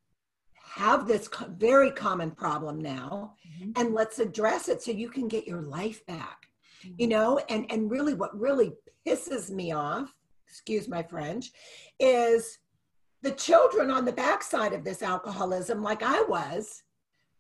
have 0.75 1.07
this 1.07 1.29
very 1.59 1.91
common 1.91 2.31
problem 2.31 2.81
now 2.81 3.35
mm-hmm. 3.47 3.73
and 3.77 3.95
let's 3.95 4.19
address 4.19 4.69
it 4.69 4.83
so 4.83 4.91
you 4.91 5.09
can 5.09 5.29
get 5.29 5.47
your 5.47 5.63
life 5.63 6.05
back 6.07 6.47
mm-hmm. 6.85 6.95
you 6.99 7.07
know 7.07 7.39
and 7.49 7.71
and 7.71 7.91
really 7.91 8.15
what 8.15 8.39
really 8.39 8.73
pisses 9.07 9.51
me 9.51 9.73
off 9.73 10.15
excuse 10.49 10.89
my 10.89 11.03
french 11.03 11.51
is 12.01 12.59
the 13.23 13.33
children 13.33 13.91
on 13.91 14.05
the 14.05 14.13
backside 14.13 14.73
of 14.73 14.83
this 14.83 15.03
alcoholism 15.03 15.83
like 15.83 16.03
i 16.03 16.23
was 16.23 16.83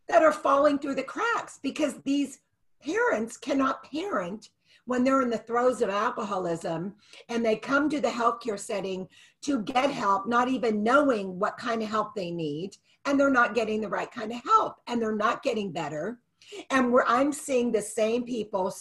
that 0.09 0.23
are 0.23 0.33
falling 0.33 0.79
through 0.79 0.95
the 0.95 1.03
cracks 1.03 1.59
because 1.63 1.95
these 2.05 2.41
parents 2.85 3.37
cannot 3.37 3.83
parent 3.91 4.51
when 4.85 5.05
they're 5.05 5.23
in 5.23 5.31
the 5.31 5.39
throes 5.39 5.81
of 5.81 5.89
alcoholism 5.89 6.95
and 7.29 7.45
they 7.45 7.57
come 7.57 7.89
to 7.89 8.01
the 8.01 8.09
healthcare 8.09 8.59
setting 8.59 9.07
to 9.43 9.63
get 9.63 9.91
help, 9.91 10.27
not 10.27 10.49
even 10.49 10.83
knowing 10.83 11.39
what 11.39 11.57
kind 11.57 11.83
of 11.83 11.89
help 11.89 12.15
they 12.15 12.31
need, 12.31 12.77
and 13.05 13.19
they're 13.19 13.31
not 13.31 13.55
getting 13.55 13.81
the 13.81 13.89
right 13.89 14.11
kind 14.11 14.33
of 14.33 14.43
help 14.45 14.77
and 14.87 15.01
they're 15.01 15.17
not 15.17 15.43
getting 15.43 15.73
better. 15.73 16.19
And 16.71 16.93
where 16.93 17.09
I'm 17.09 17.33
seeing 17.33 17.73
the 17.73 17.83
same 17.83 18.25
people 18.25 18.73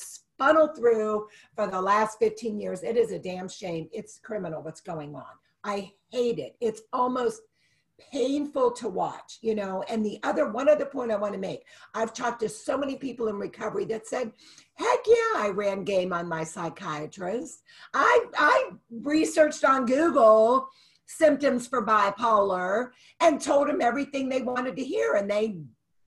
funnel 0.42 0.70
through 0.76 1.28
for 1.56 1.68
the 1.68 1.80
last 1.80 2.18
15 2.18 2.60
years. 2.60 2.82
It 2.82 2.98
is 2.98 3.12
a 3.12 3.20
damn 3.20 3.48
shame. 3.48 3.88
It's 3.92 4.18
criminal 4.18 4.64
what's 4.64 4.82
going 4.82 5.16
on. 5.16 5.24
I 5.64 5.92
hate 6.12 6.40
it. 6.40 6.56
It's 6.60 6.82
almost 6.92 7.42
painful 8.12 8.72
to 8.72 8.90
watch, 8.90 9.38
you 9.42 9.54
know. 9.54 9.84
And 9.88 10.04
the 10.04 10.20
other 10.24 10.50
one 10.50 10.68
other 10.68 10.86
point 10.86 11.12
I 11.12 11.16
want 11.16 11.34
to 11.34 11.40
make, 11.40 11.66
I've 11.94 12.14
talked 12.14 12.40
to 12.42 12.50
so 12.50 12.76
many 12.76 12.96
people 12.96 13.28
in 13.28 13.36
recovery 13.36 13.86
that 13.86 14.08
said, 14.08 14.32
heck 14.74 15.00
yeah, 15.06 15.36
I 15.36 15.52
ran 15.54 15.84
game 15.84 16.12
on 16.12 16.28
my 16.28 16.44
psychiatrist. 16.44 17.62
I 17.94 18.26
I 18.36 18.72
researched 18.90 19.64
on 19.64 19.86
Google 19.86 20.68
symptoms 21.18 21.68
for 21.68 21.86
bipolar 21.86 22.90
and 23.20 23.42
told 23.42 23.68
them 23.68 23.82
everything 23.82 24.30
they 24.30 24.42
wanted 24.42 24.76
to 24.76 24.84
hear 24.84 25.16
and 25.16 25.30
they 25.30 25.58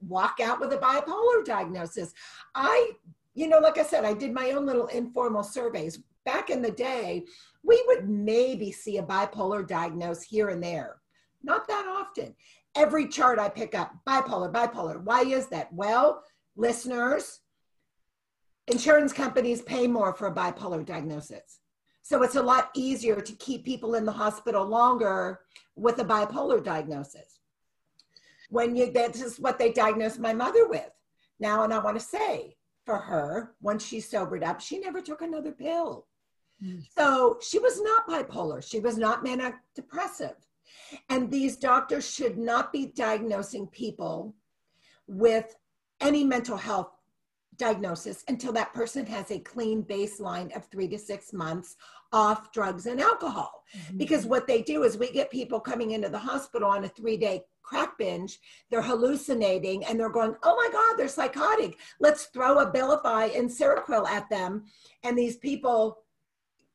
walk 0.01 0.39
out 0.43 0.61
with 0.61 0.73
a 0.73 0.79
bipolar 0.79 1.45
diagnosis. 1.45 2.13
I, 2.55 2.93
you 3.35 3.49
know, 3.49 3.59
like 3.59 3.79
I 3.79 3.85
said, 3.85 4.05
I 4.05 4.15
did 4.15 4.33
my 4.33 4.51
own 4.53 4.67
little 4.67 4.87
informal 4.89 5.43
surveys. 5.43 6.01
Back 6.25 6.51
in 6.51 6.63
the 6.63 6.71
day, 6.71 7.25
we 7.63 7.83
would 7.87 8.09
maybe 8.09 8.73
see 8.73 8.99
a 8.99 9.03
bipolar 9.03 9.67
diagnosis 9.67 10.25
here 10.25 10.49
and 10.49 10.63
there 10.63 10.97
not 11.45 11.69
that 11.69 11.87
often. 11.87 12.35
Every 12.75 13.07
chart 13.07 13.39
I 13.39 13.49
pick 13.49 13.75
up, 13.75 13.93
bipolar, 14.07 14.53
bipolar. 14.53 15.01
Why 15.03 15.23
is 15.23 15.47
that? 15.49 15.73
Well, 15.73 16.23
listeners, 16.57 17.41
insurance 18.67 19.13
companies 19.13 19.63
pay 19.63 19.87
more 19.87 20.15
for 20.15 20.27
a 20.27 20.35
bipolar 20.35 20.85
diagnosis. 20.85 21.61
So 22.05 22.23
it's 22.23 22.37
a 22.37 22.43
lot 22.43 22.69
easier 22.75 23.23
to 23.23 23.33
keep 23.37 23.65
people 23.65 23.95
in 23.95 24.05
the 24.05 24.13
hospital 24.13 24.67
longer 24.67 25.41
with 25.75 25.99
a 26.01 26.05
bipolar 26.05 26.63
diagnosis. 26.63 27.41
When 28.51 28.77
you, 28.77 28.93
this 28.93 29.23
is 29.23 29.41
what 29.41 29.59
they 29.59 29.73
diagnosed 29.73 30.21
my 30.21 30.35
mother 30.35 30.69
with. 30.69 30.91
Now, 31.41 31.65
and 31.65 31.73
I 31.73 31.79
want 31.79 31.99
to 31.99 32.05
say 32.05 32.57
for 32.85 32.99
her, 32.99 33.55
once 33.63 33.87
she 33.87 34.01
sobered 34.01 34.45
up, 34.45 34.61
she 34.61 34.79
never 34.79 35.01
took 35.01 35.23
another 35.23 35.51
pill. 35.51 36.07
Mm. 36.63 36.85
So 36.95 37.39
she 37.41 37.59
was 37.59 37.81
not 37.81 38.07
bipolar. 38.07 38.63
She 38.63 38.81
was 38.81 38.99
not 38.99 39.25
manic 39.25 39.55
depressive. 39.75 40.37
And 41.09 41.31
these 41.31 41.57
doctors 41.57 42.09
should 42.09 42.37
not 42.37 42.71
be 42.71 42.93
diagnosing 42.95 43.67
people 43.69 44.35
with 45.07 45.57
any 46.03 46.23
mental 46.23 46.59
health 46.59 46.91
diagnosis 47.57 48.25
until 48.29 48.53
that 48.53 48.75
person 48.75 49.07
has 49.07 49.31
a 49.31 49.39
clean 49.39 49.83
baseline 49.83 50.55
of 50.57 50.67
three 50.67 50.89
to 50.89 50.99
six 50.99 51.33
months 51.33 51.77
off 52.13 52.53
drugs 52.53 52.87
and 52.87 53.01
alcohol. 53.01 53.65
Mm-hmm. 53.77 53.99
Because 53.99 54.27
what 54.27 54.47
they 54.47 54.63
do 54.63 54.85
is 54.85 54.97
we 54.97 55.11
get 55.11 55.31
people 55.31 55.61
coming 55.61 55.93
into 55.93 56.09
the 56.09 56.19
hospital 56.19 56.69
on 56.69 56.85
a 56.85 56.89
three 56.89 57.17
day 57.17 57.43
crack 57.63 57.97
binge, 57.99 58.39
they're 58.71 58.83
hallucinating 58.83 59.85
and 59.85 59.99
they're 59.99 60.11
going, 60.11 60.35
oh 60.43 60.55
my 60.55 60.69
God, 60.71 60.97
they're 60.97 61.09
psychotic. 61.09 61.79
Let's 61.99 62.27
throw 62.27 62.59
a 62.59 62.71
Abilify 62.71 63.37
and 63.37 63.51
Seroquel 63.51 64.07
at 64.07 64.29
them. 64.31 64.65
And 65.03 65.19
these 65.19 65.39
people 65.39 66.05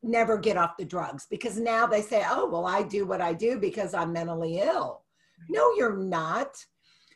never 0.02 0.38
get 0.38 0.58
off 0.58 0.78
the 0.78 0.86
drugs 0.86 1.28
because 1.30 1.58
now 1.58 1.86
they 1.86 2.02
say, 2.02 2.26
oh, 2.28 2.50
well, 2.50 2.66
I 2.66 2.84
do 2.84 3.06
what 3.06 3.22
I 3.22 3.34
do 3.34 3.60
because 3.60 3.94
I'm 3.94 4.14
mentally 4.14 4.60
ill. 4.60 5.04
No, 5.50 5.74
you're 5.78 5.96
not. 5.96 6.58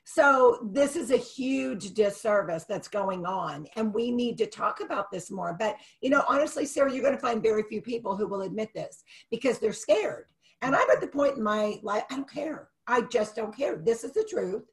So, 0.05 0.69
this 0.73 0.97
is 0.97 1.11
a 1.11 1.17
huge 1.17 1.93
disservice 1.93 2.65
that's 2.65 2.89
going 2.89 3.25
on, 3.25 3.65
and 3.77 3.93
we 3.93 4.11
need 4.11 4.37
to 4.39 4.45
talk 4.45 4.81
about 4.81 5.11
this 5.11 5.31
more. 5.31 5.55
But, 5.57 5.77
you 6.01 6.09
know, 6.09 6.23
honestly, 6.27 6.65
Sarah, 6.65 6.91
you're 6.91 7.03
going 7.03 7.15
to 7.15 7.21
find 7.21 7.41
very 7.41 7.63
few 7.63 7.81
people 7.81 8.17
who 8.17 8.27
will 8.27 8.41
admit 8.41 8.69
this 8.75 9.03
because 9.31 9.59
they're 9.59 9.71
scared. 9.71 10.25
And 10.61 10.75
I'm 10.75 10.89
at 10.89 11.01
the 11.01 11.07
point 11.07 11.37
in 11.37 11.43
my 11.43 11.79
life, 11.83 12.03
I 12.09 12.15
don't 12.15 12.29
care. 12.29 12.69
I 12.87 13.01
just 13.01 13.35
don't 13.35 13.55
care. 13.55 13.77
This 13.77 14.03
is 14.03 14.13
the 14.13 14.27
truth. 14.29 14.63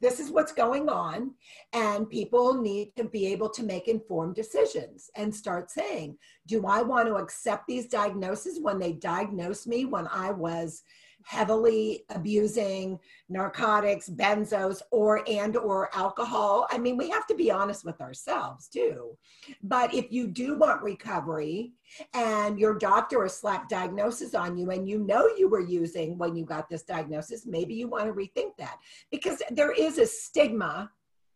This 0.00 0.18
is 0.18 0.30
what's 0.30 0.52
going 0.52 0.88
on. 0.88 1.34
And 1.72 2.10
people 2.10 2.60
need 2.60 2.92
to 2.96 3.04
be 3.04 3.26
able 3.26 3.48
to 3.50 3.62
make 3.62 3.88
informed 3.88 4.34
decisions 4.34 5.10
and 5.16 5.34
start 5.34 5.70
saying, 5.70 6.18
do 6.46 6.66
I 6.66 6.82
want 6.82 7.06
to 7.06 7.14
accept 7.14 7.68
these 7.68 7.86
diagnoses 7.86 8.58
when 8.60 8.78
they 8.78 8.92
diagnosed 8.92 9.66
me 9.68 9.84
when 9.84 10.08
I 10.08 10.32
was 10.32 10.82
heavily 11.24 12.04
abusing 12.10 12.98
narcotics 13.28 14.08
benzos 14.08 14.82
or 14.90 15.22
and 15.28 15.56
or 15.56 15.94
alcohol. 15.94 16.66
I 16.70 16.78
mean 16.78 16.96
we 16.96 17.08
have 17.10 17.26
to 17.26 17.34
be 17.34 17.50
honest 17.50 17.84
with 17.84 18.00
ourselves 18.00 18.68
too. 18.68 19.16
But 19.62 19.94
if 19.94 20.10
you 20.10 20.28
do 20.28 20.56
want 20.56 20.82
recovery 20.82 21.72
and 22.14 22.58
your 22.58 22.78
doctor 22.78 23.22
has 23.22 23.36
slapped 23.36 23.70
diagnosis 23.70 24.34
on 24.34 24.56
you 24.56 24.70
and 24.70 24.88
you 24.88 24.98
know 24.98 25.28
you 25.36 25.48
were 25.48 25.60
using 25.60 26.18
when 26.18 26.36
you 26.36 26.44
got 26.44 26.68
this 26.68 26.82
diagnosis 26.82 27.46
maybe 27.46 27.74
you 27.74 27.88
want 27.88 28.06
to 28.06 28.12
rethink 28.12 28.56
that. 28.58 28.78
Because 29.10 29.42
there 29.50 29.72
is 29.72 29.98
a 29.98 30.06
stigma 30.06 30.90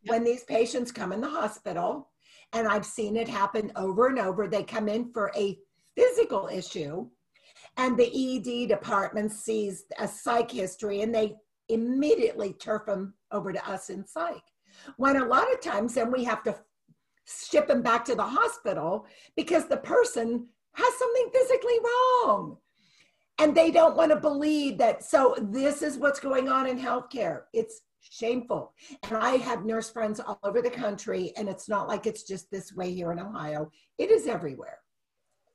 when 0.06 0.24
these 0.24 0.44
patients 0.44 0.92
come 0.92 1.12
in 1.12 1.20
the 1.20 1.28
hospital 1.28 2.10
and 2.52 2.68
i've 2.68 2.86
seen 2.86 3.16
it 3.16 3.28
happen 3.28 3.72
over 3.76 4.08
and 4.08 4.18
over. 4.18 4.46
They 4.48 4.62
come 4.62 4.88
in 4.88 5.12
for 5.12 5.32
a 5.36 5.58
physical 5.96 6.48
issue 6.48 7.08
and 7.76 7.96
the 7.96 8.06
ED 8.06 8.68
department 8.68 9.32
sees 9.32 9.84
a 9.98 10.08
psych 10.08 10.50
history 10.50 11.02
and 11.02 11.14
they 11.14 11.34
immediately 11.68 12.52
turf 12.54 12.86
them 12.86 13.14
over 13.32 13.52
to 13.52 13.68
us 13.68 13.90
in 13.90 14.06
psych. 14.06 14.42
When 14.96 15.16
a 15.16 15.24
lot 15.26 15.52
of 15.52 15.60
times 15.60 15.94
then 15.94 16.10
we 16.10 16.24
have 16.24 16.42
to 16.44 16.56
ship 17.26 17.66
them 17.66 17.82
back 17.82 18.04
to 18.06 18.14
the 18.14 18.22
hospital 18.22 19.06
because 19.36 19.66
the 19.66 19.78
person 19.78 20.46
has 20.74 20.94
something 20.94 21.30
physically 21.32 21.78
wrong. 21.84 22.58
And 23.38 23.54
they 23.54 23.70
don't 23.70 23.96
want 23.96 24.12
to 24.12 24.16
believe 24.16 24.78
that. 24.78 25.04
So, 25.04 25.36
this 25.38 25.82
is 25.82 25.98
what's 25.98 26.20
going 26.20 26.48
on 26.48 26.66
in 26.66 26.78
healthcare. 26.78 27.42
It's 27.52 27.82
shameful. 28.00 28.72
And 29.02 29.18
I 29.18 29.36
have 29.36 29.66
nurse 29.66 29.90
friends 29.90 30.20
all 30.20 30.38
over 30.42 30.62
the 30.62 30.70
country, 30.70 31.32
and 31.36 31.46
it's 31.46 31.68
not 31.68 31.86
like 31.86 32.06
it's 32.06 32.22
just 32.22 32.50
this 32.50 32.74
way 32.74 32.94
here 32.94 33.12
in 33.12 33.18
Ohio, 33.18 33.70
it 33.98 34.10
is 34.10 34.26
everywhere. 34.26 34.78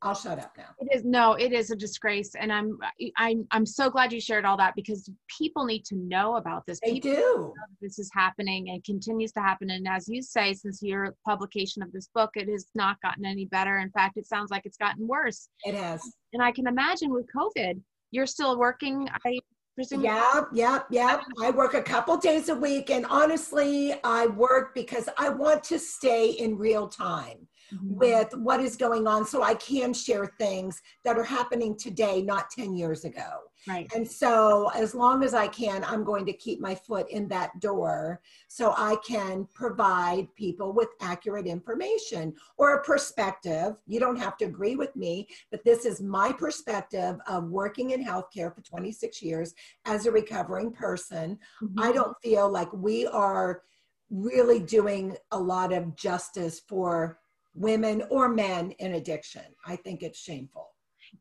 I'll 0.04 0.16
shut 0.16 0.40
up 0.40 0.58
now. 0.58 0.70
It 0.80 0.96
is 0.96 1.06
no, 1.06 1.34
it 1.34 1.54
is 1.54 1.70
a 1.70 1.76
disgrace, 1.76 2.32
and 2.34 2.52
I'm 2.52 2.78
I'm 3.18 3.46
I'm 3.52 3.66
so 3.66 3.90
glad 3.90 4.12
you 4.12 4.20
shared 4.20 4.46
all 4.46 4.58
that 4.58 4.74
because 4.76 5.10
people 5.28 5.66
need 5.66 5.86
to 5.86 5.96
know 5.96 6.38
about 6.38 6.66
this. 6.66 6.80
They 6.84 6.94
people 6.94 7.12
do. 7.12 7.54
This 7.82 8.00
is 8.00 8.10
happening 8.14 8.70
and 8.70 8.84
continues 8.84 9.32
to 9.34 9.42
happen, 9.42 9.70
and 9.70 9.88
as 9.88 10.08
you 10.08 10.24
say, 10.24 10.54
since 10.54 10.82
your 10.82 11.16
publication 11.28 11.84
of 11.84 11.92
this 11.92 12.10
book, 12.16 12.32
it 12.36 12.50
has 12.50 12.66
not 12.74 13.00
gotten 13.02 13.26
any 13.26 13.46
better. 13.46 13.78
In 13.78 13.92
fact, 13.92 14.18
it 14.18 14.26
sounds 14.26 14.50
like 14.50 14.66
it's 14.66 14.78
gotten 14.78 15.08
worse. 15.08 15.50
It 15.66 15.76
has. 15.76 16.02
And 16.34 16.42
I 16.42 16.52
can 16.52 16.66
imagine 16.66 17.14
with 17.14 17.28
COVID, 17.36 17.80
you're 18.10 18.26
still 18.26 18.58
working. 18.58 19.08
I 19.24 19.40
presume. 19.76 20.04
Yeah, 20.04 20.46
yeah, 20.52 20.80
yeah. 20.90 21.22
I 21.42 21.52
work 21.52 21.76
a 21.76 21.82
couple 21.82 22.18
days 22.18 22.50
a 22.50 22.56
week, 22.56 22.90
and 22.90 23.06
honestly, 23.06 23.94
I 24.04 24.26
work 24.28 24.74
because 24.74 25.10
I 25.18 25.30
want 25.30 25.64
to 25.66 25.78
stay 25.78 26.32
in 26.32 26.58
real 26.58 26.88
time 26.88 27.48
mm-hmm. 27.74 27.96
with 27.96 28.30
what 28.36 28.60
is 28.60 28.76
going 28.76 29.08
on 29.08 29.26
so 29.26 29.44
I 29.44 29.56
can 29.56 29.94
share 29.94 30.32
things 30.40 30.82
that 31.04 31.18
are 31.18 31.24
happening 31.24 31.78
today, 31.78 32.22
not 32.22 32.50
10 32.50 32.74
years 32.76 33.06
ago. 33.06 33.42
Right. 33.68 33.92
And 33.94 34.10
so, 34.10 34.72
as 34.74 34.96
long 34.96 35.24
as 35.24 35.36
I 35.36 35.48
can, 35.48 35.84
I'm 35.84 36.04
going 36.04 36.26
to 36.26 36.34
keep 36.34 36.60
my 36.60 36.74
foot 36.74 37.10
in 37.12 37.28
that 37.28 37.60
door 37.60 38.20
so 38.48 38.74
I 38.76 38.96
can 39.08 39.48
provide 39.54 40.34
people 40.36 40.74
with 40.74 40.88
accurate 41.00 41.46
information 41.46 42.34
or 42.58 42.76
a 42.76 42.84
perspective. 42.84 43.76
You 43.86 44.00
don't 44.00 44.18
have 44.18 44.36
to 44.38 44.46
agree 44.46 44.76
with 44.76 44.96
me, 44.96 45.28
but 45.52 45.64
this 45.64 45.86
is 45.86 46.02
my 46.02 46.32
perspective 46.32 47.18
of 47.28 47.50
working 47.50 47.92
in 47.92 48.04
healthcare 48.04 48.54
for 48.54 48.62
26 48.62 49.22
years 49.22 49.54
as 49.86 50.08
a 50.08 50.12
recovering 50.12 50.72
person. 50.72 51.38
Mm-hmm. 51.62 51.80
I 51.80 51.92
don't 51.92 52.18
feel 52.24 52.50
like 52.50 52.74
we 52.74 53.06
are 53.06 53.62
really 54.10 54.60
doing 54.60 55.16
a 55.32 55.40
lot 55.40 55.72
of 55.72 55.96
justice 55.96 56.62
for 56.68 57.20
women 57.54 58.04
or 58.10 58.30
men 58.30 58.72
in 58.80 58.96
addiction. 58.96 59.44
I 59.66 59.76
think 59.76 60.04
it's 60.04 60.20
shameful. 60.20 60.70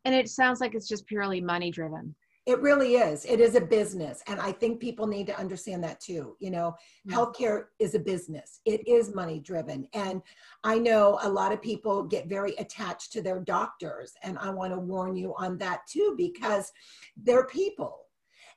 And 0.05 0.15
it 0.15 0.29
sounds 0.29 0.61
like 0.61 0.75
it's 0.75 0.87
just 0.87 1.05
purely 1.05 1.41
money 1.41 1.71
driven. 1.71 2.15
It 2.47 2.59
really 2.59 2.95
is. 2.95 3.23
It 3.25 3.39
is 3.39 3.53
a 3.53 3.61
business. 3.61 4.23
And 4.25 4.39
I 4.39 4.51
think 4.51 4.79
people 4.79 5.05
need 5.05 5.27
to 5.27 5.37
understand 5.37 5.83
that 5.83 5.99
too. 5.99 6.35
You 6.39 6.49
know, 6.49 6.75
yeah. 7.05 7.15
healthcare 7.15 7.65
is 7.79 7.93
a 7.93 7.99
business, 7.99 8.61
it 8.65 8.87
is 8.87 9.13
money 9.13 9.39
driven. 9.39 9.87
And 9.93 10.21
I 10.63 10.79
know 10.79 11.19
a 11.21 11.29
lot 11.29 11.51
of 11.51 11.61
people 11.61 12.03
get 12.03 12.27
very 12.27 12.55
attached 12.55 13.11
to 13.13 13.21
their 13.21 13.39
doctors. 13.39 14.13
And 14.23 14.39
I 14.39 14.49
want 14.49 14.73
to 14.73 14.79
warn 14.79 15.15
you 15.15 15.35
on 15.37 15.57
that 15.59 15.81
too, 15.87 16.15
because 16.17 16.71
they're 17.15 17.45
people. 17.45 17.99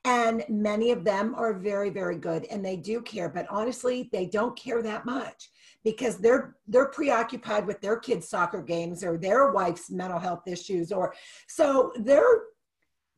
And 0.07 0.45
many 0.49 0.91
of 0.91 1.05
them 1.05 1.35
are 1.35 1.55
very, 1.55 1.91
very 1.91 2.17
good 2.17 2.47
and 2.47 2.65
they 2.65 2.77
do 2.77 3.03
care. 3.03 3.29
But 3.29 3.47
honestly, 3.51 4.09
they 4.13 4.27
don't 4.27 4.57
care 4.57 4.83
that 4.83 5.05
much 5.05 5.51
because 5.85 6.19
they're 6.19 6.57
they're 6.67 6.89
preoccupied 6.89 7.67
with 7.67 7.81
their 7.81 7.99
kids 7.99 8.29
soccer 8.29 8.63
games 8.63 9.05
or 9.05 9.17
their 9.17 9.53
wife's 9.53 9.91
mental 9.91 10.19
health 10.19 10.43
issues 10.47 10.91
or 10.91 11.15
so 11.47 11.93
they're 12.01 12.43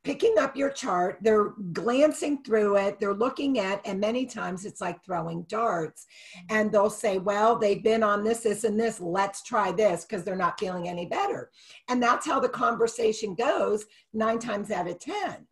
picking 0.05 0.35
up 0.39 0.57
your 0.57 0.71
chart 0.71 1.19
they're 1.23 1.53
glancing 1.73 2.43
through 2.45 2.77
it 2.77 3.01
they're 3.01 3.15
looking 3.15 3.59
at 3.59 3.81
and 3.85 3.99
many 3.99 4.25
times 4.25 4.65
it's 4.65 4.81
like 4.81 5.05
throwing 5.05 5.43
darts. 5.49 6.07
And 6.51 6.71
they'll 6.71 6.91
say 6.91 7.19
well 7.19 7.59
they've 7.59 7.83
been 7.83 8.03
on 8.03 8.23
this 8.23 8.41
this 8.41 8.65
and 8.65 8.79
this 8.79 9.01
let's 9.01 9.43
try 9.43 9.73
this 9.73 10.05
because 10.05 10.25
they're 10.25 10.37
not 10.37 10.61
feeling 10.61 10.89
any 10.89 11.07
better. 11.07 11.51
And 11.89 12.01
that's 12.03 12.27
how 12.27 12.39
the 12.39 12.49
conversation 12.49 13.35
goes 13.35 13.85
nine 14.13 14.39
times 14.39 14.71
out 14.71 14.89
of 14.89 14.99
ten 15.01 15.47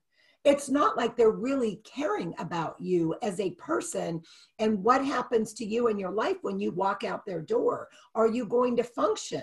it's 0.44 0.68
not 0.68 0.96
like 0.96 1.16
they're 1.16 1.30
really 1.30 1.80
caring 1.84 2.34
about 2.38 2.76
you 2.78 3.14
as 3.22 3.40
a 3.40 3.52
person 3.52 4.22
and 4.58 4.82
what 4.84 5.04
happens 5.04 5.54
to 5.54 5.64
you 5.64 5.88
in 5.88 5.98
your 5.98 6.10
life 6.10 6.36
when 6.42 6.58
you 6.58 6.70
walk 6.70 7.02
out 7.02 7.24
their 7.26 7.40
door. 7.40 7.88
Are 8.14 8.28
you 8.28 8.44
going 8.46 8.76
to 8.76 8.84
function? 8.84 9.42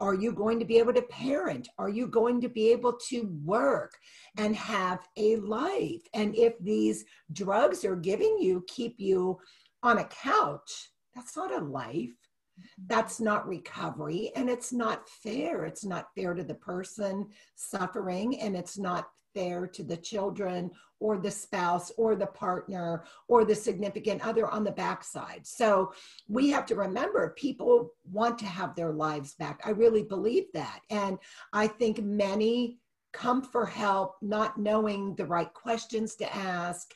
Are 0.00 0.14
you 0.14 0.32
going 0.32 0.58
to 0.58 0.64
be 0.64 0.78
able 0.78 0.94
to 0.94 1.02
parent? 1.02 1.68
Are 1.78 1.90
you 1.90 2.08
going 2.08 2.40
to 2.40 2.48
be 2.48 2.72
able 2.72 2.94
to 3.10 3.30
work 3.44 3.92
and 4.36 4.56
have 4.56 5.06
a 5.16 5.36
life? 5.36 6.02
And 6.14 6.34
if 6.34 6.58
these 6.60 7.04
drugs 7.32 7.84
are 7.84 7.94
giving 7.94 8.38
you 8.40 8.64
keep 8.66 8.96
you 8.98 9.38
on 9.82 9.98
a 9.98 10.04
couch, 10.06 10.90
that's 11.14 11.36
not 11.36 11.52
a 11.52 11.64
life. 11.64 12.10
Mm-hmm. 12.58 12.86
That's 12.86 13.20
not 13.20 13.46
recovery 13.46 14.32
and 14.34 14.50
it's 14.50 14.72
not 14.72 15.08
fair. 15.08 15.64
It's 15.64 15.84
not 15.84 16.08
fair 16.16 16.34
to 16.34 16.42
the 16.42 16.54
person 16.54 17.28
suffering 17.54 18.40
and 18.40 18.56
it's 18.56 18.78
not 18.78 19.06
fair 19.34 19.66
to 19.66 19.82
the 19.82 19.96
children 19.96 20.70
or 21.00 21.18
the 21.18 21.30
spouse 21.30 21.90
or 21.96 22.14
the 22.14 22.26
partner 22.26 23.04
or 23.28 23.44
the 23.44 23.54
significant 23.54 24.24
other 24.26 24.48
on 24.48 24.62
the 24.62 24.70
backside. 24.70 25.46
So 25.46 25.92
we 26.28 26.48
have 26.50 26.64
to 26.66 26.76
remember 26.76 27.34
people 27.36 27.90
want 28.10 28.38
to 28.38 28.46
have 28.46 28.74
their 28.74 28.92
lives 28.92 29.34
back. 29.34 29.60
I 29.64 29.70
really 29.70 30.04
believe 30.04 30.44
that. 30.54 30.80
And 30.90 31.18
I 31.52 31.66
think 31.66 32.02
many 32.02 32.78
come 33.12 33.42
for 33.42 33.66
help 33.66 34.16
not 34.22 34.58
knowing 34.58 35.14
the 35.16 35.26
right 35.26 35.52
questions 35.52 36.14
to 36.16 36.34
ask. 36.34 36.94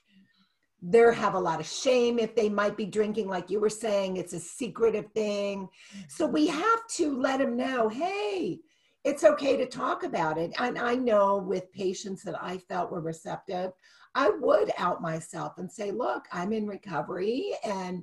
There 0.81 1.13
have 1.13 1.35
a 1.35 1.41
lot 1.41 1.59
of 1.59 1.67
shame 1.67 2.19
if 2.19 2.37
they 2.37 2.49
might 2.49 2.77
be 2.77 2.87
drinking, 2.87 3.29
like 3.29 3.51
you 3.51 3.61
were 3.61 3.71
saying, 3.71 4.17
it's 4.17 4.35
a 4.35 4.41
secretive 4.41 5.11
thing. 5.13 5.69
So 6.09 6.27
we 6.27 6.47
have 6.47 6.87
to 6.97 7.19
let 7.19 7.41
them 7.41 7.57
know 7.57 7.89
hey, 7.89 8.61
it's 9.07 9.23
okay 9.23 9.57
to 9.57 9.67
talk 9.67 10.03
about 10.03 10.37
it. 10.37 10.53
And 10.59 10.77
I 10.77 10.97
know 10.97 11.39
with 11.39 11.73
patients 11.73 12.25
that 12.25 12.35
I 12.43 12.59
felt 12.59 12.91
were 12.91 13.01
receptive, 13.01 13.71
I 14.17 14.31
would 14.31 14.73
out 14.79 15.01
myself 15.01 15.59
and 15.59 15.71
say, 15.71 15.93
look, 15.93 16.25
I'm 16.33 16.53
in 16.53 16.67
recovery. 16.67 17.53
And, 17.65 18.03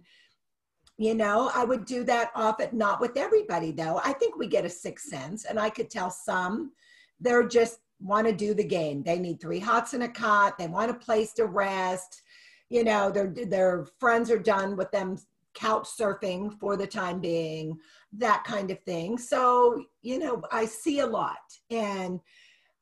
you 0.98 1.14
know, 1.14 1.52
I 1.54 1.66
would 1.66 1.84
do 1.84 2.06
that 2.06 2.32
often, 2.36 2.70
not 2.72 3.02
with 3.02 3.18
everybody 3.18 3.74
though. 3.74 4.00
I 4.06 4.14
think 4.14 4.38
we 4.38 4.48
get 4.48 4.64
a 4.64 4.70
sixth 4.70 5.10
sense. 5.10 5.44
And 5.44 5.60
I 5.60 5.70
could 5.70 5.90
tell 5.90 6.10
some 6.10 6.72
they're 7.20 7.48
just 7.48 7.80
want 8.00 8.26
to 8.28 8.34
do 8.34 8.54
the 8.54 8.64
game. 8.64 9.04
They 9.04 9.20
need 9.20 9.42
three 9.42 9.60
hots 9.60 9.94
and 9.94 10.04
a 10.04 10.10
cot. 10.10 10.58
They 10.58 10.68
want 10.68 10.92
a 10.92 10.96
place 10.96 11.34
to 11.34 11.48
rest. 11.48 12.22
You 12.70 12.86
know, 12.86 13.12
their 13.12 13.28
their 13.28 13.88
friends 14.00 14.32
are 14.32 14.40
done 14.40 14.78
with 14.78 14.90
them 14.92 15.18
couch 15.54 15.88
surfing 16.00 16.58
for 16.60 16.76
the 16.76 16.88
time 16.88 17.20
being, 17.20 17.78
that 18.14 18.44
kind 18.44 18.72
of 18.72 18.80
thing. 18.84 19.18
So, 19.18 19.84
you 20.02 20.20
know, 20.20 20.42
I 20.52 20.66
see 20.66 21.00
a 21.00 21.08
lot. 21.08 21.38
And 21.70 22.20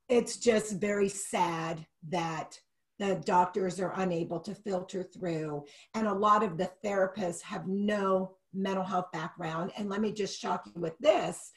it's 0.09 0.37
just 0.37 0.79
very 0.79 1.09
sad 1.09 1.85
that 2.09 2.57
the 2.99 3.15
doctors 3.25 3.79
are 3.79 3.93
unable 3.95 4.39
to 4.41 4.53
filter 4.53 5.03
through. 5.03 5.63
And 5.95 6.07
a 6.07 6.13
lot 6.13 6.43
of 6.43 6.57
the 6.57 6.69
therapists 6.85 7.41
have 7.41 7.67
no 7.67 8.35
mental 8.53 8.83
health 8.83 9.11
background. 9.11 9.71
And 9.77 9.89
let 9.89 10.01
me 10.01 10.11
just 10.11 10.39
shock 10.39 10.65
you 10.67 10.81
with 10.81 10.97
this 10.99 11.51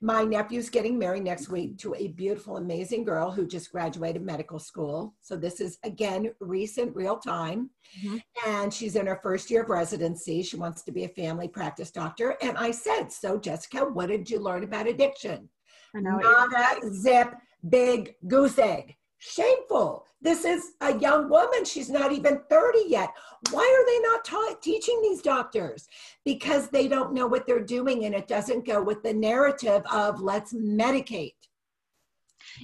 my 0.00 0.24
nephew's 0.24 0.70
getting 0.70 0.98
married 0.98 1.24
next 1.24 1.48
week 1.48 1.78
to 1.78 1.94
a 1.94 2.08
beautiful, 2.08 2.56
amazing 2.56 3.04
girl 3.04 3.30
who 3.30 3.46
just 3.46 3.72
graduated 3.72 4.22
medical 4.22 4.58
school. 4.58 5.14
So 5.20 5.36
this 5.36 5.60
is 5.60 5.78
again 5.84 6.32
recent, 6.40 6.94
real 6.94 7.16
time. 7.16 7.70
Mm-hmm. 8.04 8.16
And 8.50 8.72
she's 8.72 8.96
in 8.96 9.06
her 9.06 9.20
first 9.22 9.50
year 9.50 9.62
of 9.62 9.70
residency. 9.70 10.42
She 10.42 10.56
wants 10.56 10.82
to 10.84 10.92
be 10.92 11.04
a 11.04 11.08
family 11.08 11.48
practice 11.48 11.90
doctor. 11.90 12.36
And 12.42 12.56
I 12.58 12.70
said, 12.70 13.12
So, 13.12 13.38
Jessica, 13.38 13.84
what 13.84 14.08
did 14.08 14.28
you 14.28 14.38
learn 14.38 14.64
about 14.64 14.88
addiction? 14.88 15.48
I 15.96 16.00
know 16.00 16.18
Not 16.18 16.84
a 16.84 16.92
zip, 16.92 17.34
big 17.68 18.14
goose 18.26 18.58
egg. 18.58 18.96
Shameful. 19.26 20.04
This 20.20 20.44
is 20.44 20.72
a 20.82 20.98
young 20.98 21.30
woman. 21.30 21.64
She's 21.64 21.88
not 21.88 22.12
even 22.12 22.42
30 22.50 22.80
yet. 22.86 23.10
Why 23.50 23.62
are 23.62 23.86
they 23.86 24.00
not 24.00 24.22
ta- 24.22 24.60
teaching 24.60 25.00
these 25.00 25.22
doctors? 25.22 25.88
Because 26.26 26.68
they 26.68 26.88
don't 26.88 27.14
know 27.14 27.26
what 27.26 27.46
they're 27.46 27.64
doing 27.64 28.04
and 28.04 28.14
it 28.14 28.28
doesn't 28.28 28.66
go 28.66 28.82
with 28.82 29.02
the 29.02 29.14
narrative 29.14 29.82
of 29.90 30.20
let's 30.20 30.52
medicate. 30.52 31.32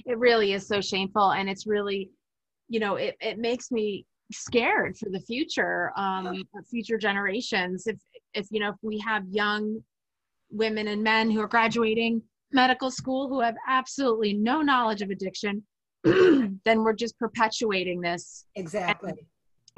It 0.05 0.19
really 0.19 0.53
is 0.53 0.67
so 0.67 0.81
shameful. 0.81 1.31
And 1.31 1.49
it's 1.49 1.65
really, 1.65 2.11
you 2.69 2.79
know, 2.79 2.95
it, 2.97 3.15
it 3.21 3.39
makes 3.39 3.71
me 3.71 4.05
scared 4.31 4.95
for 4.99 5.09
the 5.09 5.21
future, 5.21 5.91
um, 5.97 6.43
future 6.69 6.99
generations. 6.99 7.87
If, 7.87 7.97
if, 8.35 8.45
you 8.51 8.59
know, 8.59 8.69
if 8.69 8.77
we 8.83 8.99
have 8.99 9.23
young 9.31 9.83
women 10.51 10.89
and 10.89 11.01
men 11.01 11.31
who 11.31 11.41
are 11.41 11.47
graduating 11.47 12.21
medical 12.51 12.91
school 12.91 13.29
who 13.29 13.41
have 13.41 13.55
absolutely 13.67 14.33
no 14.33 14.61
knowledge 14.61 15.01
of 15.01 15.09
addiction, 15.09 15.63
then 16.03 16.83
we're 16.83 16.93
just 16.93 17.17
perpetuating 17.17 18.01
this. 18.01 18.45
Exactly. 18.55 19.13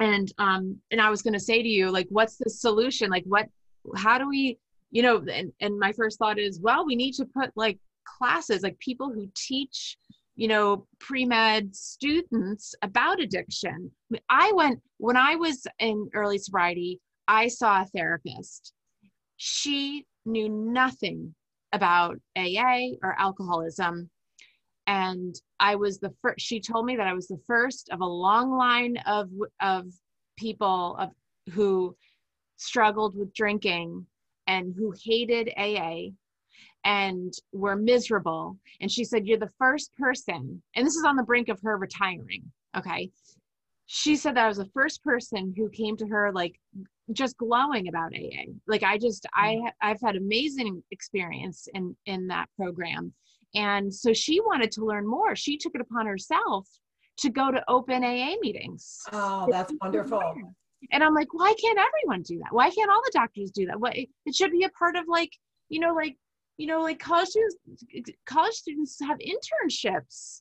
And, 0.00 0.14
and 0.14 0.32
um 0.38 0.76
and 0.90 1.00
i 1.00 1.08
was 1.08 1.22
going 1.22 1.34
to 1.34 1.40
say 1.40 1.62
to 1.62 1.68
you 1.68 1.90
like 1.90 2.06
what's 2.10 2.36
the 2.36 2.50
solution? 2.50 3.10
Like 3.10 3.24
what 3.26 3.46
how 3.96 4.18
do 4.18 4.28
we 4.28 4.58
you 4.90 5.02
know 5.02 5.24
and, 5.30 5.52
and 5.60 5.78
my 5.78 5.92
first 5.92 6.18
thought 6.18 6.38
is 6.38 6.60
well 6.60 6.86
we 6.86 6.96
need 6.96 7.12
to 7.14 7.26
put 7.26 7.50
like 7.56 7.78
classes 8.04 8.62
like 8.62 8.78
people 8.78 9.10
who 9.10 9.28
teach 9.34 9.96
you 10.36 10.48
know 10.48 10.86
pre-med 10.98 11.74
students 11.74 12.74
about 12.82 13.20
addiction. 13.20 13.90
I 14.28 14.52
went 14.54 14.80
when 14.98 15.16
i 15.16 15.36
was 15.36 15.66
in 15.78 16.08
early 16.14 16.38
sobriety 16.38 17.00
i 17.28 17.48
saw 17.48 17.82
a 17.82 17.86
therapist. 17.86 18.72
She 19.36 20.06
knew 20.24 20.48
nothing 20.48 21.34
about 21.72 22.16
aa 22.36 22.80
or 23.02 23.14
alcoholism. 23.18 24.10
And 24.86 25.34
I 25.64 25.76
was 25.76 25.98
the 25.98 26.12
first. 26.20 26.40
She 26.40 26.60
told 26.60 26.84
me 26.84 26.94
that 26.96 27.06
I 27.06 27.14
was 27.14 27.26
the 27.26 27.40
first 27.46 27.88
of 27.90 28.02
a 28.02 28.06
long 28.06 28.54
line 28.54 28.98
of 29.06 29.30
of 29.62 29.86
people 30.36 30.94
of 30.98 31.08
who 31.54 31.96
struggled 32.56 33.16
with 33.16 33.32
drinking 33.32 34.06
and 34.46 34.74
who 34.76 34.92
hated 35.02 35.48
AA 35.56 36.10
and 36.84 37.32
were 37.52 37.76
miserable. 37.76 38.58
And 38.82 38.92
she 38.92 39.04
said, 39.04 39.26
"You're 39.26 39.38
the 39.38 39.58
first 39.58 39.90
person." 39.96 40.62
And 40.76 40.86
this 40.86 40.96
is 40.96 41.04
on 41.04 41.16
the 41.16 41.22
brink 41.22 41.48
of 41.48 41.62
her 41.62 41.78
retiring. 41.78 42.52
Okay. 42.76 43.10
She 43.86 44.16
said 44.16 44.36
that 44.36 44.44
I 44.44 44.48
was 44.48 44.58
the 44.58 44.74
first 44.74 45.02
person 45.02 45.54
who 45.56 45.70
came 45.70 45.96
to 45.96 46.06
her 46.08 46.30
like 46.30 46.60
just 47.12 47.38
glowing 47.38 47.88
about 47.88 48.12
AA. 48.14 48.52
Like 48.66 48.82
I 48.82 48.98
just 48.98 49.26
I 49.32 49.54
mm. 49.54 49.70
I've 49.80 50.02
had 50.02 50.16
amazing 50.16 50.84
experience 50.90 51.68
in 51.72 51.96
in 52.04 52.26
that 52.26 52.50
program 52.54 53.14
and 53.54 53.92
so 53.94 54.12
she 54.12 54.40
wanted 54.40 54.70
to 54.72 54.84
learn 54.84 55.06
more. 55.06 55.36
She 55.36 55.56
took 55.56 55.74
it 55.74 55.80
upon 55.80 56.06
herself 56.06 56.68
to 57.18 57.30
go 57.30 57.50
to 57.50 57.62
open 57.68 58.02
AA 58.02 58.34
meetings. 58.40 59.00
Oh, 59.12 59.46
that's 59.50 59.72
wonderful. 59.80 60.20
And 60.90 61.02
I'm 61.02 61.14
like, 61.14 61.32
why 61.32 61.54
can't 61.60 61.78
everyone 61.78 62.22
do 62.22 62.38
that? 62.38 62.52
Why 62.52 62.70
can't 62.70 62.90
all 62.90 63.00
the 63.04 63.12
doctors 63.14 63.50
do 63.50 63.66
that? 63.66 63.80
What 63.80 63.96
it 63.96 64.34
should 64.34 64.50
be 64.50 64.64
a 64.64 64.68
part 64.70 64.96
of 64.96 65.04
like, 65.08 65.30
you 65.68 65.80
know, 65.80 65.94
like, 65.94 66.16
you 66.58 66.66
know, 66.66 66.82
like 66.82 66.98
college 66.98 67.28
students 67.28 67.84
college 68.26 68.54
students 68.54 68.98
have 69.00 69.18
internships. 69.18 70.40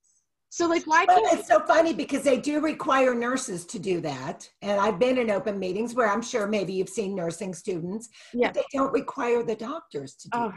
So 0.49 0.67
like 0.67 0.85
why 0.85 1.07
can't 1.07 1.39
it's 1.39 1.47
so 1.47 1.59
funny 1.61 1.93
because 1.93 2.21
they 2.21 2.37
do 2.37 2.59
require 2.61 3.15
nurses 3.15 3.65
to 3.67 3.79
do 3.79 4.01
that. 4.01 4.47
And 4.61 4.79
I've 4.79 4.99
been 4.99 5.17
in 5.17 5.31
open 5.31 5.57
meetings 5.57 5.95
where 5.95 6.07
I'm 6.11 6.21
sure 6.21 6.45
maybe 6.45 6.73
you've 6.73 6.89
seen 6.89 7.15
nursing 7.15 7.55
students, 7.55 8.09
yeah. 8.33 8.47
but 8.47 8.55
they 8.55 8.77
don't 8.77 8.93
require 8.93 9.41
the 9.41 9.55
doctors 9.55 10.13
to 10.15 10.29
do 10.29 10.37
oh, 10.37 10.51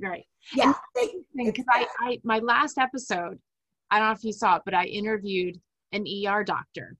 right. 0.00 0.24
Yeah. 0.54 0.74
Because 1.34 1.64
I, 1.70 1.86
I 2.00 2.18
my 2.24 2.38
last 2.38 2.78
episode 2.78 3.38
i 3.90 3.98
don't 3.98 4.08
know 4.08 4.12
if 4.12 4.24
you 4.24 4.32
saw 4.32 4.56
it 4.56 4.62
but 4.64 4.74
i 4.74 4.84
interviewed 4.84 5.60
an 5.92 6.04
er 6.26 6.44
doctor 6.44 6.96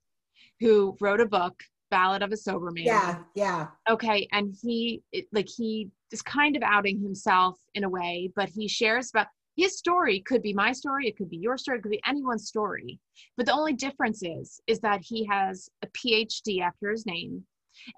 who 0.61 0.97
wrote 1.01 1.21
a 1.21 1.27
book 1.27 1.55
ballad 1.91 2.23
of 2.23 2.33
a 2.33 2.37
sober 2.37 2.71
man. 2.73 2.85
Yeah 2.85 3.19
yeah. 3.35 3.67
Okay 3.89 4.27
and 4.33 4.55
he 4.61 5.03
it, 5.13 5.27
like 5.33 5.49
he 5.49 5.89
is 6.13 6.23
kind 6.23 6.57
of 6.57 6.63
outing 6.63 7.01
himself 7.01 7.59
in 7.75 7.85
a 7.85 7.89
way 7.89 8.31
but 8.35 8.49
he 8.49 8.69
shares 8.69 9.11
about 9.11 9.29
his 9.57 9.79
story 9.79 10.21
could 10.21 10.43
be 10.43 10.53
my 10.53 10.73
story 10.73 11.09
it 11.09 11.17
could 11.17 11.31
be 11.31 11.37
your 11.37 11.57
story 11.57 11.79
it 11.79 11.83
could 11.83 11.91
be 11.91 12.03
anyone's 12.07 12.49
story. 12.49 12.99
But 13.37 13.47
the 13.47 13.53
only 13.53 13.73
difference 13.73 14.23
is 14.23 14.61
is 14.67 14.81
that 14.81 15.01
he 15.03 15.27
has 15.27 15.69
a 15.83 15.87
phd 15.89 16.61
after 16.61 16.91
his 16.91 17.07
name 17.07 17.45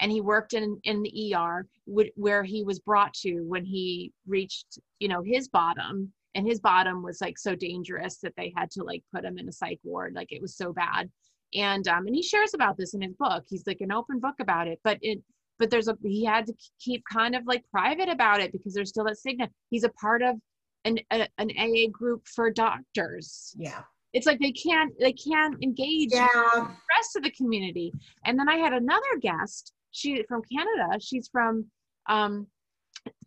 and 0.01 0.11
he 0.11 0.21
worked 0.21 0.55
in 0.55 0.81
in 0.85 1.03
the 1.03 1.35
ER 1.35 1.67
where 1.87 2.45
he 2.45 2.65
was 2.65 2.79
brought 2.79 3.15
to 3.15 3.43
when 3.43 3.65
he 3.65 4.13
reached 4.27 4.79
you 4.99 5.09
know 5.09 5.23
his 5.23 5.49
bottom. 5.49 6.13
And 6.35 6.47
his 6.47 6.61
bottom 6.61 7.03
was 7.03 7.21
like 7.21 7.37
so 7.37 7.57
dangerous 7.57 8.19
that 8.19 8.35
they 8.37 8.53
had 8.55 8.71
to 8.73 8.85
like 8.85 9.03
put 9.13 9.25
him 9.25 9.39
in 9.39 9.49
a 9.49 9.53
psych 9.53 9.81
ward. 9.83 10.15
Like 10.15 10.31
it 10.31 10.43
was 10.43 10.57
so 10.57 10.73
bad. 10.73 11.11
And 11.55 11.89
um 11.89 12.07
and 12.07 12.15
he 12.15 12.23
shares 12.23 12.55
about 12.55 12.77
this 12.77 12.95
in 12.95 13.01
his 13.01 13.15
book. 13.15 13.45
He's 13.49 13.67
like 13.67 13.81
an 13.81 13.93
open 13.93 14.21
book 14.21 14.37
about 14.41 14.69
it. 14.69 14.79
But 14.85 14.99
it 15.03 15.21
but 15.59 15.71
there's 15.71 15.89
a 15.89 15.97
he 16.03 16.25
had 16.25 16.47
to 16.47 16.55
keep 16.79 17.03
kind 17.11 17.35
of 17.35 17.47
like 17.47 17.65
private 17.71 18.09
about 18.09 18.41
it 18.41 18.53
because 18.53 18.75
there's 18.75 18.91
still 18.91 19.05
that 19.05 19.19
stigma. 19.19 19.49
He's 19.71 19.85
a 19.85 19.89
part 19.89 20.23
of 20.23 20.37
an 20.85 21.01
a, 21.11 21.27
an 21.39 21.51
AA 21.59 21.91
group 21.91 22.27
for 22.29 22.51
doctors. 22.51 23.55
Yeah 23.59 23.83
it's 24.19 24.27
like 24.27 24.41
they 24.41 24.53
can't 24.53 24.93
they 24.99 25.13
can't 25.13 25.57
engage 25.63 26.11
yeah. 26.13 26.27
the 26.55 26.61
rest 26.97 27.17
of 27.17 27.23
the 27.23 27.31
community. 27.31 27.93
And 28.25 28.39
then 28.39 28.49
i 28.49 28.57
had 28.57 28.73
another 28.73 29.15
guest 29.21 29.73
she 29.91 30.25
from 30.29 30.43
canada 30.53 30.99
she's 31.01 31.29
from 31.29 31.65
um 32.09 32.47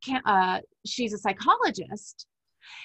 can, 0.03 0.21
uh, 0.25 0.59
she's 0.85 1.13
a 1.13 1.17
psychologist. 1.17 2.27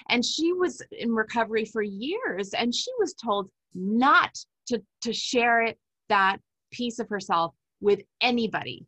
And 0.09 0.23
she 0.23 0.53
was 0.53 0.81
in 0.91 1.11
recovery 1.13 1.65
for 1.65 1.81
years 1.81 2.53
and 2.53 2.73
she 2.73 2.91
was 2.99 3.13
told 3.13 3.49
not 3.73 4.31
to 4.67 4.81
to 5.01 5.13
share 5.13 5.61
it 5.61 5.77
that 6.09 6.37
piece 6.71 6.99
of 6.99 7.07
herself 7.09 7.53
with 7.81 8.01
anybody. 8.21 8.85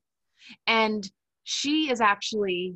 And 0.67 1.09
she 1.43 1.91
is 1.91 2.01
actually 2.01 2.75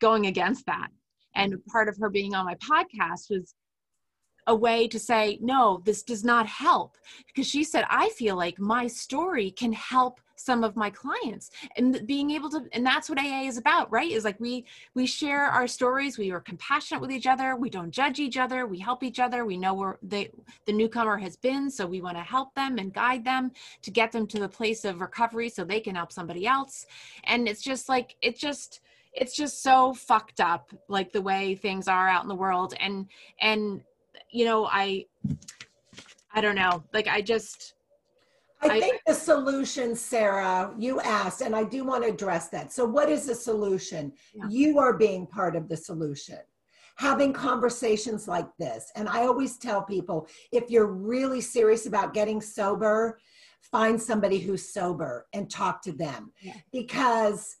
going 0.00 0.26
against 0.26 0.66
that. 0.66 0.88
And 1.34 1.64
part 1.66 1.88
of 1.88 1.96
her 1.98 2.10
being 2.10 2.34
on 2.34 2.44
my 2.44 2.56
podcast 2.56 3.30
was 3.30 3.54
a 4.46 4.54
way 4.54 4.88
to 4.88 4.98
say, 4.98 5.38
no, 5.40 5.82
this 5.84 6.02
does 6.02 6.24
not 6.24 6.46
help. 6.46 6.96
Because 7.26 7.46
she 7.46 7.64
said, 7.64 7.84
I 7.88 8.10
feel 8.10 8.36
like 8.36 8.58
my 8.58 8.86
story 8.86 9.50
can 9.50 9.72
help 9.72 10.20
some 10.40 10.64
of 10.64 10.76
my 10.76 10.90
clients. 10.90 11.50
And 11.76 12.06
being 12.06 12.30
able 12.30 12.50
to 12.50 12.66
and 12.72 12.84
that's 12.84 13.08
what 13.08 13.18
aa 13.18 13.42
is 13.42 13.58
about 13.58 13.90
right? 13.92 14.10
Is 14.10 14.24
like 14.24 14.40
we 14.40 14.64
we 14.94 15.06
share 15.06 15.44
our 15.44 15.66
stories 15.66 16.18
we 16.18 16.30
are 16.30 16.40
compassionate 16.40 17.00
with 17.00 17.12
each 17.12 17.26
other 17.26 17.56
we 17.56 17.70
don't 17.70 17.90
judge 17.90 18.18
each 18.18 18.38
other 18.38 18.66
we 18.66 18.78
help 18.78 19.02
each 19.02 19.20
other 19.20 19.44
we 19.44 19.56
know 19.58 19.74
where 19.74 19.98
they 20.02 20.30
the 20.66 20.72
newcomer 20.72 21.18
has 21.18 21.36
been 21.36 21.70
so 21.70 21.86
we 21.86 22.00
want 22.00 22.16
to 22.16 22.22
help 22.22 22.54
them 22.54 22.78
and 22.78 22.94
guide 22.94 23.24
them 23.24 23.52
to 23.82 23.90
get 23.90 24.12
them 24.12 24.26
to 24.26 24.38
the 24.38 24.48
place 24.48 24.84
of 24.84 25.00
recovery 25.00 25.48
so 25.48 25.62
they 25.62 25.80
can 25.80 25.94
help 25.94 26.12
somebody 26.12 26.46
else. 26.46 26.86
And 27.24 27.46
it's 27.48 27.62
just 27.62 27.88
like 27.88 28.16
it 28.22 28.36
just 28.36 28.80
it's 29.12 29.34
just 29.34 29.62
so 29.62 29.92
fucked 29.92 30.40
up 30.40 30.72
like 30.88 31.12
the 31.12 31.20
way 31.20 31.54
things 31.54 31.88
are 31.88 32.08
out 32.08 32.22
in 32.22 32.28
the 32.28 32.34
world. 32.34 32.74
And 32.78 33.06
and 33.40 33.82
you 34.32 34.44
know, 34.44 34.66
I, 34.66 35.06
I 36.32 36.40
don't 36.40 36.54
know. 36.54 36.84
Like, 36.92 37.08
I 37.08 37.20
just, 37.20 37.74
I 38.62 38.78
think 38.80 39.00
the 39.06 39.14
solution, 39.14 39.96
Sarah, 39.96 40.74
you 40.78 41.00
asked, 41.00 41.40
and 41.40 41.56
I 41.56 41.64
do 41.64 41.84
want 41.84 42.04
to 42.04 42.10
address 42.10 42.48
that. 42.48 42.72
So, 42.72 42.84
what 42.84 43.08
is 43.08 43.26
the 43.26 43.34
solution? 43.34 44.12
Yeah. 44.34 44.44
You 44.48 44.78
are 44.78 44.96
being 44.96 45.26
part 45.26 45.56
of 45.56 45.68
the 45.68 45.76
solution. 45.76 46.38
Having 46.96 47.32
conversations 47.32 48.28
like 48.28 48.48
this. 48.58 48.92
And 48.94 49.08
I 49.08 49.20
always 49.20 49.56
tell 49.56 49.82
people 49.82 50.28
if 50.52 50.70
you're 50.70 50.92
really 50.92 51.40
serious 51.40 51.86
about 51.86 52.12
getting 52.12 52.42
sober, 52.42 53.18
find 53.62 54.00
somebody 54.00 54.38
who's 54.38 54.70
sober 54.70 55.26
and 55.32 55.50
talk 55.50 55.80
to 55.82 55.92
them. 55.92 56.30
Yeah. 56.42 56.56
Because 56.72 57.56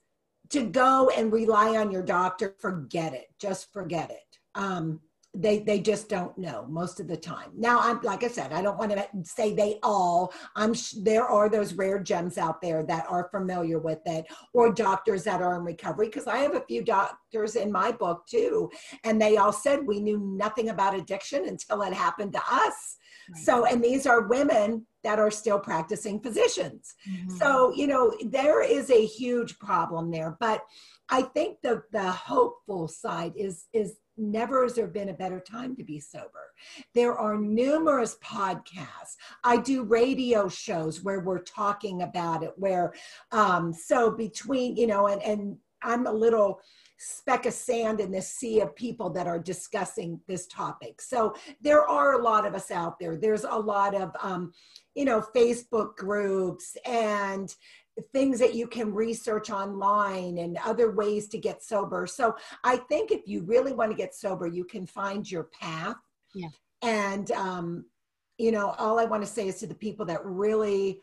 to 0.50 0.64
go 0.64 1.10
and 1.16 1.32
rely 1.32 1.78
on 1.78 1.90
your 1.90 2.02
doctor, 2.02 2.54
forget 2.58 3.14
it. 3.14 3.28
Just 3.38 3.72
forget 3.72 4.10
it. 4.10 4.38
Um, 4.54 5.00
they 5.32 5.60
they 5.60 5.78
just 5.78 6.08
don't 6.08 6.36
know 6.36 6.66
most 6.68 6.98
of 6.98 7.06
the 7.06 7.16
time 7.16 7.50
now 7.56 7.78
i'm 7.80 8.00
like 8.02 8.24
i 8.24 8.28
said 8.28 8.52
i 8.52 8.60
don't 8.60 8.78
want 8.78 8.90
to 8.90 9.06
say 9.22 9.54
they 9.54 9.78
all 9.82 10.32
i'm 10.56 10.74
sh- 10.74 10.94
there 11.02 11.24
are 11.24 11.48
those 11.48 11.74
rare 11.74 12.00
gems 12.00 12.36
out 12.36 12.60
there 12.60 12.82
that 12.82 13.06
are 13.08 13.28
familiar 13.30 13.78
with 13.78 14.00
it 14.06 14.26
or 14.54 14.72
doctors 14.72 15.22
that 15.22 15.40
are 15.40 15.56
in 15.56 15.62
recovery 15.62 16.06
because 16.06 16.26
i 16.26 16.38
have 16.38 16.56
a 16.56 16.62
few 16.62 16.82
doctors 16.82 17.54
in 17.54 17.70
my 17.70 17.92
book 17.92 18.26
too 18.26 18.68
and 19.04 19.22
they 19.22 19.36
all 19.36 19.52
said 19.52 19.86
we 19.86 20.00
knew 20.00 20.18
nothing 20.18 20.70
about 20.70 20.96
addiction 20.96 21.46
until 21.46 21.82
it 21.82 21.92
happened 21.92 22.32
to 22.32 22.42
us 22.50 22.96
right. 23.32 23.42
so 23.42 23.64
and 23.66 23.84
these 23.84 24.06
are 24.06 24.26
women 24.26 24.84
that 25.04 25.20
are 25.20 25.30
still 25.30 25.60
practicing 25.60 26.20
physicians 26.20 26.96
mm-hmm. 27.08 27.30
so 27.36 27.72
you 27.72 27.86
know 27.86 28.12
there 28.26 28.62
is 28.62 28.90
a 28.90 29.06
huge 29.06 29.60
problem 29.60 30.10
there 30.10 30.36
but 30.40 30.62
i 31.08 31.22
think 31.22 31.56
the 31.62 31.84
the 31.92 32.10
hopeful 32.10 32.88
side 32.88 33.32
is 33.36 33.66
is 33.72 33.99
never 34.20 34.62
has 34.62 34.74
there 34.74 34.86
been 34.86 35.08
a 35.08 35.14
better 35.14 35.40
time 35.40 35.74
to 35.76 35.84
be 35.84 35.98
sober. 35.98 36.52
There 36.94 37.16
are 37.16 37.36
numerous 37.36 38.16
podcasts. 38.22 39.16
I 39.42 39.56
do 39.56 39.82
radio 39.82 40.48
shows 40.48 41.02
where 41.02 41.20
we're 41.20 41.42
talking 41.42 42.02
about 42.02 42.42
it, 42.42 42.52
where, 42.56 42.92
um, 43.32 43.72
so 43.72 44.10
between, 44.10 44.76
you 44.76 44.86
know, 44.86 45.06
and, 45.08 45.22
and 45.22 45.56
I'm 45.82 46.06
a 46.06 46.12
little 46.12 46.60
speck 46.98 47.46
of 47.46 47.54
sand 47.54 47.98
in 47.98 48.10
this 48.10 48.30
sea 48.30 48.60
of 48.60 48.76
people 48.76 49.08
that 49.08 49.26
are 49.26 49.38
discussing 49.38 50.20
this 50.28 50.46
topic. 50.46 51.00
So 51.00 51.34
there 51.62 51.88
are 51.88 52.20
a 52.20 52.22
lot 52.22 52.46
of 52.46 52.54
us 52.54 52.70
out 52.70 52.98
there. 52.98 53.16
There's 53.16 53.44
a 53.44 53.58
lot 53.58 53.94
of, 53.94 54.10
um, 54.22 54.52
you 54.94 55.06
know, 55.06 55.24
Facebook 55.34 55.96
groups 55.96 56.76
and 56.84 57.54
things 58.12 58.38
that 58.38 58.54
you 58.54 58.66
can 58.66 58.94
research 58.94 59.50
online 59.50 60.38
and 60.38 60.58
other 60.64 60.92
ways 60.92 61.28
to 61.28 61.38
get 61.38 61.62
sober. 61.62 62.06
So 62.06 62.34
I 62.64 62.76
think 62.76 63.10
if 63.10 63.22
you 63.26 63.42
really 63.42 63.72
want 63.72 63.90
to 63.90 63.96
get 63.96 64.14
sober, 64.14 64.46
you 64.46 64.64
can 64.64 64.86
find 64.86 65.30
your 65.30 65.44
path. 65.44 65.96
Yeah. 66.34 66.48
And, 66.82 67.30
um, 67.32 67.84
you 68.38 68.52
know, 68.52 68.74
all 68.78 68.98
I 68.98 69.04
want 69.04 69.22
to 69.22 69.28
say 69.28 69.48
is 69.48 69.56
to 69.60 69.66
the 69.66 69.74
people 69.74 70.06
that 70.06 70.24
really 70.24 71.00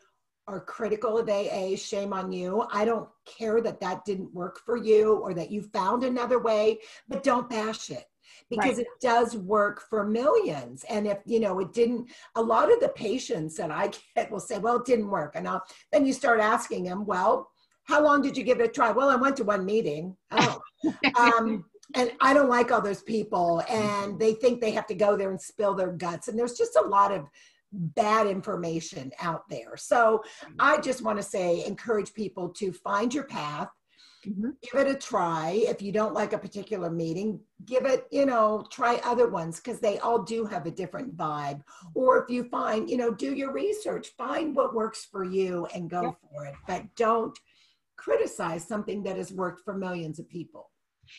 are 0.48 0.60
critical 0.60 1.18
of 1.18 1.28
AA, 1.28 1.76
shame 1.76 2.12
on 2.12 2.32
you. 2.32 2.66
I 2.72 2.84
don't 2.84 3.08
care 3.26 3.60
that 3.60 3.80
that 3.80 4.04
didn't 4.04 4.34
work 4.34 4.58
for 4.64 4.76
you 4.76 5.16
or 5.18 5.34
that 5.34 5.50
you 5.50 5.62
found 5.62 6.04
another 6.04 6.38
way, 6.38 6.78
but 7.06 7.22
don't 7.22 7.50
bash 7.50 7.90
it 7.90 8.04
because 8.50 8.76
right. 8.76 8.86
it 8.86 8.86
does 9.00 9.36
work 9.36 9.82
for 9.88 10.06
millions. 10.06 10.84
And 10.88 11.06
if, 11.06 11.18
you 11.24 11.40
know, 11.40 11.58
it 11.60 11.72
didn't, 11.72 12.10
a 12.34 12.42
lot 12.42 12.72
of 12.72 12.80
the 12.80 12.88
patients 12.88 13.56
that 13.56 13.70
I 13.70 13.90
get 14.16 14.30
will 14.30 14.40
say, 14.40 14.58
well, 14.58 14.76
it 14.76 14.84
didn't 14.84 15.10
work. 15.10 15.32
And 15.34 15.48
I'll, 15.48 15.62
then 15.92 16.06
you 16.06 16.12
start 16.12 16.40
asking 16.40 16.84
them, 16.84 17.06
well, 17.06 17.50
how 17.84 18.02
long 18.02 18.20
did 18.20 18.36
you 18.36 18.44
give 18.44 18.60
it 18.60 18.68
a 18.68 18.72
try? 18.72 18.90
Well, 18.90 19.08
I 19.08 19.16
went 19.16 19.36
to 19.38 19.44
one 19.44 19.64
meeting. 19.64 20.16
Oh. 20.30 20.60
um, 21.18 21.64
and 21.94 22.12
I 22.20 22.34
don't 22.34 22.50
like 22.50 22.70
all 22.70 22.82
those 22.82 23.02
people 23.02 23.62
and 23.68 24.18
they 24.18 24.34
think 24.34 24.60
they 24.60 24.72
have 24.72 24.86
to 24.88 24.94
go 24.94 25.16
there 25.16 25.30
and 25.30 25.40
spill 25.40 25.74
their 25.74 25.92
guts. 25.92 26.28
And 26.28 26.38
there's 26.38 26.58
just 26.58 26.76
a 26.76 26.86
lot 26.86 27.12
of 27.12 27.24
bad 27.72 28.26
information 28.26 29.10
out 29.20 29.48
there. 29.48 29.76
So 29.76 30.22
I 30.58 30.78
just 30.78 31.02
want 31.02 31.18
to 31.18 31.22
say, 31.22 31.64
encourage 31.64 32.12
people 32.14 32.50
to 32.50 32.72
find 32.72 33.12
your 33.12 33.24
path 33.24 33.68
Mm-hmm. 34.26 34.50
Give 34.62 34.86
it 34.86 34.94
a 34.94 34.98
try. 34.98 35.62
If 35.66 35.80
you 35.80 35.92
don't 35.92 36.14
like 36.14 36.32
a 36.32 36.38
particular 36.38 36.90
meeting, 36.90 37.40
give 37.64 37.84
it, 37.84 38.06
you 38.10 38.26
know, 38.26 38.66
try 38.70 39.00
other 39.04 39.28
ones 39.28 39.60
because 39.60 39.80
they 39.80 39.98
all 39.98 40.22
do 40.22 40.44
have 40.44 40.66
a 40.66 40.70
different 40.70 41.16
vibe. 41.16 41.62
Or 41.94 42.22
if 42.22 42.30
you 42.30 42.44
find, 42.44 42.90
you 42.90 42.96
know, 42.96 43.12
do 43.12 43.34
your 43.34 43.52
research, 43.52 44.08
find 44.16 44.54
what 44.56 44.74
works 44.74 45.06
for 45.10 45.24
you 45.24 45.66
and 45.74 45.88
go 45.88 46.16
for 46.32 46.46
it. 46.46 46.54
But 46.66 46.84
don't 46.96 47.38
criticize 47.96 48.66
something 48.66 49.02
that 49.04 49.16
has 49.16 49.32
worked 49.32 49.62
for 49.64 49.74
millions 49.74 50.18
of 50.18 50.28
people. 50.28 50.70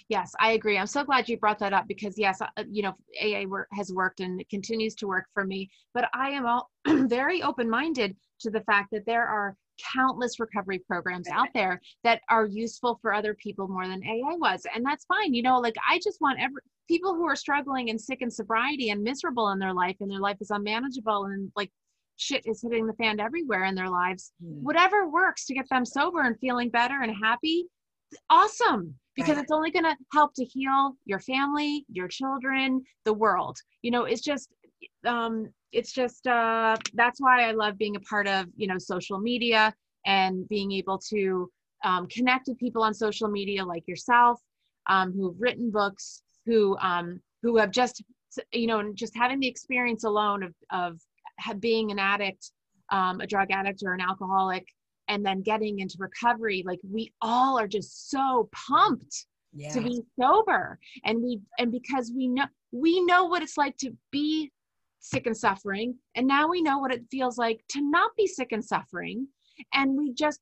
Yes, 0.07 0.33
I 0.39 0.51
agree. 0.51 0.77
I'm 0.77 0.87
so 0.87 1.03
glad 1.03 1.27
you 1.27 1.37
brought 1.37 1.59
that 1.59 1.73
up 1.73 1.87
because 1.87 2.17
yes, 2.17 2.41
uh, 2.41 2.47
you 2.69 2.83
know, 2.83 2.93
AA 3.21 3.43
work, 3.47 3.67
has 3.73 3.91
worked 3.91 4.19
and 4.19 4.43
continues 4.49 4.95
to 4.95 5.07
work 5.07 5.25
for 5.33 5.45
me. 5.45 5.69
But 5.93 6.09
I 6.13 6.29
am 6.29 6.45
all 6.45 6.69
very 6.87 7.41
open-minded 7.41 8.15
to 8.41 8.49
the 8.49 8.61
fact 8.61 8.89
that 8.91 9.05
there 9.05 9.25
are 9.25 9.55
countless 9.93 10.39
recovery 10.39 10.79
programs 10.79 11.27
out 11.27 11.47
there 11.53 11.81
that 12.03 12.21
are 12.29 12.45
useful 12.45 12.99
for 13.01 13.13
other 13.13 13.33
people 13.35 13.67
more 13.67 13.87
than 13.87 14.03
AA 14.03 14.35
was. 14.35 14.65
And 14.73 14.85
that's 14.85 15.05
fine. 15.05 15.33
You 15.33 15.43
know, 15.43 15.59
like 15.59 15.75
I 15.89 15.99
just 16.03 16.21
want 16.21 16.39
every 16.39 16.61
people 16.87 17.13
who 17.13 17.25
are 17.25 17.35
struggling 17.35 17.89
and 17.89 18.01
sick 18.01 18.21
in 18.21 18.31
sobriety 18.31 18.89
and 18.89 19.03
miserable 19.03 19.49
in 19.49 19.59
their 19.59 19.73
life 19.73 19.95
and 19.99 20.09
their 20.09 20.19
life 20.19 20.37
is 20.41 20.49
unmanageable 20.49 21.25
and 21.25 21.51
like 21.55 21.71
shit 22.17 22.41
is 22.45 22.61
hitting 22.61 22.87
the 22.87 22.93
fan 22.93 23.19
everywhere 23.19 23.65
in 23.65 23.75
their 23.75 23.89
lives. 23.89 24.33
Mm. 24.43 24.61
Whatever 24.61 25.07
works 25.07 25.45
to 25.45 25.53
get 25.53 25.69
them 25.69 25.85
sober 25.85 26.21
and 26.21 26.37
feeling 26.39 26.69
better 26.69 27.01
and 27.01 27.15
happy, 27.15 27.65
awesome. 28.29 28.93
Because 29.15 29.35
right. 29.35 29.43
it's 29.43 29.51
only 29.51 29.71
going 29.71 29.85
to 29.85 29.95
help 30.13 30.33
to 30.35 30.45
heal 30.45 30.93
your 31.05 31.19
family, 31.19 31.85
your 31.91 32.07
children, 32.07 32.81
the 33.05 33.13
world. 33.13 33.57
You 33.81 33.91
know, 33.91 34.05
it's 34.05 34.21
just 34.21 34.49
um 35.05 35.47
it's 35.71 35.91
just 35.91 36.25
uh, 36.27 36.77
that's 36.93 37.19
why 37.19 37.47
I 37.47 37.51
love 37.51 37.77
being 37.77 37.95
a 37.95 38.01
part 38.01 38.27
of 38.27 38.47
you 38.55 38.67
know 38.67 38.77
social 38.77 39.19
media 39.19 39.73
and 40.05 40.47
being 40.47 40.71
able 40.71 40.97
to 41.09 41.49
um, 41.83 42.07
connect 42.07 42.47
with 42.47 42.59
people 42.59 42.83
on 42.83 42.93
social 42.93 43.29
media 43.29 43.63
like 43.65 43.87
yourself 43.87 44.39
um, 44.87 45.13
who've 45.13 45.39
written 45.39 45.71
books 45.71 46.23
who 46.45 46.77
um, 46.79 47.21
who 47.43 47.57
have 47.57 47.71
just 47.71 48.03
you 48.51 48.67
know 48.67 48.91
just 48.93 49.15
having 49.15 49.39
the 49.39 49.47
experience 49.47 50.03
alone 50.03 50.43
of 50.43 50.53
of 50.71 50.99
being 51.59 51.91
an 51.91 51.99
addict 51.99 52.51
um, 52.91 53.21
a 53.21 53.27
drug 53.27 53.51
addict 53.51 53.81
or 53.85 53.93
an 53.93 54.01
alcoholic 54.01 54.65
and 55.07 55.25
then 55.25 55.41
getting 55.41 55.79
into 55.79 55.95
recovery 55.99 56.63
like 56.65 56.79
we 56.91 57.11
all 57.21 57.59
are 57.59 57.67
just 57.67 58.09
so 58.09 58.49
pumped 58.51 59.25
yeah. 59.53 59.71
to 59.71 59.81
be 59.81 60.01
sober 60.19 60.77
and 61.05 61.21
we 61.21 61.39
and 61.57 61.71
because 61.71 62.11
we 62.15 62.27
know 62.27 62.45
we 62.71 63.03
know 63.05 63.25
what 63.25 63.41
it's 63.41 63.57
like 63.57 63.75
to 63.77 63.91
be 64.11 64.51
sick 64.99 65.25
and 65.25 65.37
suffering. 65.37 65.95
And 66.15 66.27
now 66.27 66.47
we 66.47 66.61
know 66.61 66.79
what 66.79 66.93
it 66.93 67.05
feels 67.09 67.37
like 67.37 67.63
to 67.69 67.81
not 67.81 68.11
be 68.17 68.27
sick 68.27 68.51
and 68.51 68.63
suffering. 68.63 69.27
And 69.73 69.97
we 69.97 70.13
just, 70.13 70.39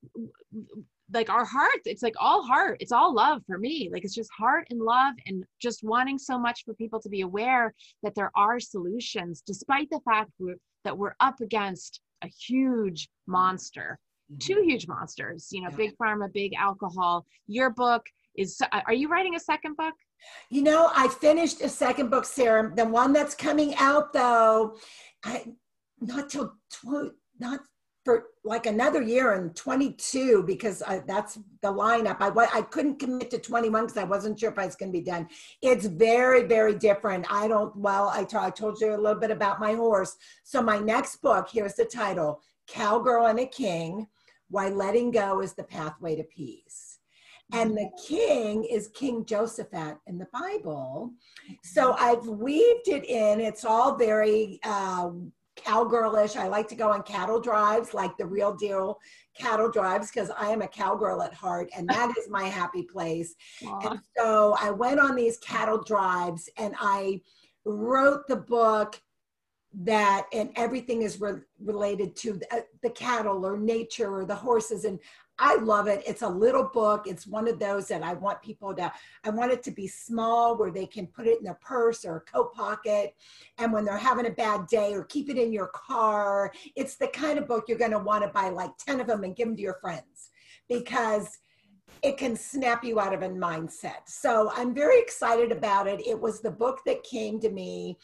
like 1.13 1.29
our 1.29 1.45
heart, 1.45 1.79
it's 1.85 2.03
like 2.03 2.15
all 2.19 2.43
heart, 2.43 2.77
it's 2.79 2.91
all 2.91 3.13
love 3.13 3.41
for 3.47 3.57
me. 3.57 3.89
Like 3.91 4.03
it's 4.03 4.15
just 4.15 4.29
heart 4.37 4.67
and 4.69 4.79
love 4.81 5.13
and 5.25 5.43
just 5.61 5.83
wanting 5.83 6.19
so 6.19 6.37
much 6.37 6.63
for 6.65 6.73
people 6.73 6.99
to 7.01 7.09
be 7.09 7.21
aware 7.21 7.73
that 8.03 8.13
there 8.15 8.31
are 8.35 8.59
solutions, 8.59 9.41
despite 9.45 9.89
the 9.89 10.01
fact 10.01 10.31
we're, 10.37 10.57
that 10.83 10.97
we're 10.97 11.15
up 11.19 11.39
against 11.41 12.01
a 12.23 12.27
huge 12.27 13.09
monster. 13.25 13.99
Mm-hmm. 14.31 14.39
Two 14.39 14.61
huge 14.63 14.87
monsters, 14.87 15.47
you 15.51 15.61
know, 15.61 15.69
yeah. 15.71 15.77
big 15.77 15.97
pharma, 15.97 16.31
big 16.33 16.53
alcohol. 16.55 17.25
Your 17.47 17.69
book 17.69 18.05
is, 18.35 18.61
are 18.85 18.93
you 18.93 19.07
writing 19.07 19.35
a 19.35 19.39
second 19.39 19.77
book? 19.77 19.93
You 20.49 20.61
know, 20.61 20.91
I 20.95 21.07
finished 21.07 21.61
a 21.61 21.69
second 21.69 22.09
book, 22.09 22.25
Sarah. 22.25 22.71
The 22.75 22.85
one 22.85 23.13
that's 23.13 23.35
coming 23.35 23.75
out, 23.75 24.13
though, 24.13 24.77
I, 25.23 25.53
not 25.99 26.29
till 26.29 26.53
tw- 26.69 27.13
not 27.39 27.59
for 28.07 28.27
like 28.45 28.65
another 28.65 29.01
year 29.01 29.33
in 29.33 29.49
22 29.49 30.43
because 30.43 30.81
I, 30.81 30.99
that's 30.99 31.35
the 31.61 31.67
lineup. 31.67 32.17
I 32.21 32.29
I 32.57 32.61
couldn't 32.61 32.99
commit 32.99 33.29
to 33.31 33.37
21 33.37 33.83
because 33.83 33.97
I 33.97 34.05
wasn't 34.05 34.39
sure 34.39 34.49
if 34.49 34.57
I 34.57 34.65
was 34.65 34.77
going 34.77 34.93
to 34.93 34.97
be 34.97 35.03
done. 35.03 35.27
It's 35.61 35.85
very 35.85 36.43
very 36.43 36.73
different. 36.75 37.25
I 37.29 37.49
don't. 37.49 37.75
Well, 37.75 38.07
I, 38.07 38.23
t- 38.23 38.37
I 38.37 38.49
told 38.49 38.79
you 38.79 38.95
a 38.95 38.97
little 38.97 39.19
bit 39.19 39.31
about 39.31 39.59
my 39.59 39.73
horse. 39.73 40.15
So 40.43 40.61
my 40.61 40.77
next 40.79 41.17
book. 41.17 41.49
Here's 41.51 41.73
the 41.73 41.83
title: 41.83 42.39
Cowgirl 42.67 43.25
and 43.25 43.39
a 43.39 43.45
King. 43.45 44.07
Why 44.49 44.69
letting 44.69 45.11
go 45.11 45.41
is 45.41 45.53
the 45.53 45.63
pathway 45.63 46.15
to 46.15 46.23
peace 46.23 46.96
and 47.53 47.77
the 47.77 47.89
king 48.07 48.65
is 48.65 48.89
King 48.89 49.23
Josephat 49.23 49.97
in 50.07 50.17
the 50.17 50.27
Bible. 50.33 51.11
So 51.63 51.93
I've 51.93 52.25
weaved 52.27 52.87
it 52.87 53.05
in. 53.05 53.39
It's 53.39 53.63
all 53.63 53.95
very 53.95 54.59
uh, 54.63 55.11
cowgirlish. 55.55 56.35
I 56.35 56.47
like 56.47 56.67
to 56.69 56.75
go 56.75 56.91
on 56.91 57.03
cattle 57.03 57.39
drives, 57.39 57.93
like 57.93 58.17
the 58.17 58.25
real 58.25 58.53
deal 58.53 58.99
cattle 59.37 59.71
drives, 59.71 60.11
because 60.11 60.29
I 60.37 60.49
am 60.49 60.61
a 60.61 60.67
cowgirl 60.67 61.21
at 61.21 61.33
heart, 61.33 61.69
and 61.75 61.87
that 61.89 62.13
is 62.17 62.29
my 62.29 62.43
happy 62.43 62.83
place. 62.83 63.35
Aww. 63.63 63.91
And 63.91 63.99
so 64.17 64.55
I 64.59 64.71
went 64.71 64.99
on 64.99 65.15
these 65.15 65.37
cattle 65.37 65.81
drives, 65.81 66.49
and 66.57 66.75
I 66.79 67.21
wrote 67.65 68.27
the 68.27 68.37
book 68.37 69.01
that 69.83 70.27
and 70.33 70.49
everything 70.55 71.03
is 71.03 71.21
re- 71.21 71.41
related 71.63 72.15
to 72.15 72.33
the, 72.33 72.55
uh, 72.55 72.61
the, 72.81 72.89
cattle 72.89 73.45
or 73.45 73.57
nature 73.57 74.11
or 74.11 74.25
the 74.25 74.33
horses 74.33 74.85
and 74.85 74.97
I 75.39 75.55
love 75.57 75.87
it. 75.87 76.01
It's 76.05 76.23
a 76.23 76.27
little 76.27 76.63
book. 76.63 77.05
It's 77.05 77.27
one 77.27 77.47
of 77.47 77.59
those 77.59 77.87
that 77.89 78.03
I 78.03 78.13
want 78.13 78.41
people 78.41 78.73
to, 78.75 78.91
I 79.23 79.29
want 79.29 79.51
it 79.51 79.61
to 79.63 79.71
be 79.71 79.87
small 79.87 80.57
where 80.57 80.71
they 80.71 80.85
can 80.85 81.07
put 81.07 81.27
it 81.27 81.37
in 81.37 81.43
their 81.43 81.59
purse 81.61 82.05
or 82.05 82.25
coat 82.31 82.53
pocket. 82.53 83.15
And 83.57 83.71
when 83.71 83.85
they're 83.85 83.97
having 83.97 84.25
a 84.25 84.31
bad 84.31 84.67
day 84.67 84.93
or 84.93 85.03
keep 85.03 85.29
it 85.29 85.37
in 85.37 85.53
your 85.53 85.67
car, 85.67 86.51
it's 86.75 86.95
the 86.95 87.07
kind 87.07 87.37
of 87.37 87.47
book 87.47 87.65
you're 87.67 87.77
going 87.77 87.91
to 87.91 87.99
want 87.99 88.23
to 88.23 88.29
buy 88.29 88.49
like 88.49 88.71
10 88.79 88.99
of 88.99 89.07
them 89.07 89.23
and 89.23 89.35
give 89.35 89.47
them 89.47 89.55
to 89.55 89.61
your 89.61 89.77
friends 89.79 90.31
because 90.67 91.37
it 92.03 92.17
can 92.17 92.35
snap 92.35 92.83
you 92.83 92.99
out 92.99 93.13
of 93.13 93.21
a 93.21 93.29
mindset. 93.29 94.07
So 94.07 94.51
I'm 94.55 94.73
very 94.73 94.99
excited 94.99 95.51
about 95.51 95.87
it. 95.87 96.05
It 96.05 96.19
was 96.19 96.41
the 96.41 96.51
book 96.51 96.81
that 96.85 97.03
came 97.03 97.39
to 97.39 97.49
me 97.49 97.97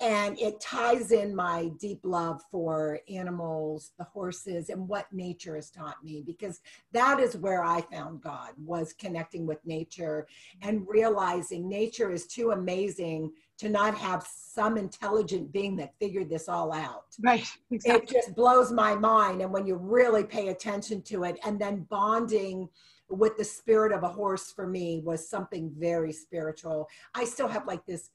and 0.00 0.38
it 0.38 0.60
ties 0.60 1.10
in 1.10 1.34
my 1.34 1.70
deep 1.80 2.00
love 2.02 2.40
for 2.50 3.00
animals 3.08 3.92
the 3.98 4.04
horses 4.04 4.68
and 4.70 4.88
what 4.88 5.12
nature 5.12 5.56
has 5.56 5.70
taught 5.70 6.02
me 6.04 6.22
because 6.26 6.60
that 6.92 7.18
is 7.20 7.36
where 7.36 7.64
i 7.64 7.80
found 7.80 8.20
god 8.20 8.50
was 8.58 8.92
connecting 8.92 9.46
with 9.46 9.64
nature 9.66 10.26
and 10.62 10.86
realizing 10.88 11.68
nature 11.68 12.12
is 12.12 12.26
too 12.26 12.50
amazing 12.52 13.32
to 13.58 13.68
not 13.68 13.96
have 13.96 14.24
some 14.24 14.76
intelligent 14.76 15.52
being 15.52 15.76
that 15.76 15.92
figured 15.98 16.30
this 16.30 16.48
all 16.48 16.72
out. 16.72 17.06
Right. 17.20 17.44
Exactly. 17.70 18.02
It 18.02 18.08
just 18.08 18.34
blows 18.36 18.70
my 18.70 18.94
mind. 18.94 19.42
And 19.42 19.52
when 19.52 19.66
you 19.66 19.74
really 19.74 20.24
pay 20.24 20.48
attention 20.48 21.02
to 21.02 21.24
it, 21.24 21.38
and 21.44 21.60
then 21.60 21.86
bonding 21.90 22.68
with 23.10 23.36
the 23.36 23.44
spirit 23.44 23.92
of 23.92 24.02
a 24.04 24.08
horse 24.08 24.52
for 24.52 24.66
me 24.66 25.00
was 25.04 25.28
something 25.28 25.72
very 25.76 26.12
spiritual. 26.12 26.88
I 27.14 27.24
still 27.24 27.48
have 27.48 27.66
like 27.66 27.84
this 27.86 28.10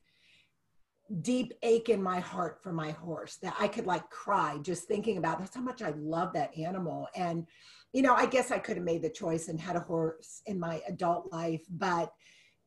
deep 1.21 1.53
ache 1.61 1.89
in 1.89 2.01
my 2.01 2.19
heart 2.19 2.59
for 2.61 2.73
my 2.73 2.91
horse 2.91 3.37
that 3.41 3.55
I 3.59 3.67
could 3.67 3.85
like 3.85 4.09
cry 4.09 4.57
just 4.61 4.87
thinking 4.87 5.17
about 5.17 5.39
that's 5.39 5.55
how 5.55 5.61
much 5.61 5.81
I 5.81 5.93
love 5.97 6.33
that 6.33 6.57
animal. 6.57 7.07
And, 7.15 7.45
you 7.91 8.01
know, 8.01 8.13
I 8.15 8.25
guess 8.25 8.51
I 8.51 8.57
could 8.57 8.77
have 8.77 8.85
made 8.85 9.01
the 9.01 9.09
choice 9.09 9.47
and 9.47 9.59
had 9.59 9.75
a 9.75 9.81
horse 9.81 10.41
in 10.45 10.59
my 10.59 10.81
adult 10.87 11.31
life, 11.31 11.61
but, 11.69 12.11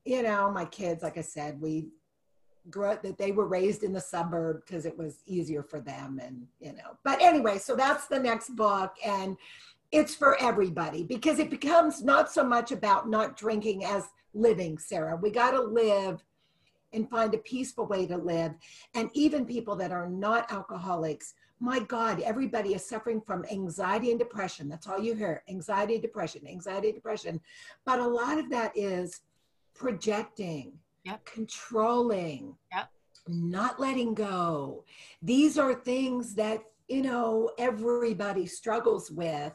you 0.05 0.23
know, 0.23 0.51
my 0.51 0.65
kids, 0.65 1.03
like 1.03 1.19
I 1.19 1.23
said, 1.23 1.61
we 1.61 1.89
grew 2.71 2.87
up 2.87 3.03
that 3.03 3.19
they 3.19 3.33
were 3.33 3.47
raised 3.47 3.83
in 3.83 3.93
the 3.93 4.01
suburb 4.01 4.63
because 4.65 4.87
it 4.87 4.97
was 4.97 5.23
easier 5.27 5.63
for 5.63 5.81
them. 5.81 6.21
And, 6.23 6.47
you 6.61 6.73
know, 6.73 6.97
but 7.05 7.21
anyway, 7.21 7.59
so 7.59 7.75
that's 7.75 8.07
the 8.07 8.19
next 8.19 8.51
book. 8.57 8.95
And, 9.05 9.37
it's 9.93 10.15
for 10.15 10.41
everybody 10.43 11.05
because 11.05 11.39
it 11.39 11.51
becomes 11.51 12.03
not 12.03 12.31
so 12.31 12.43
much 12.43 12.73
about 12.73 13.09
not 13.09 13.37
drinking 13.37 13.85
as 13.85 14.09
living, 14.35 14.79
Sarah. 14.79 15.17
We 15.17 15.31
got 15.31 15.53
to 15.53 15.63
live 15.63 16.23
and 16.97 17.09
find 17.09 17.33
a 17.35 17.39
peaceful 17.39 17.87
way 17.87 18.07
to 18.07 18.17
live. 18.17 18.53
And 18.95 19.11
even 19.13 19.47
people 19.47 19.77
that 19.77 19.93
are 19.93 20.09
not 20.09 20.51
alcoholics, 20.51 21.35
my 21.61 21.79
God, 21.81 22.21
everybody 22.21 22.75
is 22.75 22.85
suffering 22.85 23.21
from 23.21 23.45
anxiety 23.51 24.11
and 24.11 24.19
depression. 24.19 24.69
That's 24.69 24.87
all 24.89 24.99
you 24.99 25.15
hear 25.15 25.43
anxiety, 25.49 25.99
depression, 25.99 26.47
anxiety, 26.47 26.93
depression. 26.93 27.41
But 27.85 28.01
a 28.01 28.07
lot 28.07 28.39
of 28.39 28.51
that 28.51 28.73
is 28.77 29.21
projecting, 29.75 30.73
yep. 31.05 31.25
controlling, 31.25 32.57
yep. 32.75 32.91
not 33.29 33.79
letting 33.79 34.15
go. 34.15 34.85
These 35.23 35.57
are 35.57 35.75
things 35.75 36.35
that, 36.35 36.61
you 36.89 37.03
know, 37.03 37.51
everybody 37.59 38.47
struggles 38.47 39.11
with. 39.11 39.53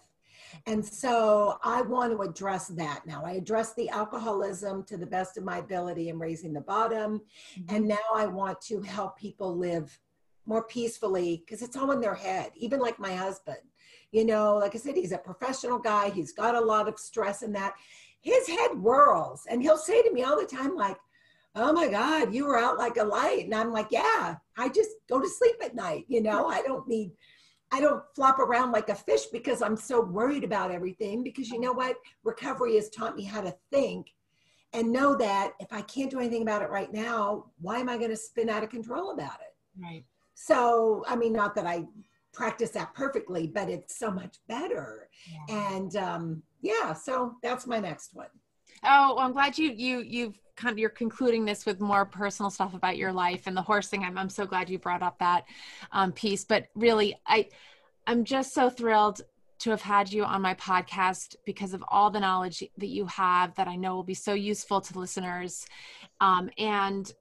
And 0.65 0.85
so 0.85 1.57
I 1.63 1.81
want 1.81 2.11
to 2.11 2.21
address 2.21 2.67
that 2.69 3.01
now. 3.05 3.23
I 3.25 3.33
address 3.33 3.73
the 3.73 3.89
alcoholism 3.89 4.83
to 4.85 4.97
the 4.97 5.05
best 5.05 5.37
of 5.37 5.43
my 5.43 5.57
ability 5.57 6.09
and 6.09 6.19
raising 6.19 6.53
the 6.53 6.61
bottom. 6.61 7.21
Mm-hmm. 7.57 7.75
And 7.75 7.87
now 7.87 7.97
I 8.15 8.25
want 8.25 8.61
to 8.61 8.81
help 8.81 9.17
people 9.17 9.57
live 9.57 9.97
more 10.45 10.63
peacefully 10.63 11.43
because 11.45 11.61
it's 11.61 11.77
all 11.77 11.91
in 11.91 12.01
their 12.01 12.15
head, 12.15 12.51
even 12.55 12.79
like 12.79 12.99
my 12.99 13.13
husband. 13.13 13.59
You 14.11 14.25
know, 14.25 14.57
like 14.57 14.75
I 14.75 14.77
said, 14.77 14.95
he's 14.95 15.13
a 15.13 15.17
professional 15.17 15.79
guy, 15.79 16.09
he's 16.09 16.33
got 16.33 16.55
a 16.55 16.59
lot 16.59 16.87
of 16.87 16.99
stress 16.99 17.43
in 17.43 17.53
that. 17.53 17.73
His 18.21 18.47
head 18.47 18.71
whirls, 18.71 19.47
and 19.49 19.61
he'll 19.61 19.77
say 19.77 20.01
to 20.03 20.11
me 20.11 20.23
all 20.23 20.39
the 20.39 20.45
time, 20.45 20.75
like, 20.75 20.97
Oh 21.53 21.73
my 21.73 21.89
God, 21.89 22.33
you 22.33 22.45
were 22.45 22.57
out 22.57 22.77
like 22.77 22.95
a 22.95 23.03
light. 23.03 23.43
And 23.45 23.53
I'm 23.53 23.71
like, 23.71 23.87
Yeah, 23.89 24.35
I 24.57 24.69
just 24.69 24.91
go 25.09 25.19
to 25.19 25.27
sleep 25.27 25.55
at 25.63 25.75
night. 25.75 26.05
You 26.07 26.21
know, 26.21 26.47
I 26.47 26.61
don't 26.61 26.87
need 26.87 27.11
I 27.71 27.79
don't 27.79 28.03
flop 28.15 28.39
around 28.39 28.71
like 28.71 28.89
a 28.89 28.95
fish 28.95 29.25
because 29.27 29.61
I'm 29.61 29.77
so 29.77 30.01
worried 30.01 30.43
about 30.43 30.71
everything. 30.71 31.23
Because 31.23 31.49
you 31.49 31.59
know 31.59 31.73
what? 31.73 31.97
Recovery 32.23 32.75
has 32.75 32.89
taught 32.89 33.15
me 33.15 33.23
how 33.23 33.41
to 33.41 33.55
think 33.71 34.07
and 34.73 34.91
know 34.91 35.15
that 35.15 35.53
if 35.59 35.71
I 35.71 35.81
can't 35.81 36.09
do 36.09 36.19
anything 36.19 36.41
about 36.41 36.61
it 36.61 36.69
right 36.69 36.91
now, 36.91 37.45
why 37.59 37.77
am 37.77 37.89
I 37.89 37.97
going 37.97 38.09
to 38.09 38.17
spin 38.17 38.49
out 38.49 38.63
of 38.63 38.69
control 38.69 39.11
about 39.11 39.39
it? 39.41 39.81
Right. 39.81 40.03
So, 40.33 41.03
I 41.07 41.15
mean, 41.15 41.33
not 41.33 41.55
that 41.55 41.65
I 41.65 41.85
practice 42.33 42.71
that 42.71 42.93
perfectly, 42.93 43.47
but 43.47 43.69
it's 43.69 43.97
so 43.97 44.09
much 44.09 44.37
better. 44.47 45.09
Yeah. 45.27 45.75
And 45.75 45.95
um, 45.95 46.43
yeah, 46.61 46.93
so 46.93 47.35
that's 47.43 47.67
my 47.67 47.79
next 47.79 48.13
one. 48.13 48.27
Oh, 48.83 49.15
well, 49.15 49.19
I'm 49.19 49.33
glad 49.33 49.57
you 49.57 49.71
you 49.71 49.99
you've 49.99 50.39
kind 50.61 50.71
of 50.71 50.77
you're 50.77 50.89
concluding 50.89 51.45
this 51.45 51.65
with 51.65 51.79
more 51.79 52.05
personal 52.05 52.51
stuff 52.51 52.73
about 52.73 52.97
your 52.97 53.11
life 53.11 53.47
and 53.47 53.57
the 53.57 53.61
horse 53.61 53.87
thing. 53.87 54.03
I'm 54.03 54.17
I'm 54.17 54.29
so 54.29 54.45
glad 54.45 54.69
you 54.69 54.77
brought 54.77 55.01
up 55.01 55.17
that 55.19 55.45
um, 55.91 56.11
piece. 56.11 56.43
But 56.43 56.67
really, 56.75 57.15
I 57.25 57.49
I'm 58.05 58.23
just 58.23 58.53
so 58.53 58.69
thrilled 58.69 59.21
to 59.59 59.69
have 59.71 59.81
had 59.81 60.11
you 60.11 60.23
on 60.23 60.41
my 60.41 60.53
podcast 60.55 61.35
because 61.45 61.73
of 61.73 61.83
all 61.87 62.09
the 62.09 62.19
knowledge 62.19 62.63
that 62.77 62.87
you 62.87 63.05
have 63.05 63.55
that 63.55 63.67
I 63.67 63.75
know 63.75 63.95
will 63.95 64.03
be 64.03 64.13
so 64.13 64.33
useful 64.33 64.81
to 64.81 64.99
listeners, 64.99 65.65
um, 66.19 66.49
and 66.57 67.11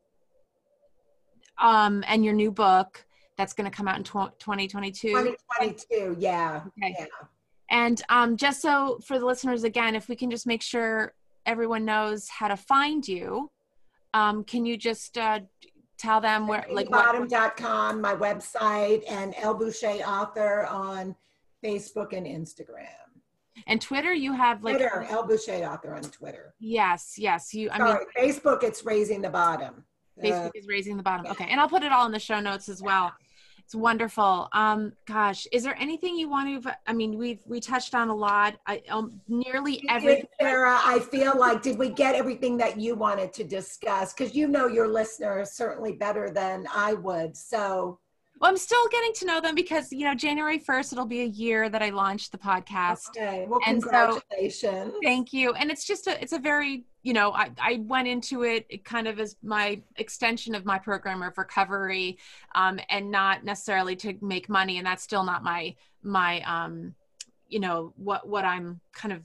um, 1.58 2.04
and 2.06 2.24
your 2.24 2.34
new 2.34 2.50
book 2.50 3.04
that's 3.36 3.54
going 3.54 3.70
to 3.70 3.74
come 3.74 3.88
out 3.88 3.96
in 3.96 4.04
2022. 4.04 5.08
2022, 5.08 6.16
yeah. 6.18 6.62
Okay. 6.78 6.94
Yeah. 6.98 7.06
And 7.70 8.02
um, 8.08 8.36
just 8.36 8.60
so 8.60 8.98
for 9.04 9.18
the 9.18 9.24
listeners, 9.24 9.64
again, 9.64 9.94
if 9.94 10.08
we 10.08 10.16
can 10.16 10.30
just 10.30 10.46
make 10.46 10.60
sure 10.60 11.14
everyone 11.46 11.84
knows 11.84 12.28
how 12.28 12.48
to 12.48 12.56
find 12.56 13.06
you, 13.06 13.50
um, 14.14 14.44
can 14.44 14.66
you 14.66 14.76
just 14.76 15.16
uh, 15.18 15.40
tell 15.98 16.20
them 16.20 16.46
where, 16.46 16.64
like, 16.70 16.88
bottom.com, 16.88 18.00
my 18.00 18.14
website, 18.14 19.02
and 19.08 19.34
El 19.36 19.54
Boucher 19.54 20.02
author 20.06 20.66
on 20.66 21.14
Facebook 21.64 22.16
and 22.16 22.26
Instagram. 22.26 22.86
And 23.66 23.80
Twitter, 23.80 24.14
you 24.14 24.32
have 24.32 24.62
like 24.62 24.76
Twitter, 24.78 25.06
El 25.10 25.26
Boucher 25.26 25.64
author 25.64 25.94
on 25.94 26.02
Twitter. 26.02 26.54
Yes, 26.60 27.14
yes. 27.18 27.52
You, 27.52 27.70
I 27.70 27.78
Sorry, 27.78 28.06
mean, 28.16 28.32
Facebook, 28.32 28.62
it's 28.62 28.84
raising 28.84 29.20
the 29.20 29.28
bottom. 29.28 29.84
Facebook 30.22 30.46
uh, 30.46 30.50
is 30.54 30.66
raising 30.66 30.96
the 30.96 31.02
bottom. 31.02 31.26
Okay, 31.26 31.46
and 31.48 31.60
I'll 31.60 31.68
put 31.68 31.82
it 31.82 31.92
all 31.92 32.06
in 32.06 32.12
the 32.12 32.18
show 32.18 32.40
notes 32.40 32.68
as 32.68 32.82
well. 32.82 33.12
It's 33.70 33.76
wonderful. 33.76 34.48
Um, 34.52 34.94
gosh, 35.06 35.46
is 35.52 35.62
there 35.62 35.76
anything 35.78 36.16
you 36.16 36.28
want 36.28 36.64
to? 36.64 36.76
I 36.88 36.92
mean, 36.92 37.16
we've 37.16 37.38
we 37.46 37.60
touched 37.60 37.94
on 37.94 38.08
a 38.08 38.14
lot. 38.14 38.56
I 38.66 38.82
um, 38.88 39.20
nearly 39.28 39.80
every. 39.88 40.28
Sarah, 40.40 40.80
I 40.82 40.98
feel 40.98 41.38
like 41.38 41.62
did 41.62 41.78
we 41.78 41.88
get 41.88 42.16
everything 42.16 42.56
that 42.56 42.80
you 42.80 42.96
wanted 42.96 43.32
to 43.34 43.44
discuss? 43.44 44.12
Because 44.12 44.34
you 44.34 44.48
know 44.48 44.66
your 44.66 44.88
listeners 44.88 45.52
certainly 45.52 45.92
better 45.92 46.30
than 46.30 46.66
I 46.74 46.94
would. 46.94 47.36
So. 47.36 48.00
Well, 48.40 48.50
I'm 48.50 48.56
still 48.56 48.88
getting 48.90 49.12
to 49.14 49.26
know 49.26 49.40
them 49.40 49.54
because 49.54 49.92
you 49.92 50.04
know 50.04 50.14
January 50.14 50.58
1st 50.58 50.92
it'll 50.92 51.04
be 51.04 51.22
a 51.22 51.26
year 51.26 51.68
that 51.68 51.82
I 51.82 51.90
launched 51.90 52.32
the 52.32 52.38
podcast. 52.38 53.10
Okay. 53.10 53.46
Well, 53.46 53.60
congratulations. 53.60 54.92
So, 54.94 55.00
thank 55.02 55.32
you. 55.32 55.52
And 55.52 55.70
it's 55.70 55.84
just 55.84 56.06
a 56.06 56.20
it's 56.22 56.32
a 56.32 56.38
very 56.38 56.84
you 57.02 57.14
know, 57.14 57.32
I, 57.32 57.50
I 57.58 57.80
went 57.84 58.08
into 58.08 58.42
it 58.42 58.84
kind 58.84 59.08
of 59.08 59.18
as 59.20 59.36
my 59.42 59.80
extension 59.96 60.54
of 60.54 60.66
my 60.66 60.78
program 60.78 61.22
of 61.22 61.38
recovery, 61.38 62.18
um, 62.54 62.78
and 62.90 63.10
not 63.10 63.42
necessarily 63.42 63.96
to 63.96 64.14
make 64.20 64.48
money. 64.48 64.76
And 64.76 64.86
that's 64.86 65.02
still 65.02 65.24
not 65.24 65.42
my 65.42 65.74
my 66.02 66.40
um, 66.42 66.94
you 67.48 67.60
know 67.60 67.92
what 67.96 68.28
what 68.28 68.44
I'm 68.44 68.80
kind 68.92 69.12
of 69.12 69.22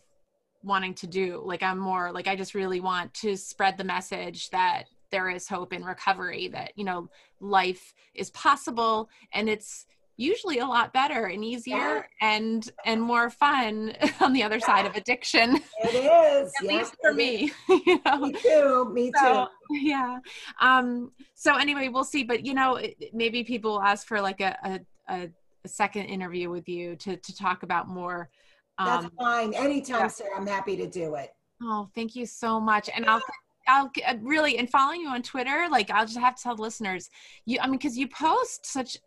wanting 0.64 0.94
to 0.96 1.08
do. 1.08 1.42
Like 1.44 1.64
I'm 1.64 1.78
more 1.78 2.12
like 2.12 2.28
I 2.28 2.36
just 2.36 2.56
really 2.56 2.80
want 2.80 3.14
to 3.16 3.38
spread 3.38 3.78
the 3.78 3.84
message 3.84 4.50
that 4.50 4.86
there 5.16 5.30
is 5.30 5.48
hope 5.48 5.72
in 5.72 5.86
recovery. 5.86 6.50
That 6.50 6.74
you 6.76 6.84
know 6.84 7.10
life 7.40 7.94
is 8.14 8.30
possible, 8.32 9.10
and 9.32 9.48
it's 9.48 9.86
usually 10.18 10.60
a 10.60 10.66
lot 10.66 10.92
better 10.94 11.26
and 11.28 11.44
easier 11.44 11.76
yeah. 11.78 12.04
and 12.22 12.72
and 12.86 13.02
more 13.02 13.30
fun 13.30 13.94
on 14.20 14.34
the 14.34 14.44
other 14.44 14.58
yeah. 14.58 14.66
side 14.66 14.86
of 14.86 14.96
addiction 14.96 15.58
it 15.84 15.96
is 15.96 16.54
at 16.62 16.68
least 16.68 16.96
for 17.02 17.14
me 17.14 17.52
you 17.70 18.00
know? 18.06 18.18
me 18.20 18.32
too 18.32 18.90
me 18.94 19.12
so, 19.20 19.48
too 19.70 19.78
yeah 19.78 20.18
um 20.62 21.12
so 21.34 21.58
anyway 21.58 21.90
we'll 21.90 22.06
see 22.06 22.24
but 22.24 22.46
you 22.46 22.54
know 22.54 22.80
maybe 23.12 23.44
people 23.44 23.74
will 23.74 23.84
ask 23.84 24.08
for 24.08 24.22
like 24.22 24.40
a 24.40 24.56
a, 24.64 24.80
a 25.10 25.30
second 25.68 26.06
interview 26.06 26.50
with 26.50 26.70
you 26.70 26.96
to 26.96 27.18
to 27.18 27.36
talk 27.36 27.64
about 27.64 27.90
more 27.90 28.30
um, 28.78 28.88
that's 28.88 29.16
fine 29.16 29.54
anytime 29.54 30.00
yeah. 30.00 30.08
sir 30.08 30.26
i'm 30.38 30.48
happy 30.48 30.78
to 30.78 30.88
do 30.88 31.16
it 31.16 31.32
oh 31.62 31.90
thank 31.94 32.16
you 32.16 32.26
so 32.26 32.58
much 32.58 32.90
and 32.96 33.06
i'll 33.06 33.22
I'll 33.68 33.92
uh, 34.08 34.16
really 34.22 34.58
and 34.58 34.70
following 34.70 35.02
you 35.02 35.10
on 35.10 35.22
Twitter, 35.22 35.68
like 35.70 35.90
I'll 35.92 36.06
just 36.06 36.20
have 36.20 36.36
to 36.36 36.44
tell 36.44 36.56
the 36.56 36.62
listeners, 36.62 37.10
you 37.46 37.60
I 37.62 37.68
mean, 37.68 37.78
because 37.78 37.98
you 37.98 38.08
post 38.08 38.66
such 38.66 38.98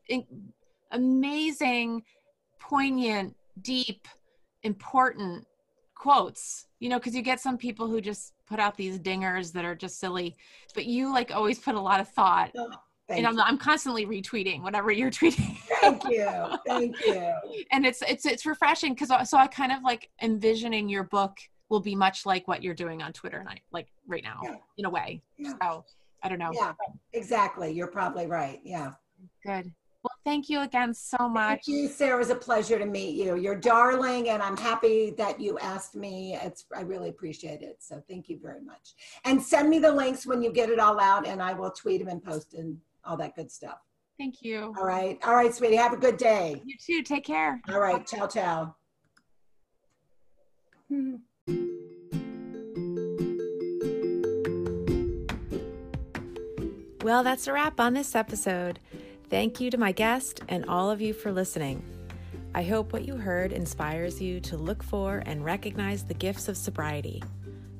amazing, 0.92 2.02
poignant, 2.58 3.36
deep, 3.62 4.06
important 4.62 5.46
quotes, 5.94 6.66
you 6.80 6.88
know, 6.88 6.98
because 6.98 7.14
you 7.14 7.22
get 7.22 7.40
some 7.40 7.58
people 7.58 7.88
who 7.88 8.00
just 8.00 8.32
put 8.46 8.58
out 8.60 8.76
these 8.76 8.98
dingers 8.98 9.52
that 9.52 9.64
are 9.64 9.74
just 9.74 9.98
silly, 9.98 10.36
but 10.74 10.86
you 10.86 11.12
like 11.12 11.34
always 11.34 11.58
put 11.58 11.74
a 11.74 11.80
lot 11.80 12.00
of 12.00 12.08
thought. 12.08 12.50
Oh, 12.56 12.70
and 13.10 13.26
I'm, 13.26 13.40
I'm 13.40 13.58
constantly 13.58 14.04
retweeting 14.06 14.62
whatever 14.62 14.90
you're 14.90 15.10
tweeting. 15.10 15.56
Thank 15.80 16.04
you. 16.08 16.28
Thank 16.66 16.96
you. 17.06 17.32
and 17.72 17.86
it's 17.86 18.02
it's 18.06 18.26
it's 18.26 18.44
refreshing 18.44 18.92
because 18.94 19.10
uh, 19.10 19.24
so 19.24 19.38
I 19.38 19.46
kind 19.46 19.72
of 19.72 19.82
like 19.82 20.10
envisioning 20.20 20.88
your 20.88 21.04
book 21.04 21.38
will 21.68 21.80
be 21.80 21.94
much 21.94 22.24
like 22.26 22.48
what 22.48 22.62
you're 22.62 22.74
doing 22.74 23.02
on 23.02 23.12
Twitter 23.12 23.38
and 23.38 23.48
I 23.48 23.60
like 23.72 23.88
right 24.06 24.22
now 24.22 24.40
yeah. 24.42 24.56
in 24.78 24.84
a 24.84 24.90
way. 24.90 25.22
Yeah. 25.36 25.52
So 25.62 25.84
I 26.22 26.28
don't 26.28 26.38
know. 26.38 26.50
Yeah, 26.52 26.72
exactly. 27.12 27.72
You're 27.72 27.88
probably 27.88 28.26
right. 28.26 28.60
Yeah. 28.64 28.92
Good. 29.44 29.72
Well, 30.02 30.14
thank 30.24 30.48
you 30.48 30.60
again 30.60 30.94
so 30.94 31.28
much. 31.28 31.64
Thank 31.66 31.66
you, 31.66 31.88
Sarah. 31.88 32.16
It 32.16 32.18
was 32.18 32.30
a 32.30 32.36
pleasure 32.36 32.78
to 32.78 32.86
meet 32.86 33.16
you. 33.16 33.36
You're 33.36 33.56
darling, 33.56 34.28
and 34.28 34.40
I'm 34.40 34.56
happy 34.56 35.10
that 35.18 35.40
you 35.40 35.58
asked 35.58 35.96
me. 35.96 36.38
It's 36.40 36.66
I 36.74 36.82
really 36.82 37.08
appreciate 37.08 37.62
it. 37.62 37.78
So 37.80 38.02
thank 38.08 38.28
you 38.28 38.38
very 38.40 38.60
much. 38.60 38.94
And 39.24 39.42
send 39.42 39.68
me 39.68 39.80
the 39.80 39.90
links 39.90 40.24
when 40.24 40.40
you 40.40 40.52
get 40.52 40.70
it 40.70 40.78
all 40.78 41.00
out, 41.00 41.26
and 41.26 41.42
I 41.42 41.52
will 41.52 41.72
tweet 41.72 41.98
them 42.00 42.08
and 42.08 42.22
post 42.22 42.54
and 42.54 42.78
all 43.04 43.16
that 43.16 43.34
good 43.34 43.50
stuff. 43.50 43.78
Thank 44.18 44.42
you. 44.42 44.72
All 44.78 44.86
right. 44.86 45.18
All 45.24 45.34
right, 45.34 45.54
sweetie. 45.54 45.76
Have 45.76 45.92
a 45.92 45.96
good 45.96 46.16
day. 46.16 46.62
You 46.64 46.76
too. 46.80 47.02
Take 47.02 47.24
care. 47.24 47.60
All 47.68 47.80
right. 47.80 48.06
Ciao, 48.06 48.26
ciao. 48.26 48.76
Well, 57.02 57.22
that's 57.22 57.46
a 57.46 57.52
wrap 57.52 57.78
on 57.78 57.94
this 57.94 58.16
episode. 58.16 58.80
Thank 59.30 59.60
you 59.60 59.70
to 59.70 59.78
my 59.78 59.92
guest 59.92 60.40
and 60.48 60.64
all 60.64 60.90
of 60.90 61.00
you 61.00 61.14
for 61.14 61.30
listening. 61.30 61.80
I 62.56 62.64
hope 62.64 62.92
what 62.92 63.04
you 63.04 63.14
heard 63.14 63.52
inspires 63.52 64.20
you 64.20 64.40
to 64.40 64.56
look 64.56 64.82
for 64.82 65.22
and 65.24 65.44
recognize 65.44 66.02
the 66.02 66.14
gifts 66.14 66.48
of 66.48 66.56
sobriety. 66.56 67.22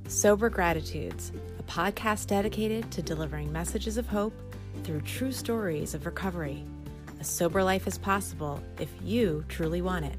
Sober 0.06 0.48
Gratitudes, 0.48 1.32
a 1.58 1.62
podcast 1.64 2.28
dedicated 2.28 2.92
to 2.92 3.02
delivering 3.02 3.50
messages 3.50 3.96
of 3.96 4.06
hope 4.06 4.34
through 4.84 5.00
true 5.00 5.32
stories 5.32 5.94
of 5.94 6.06
recovery. 6.06 6.64
A 7.18 7.24
sober 7.24 7.64
life 7.64 7.88
is 7.88 7.98
possible 7.98 8.62
if 8.78 8.88
you 9.02 9.44
truly 9.48 9.82
want 9.82 10.04
it. 10.04 10.18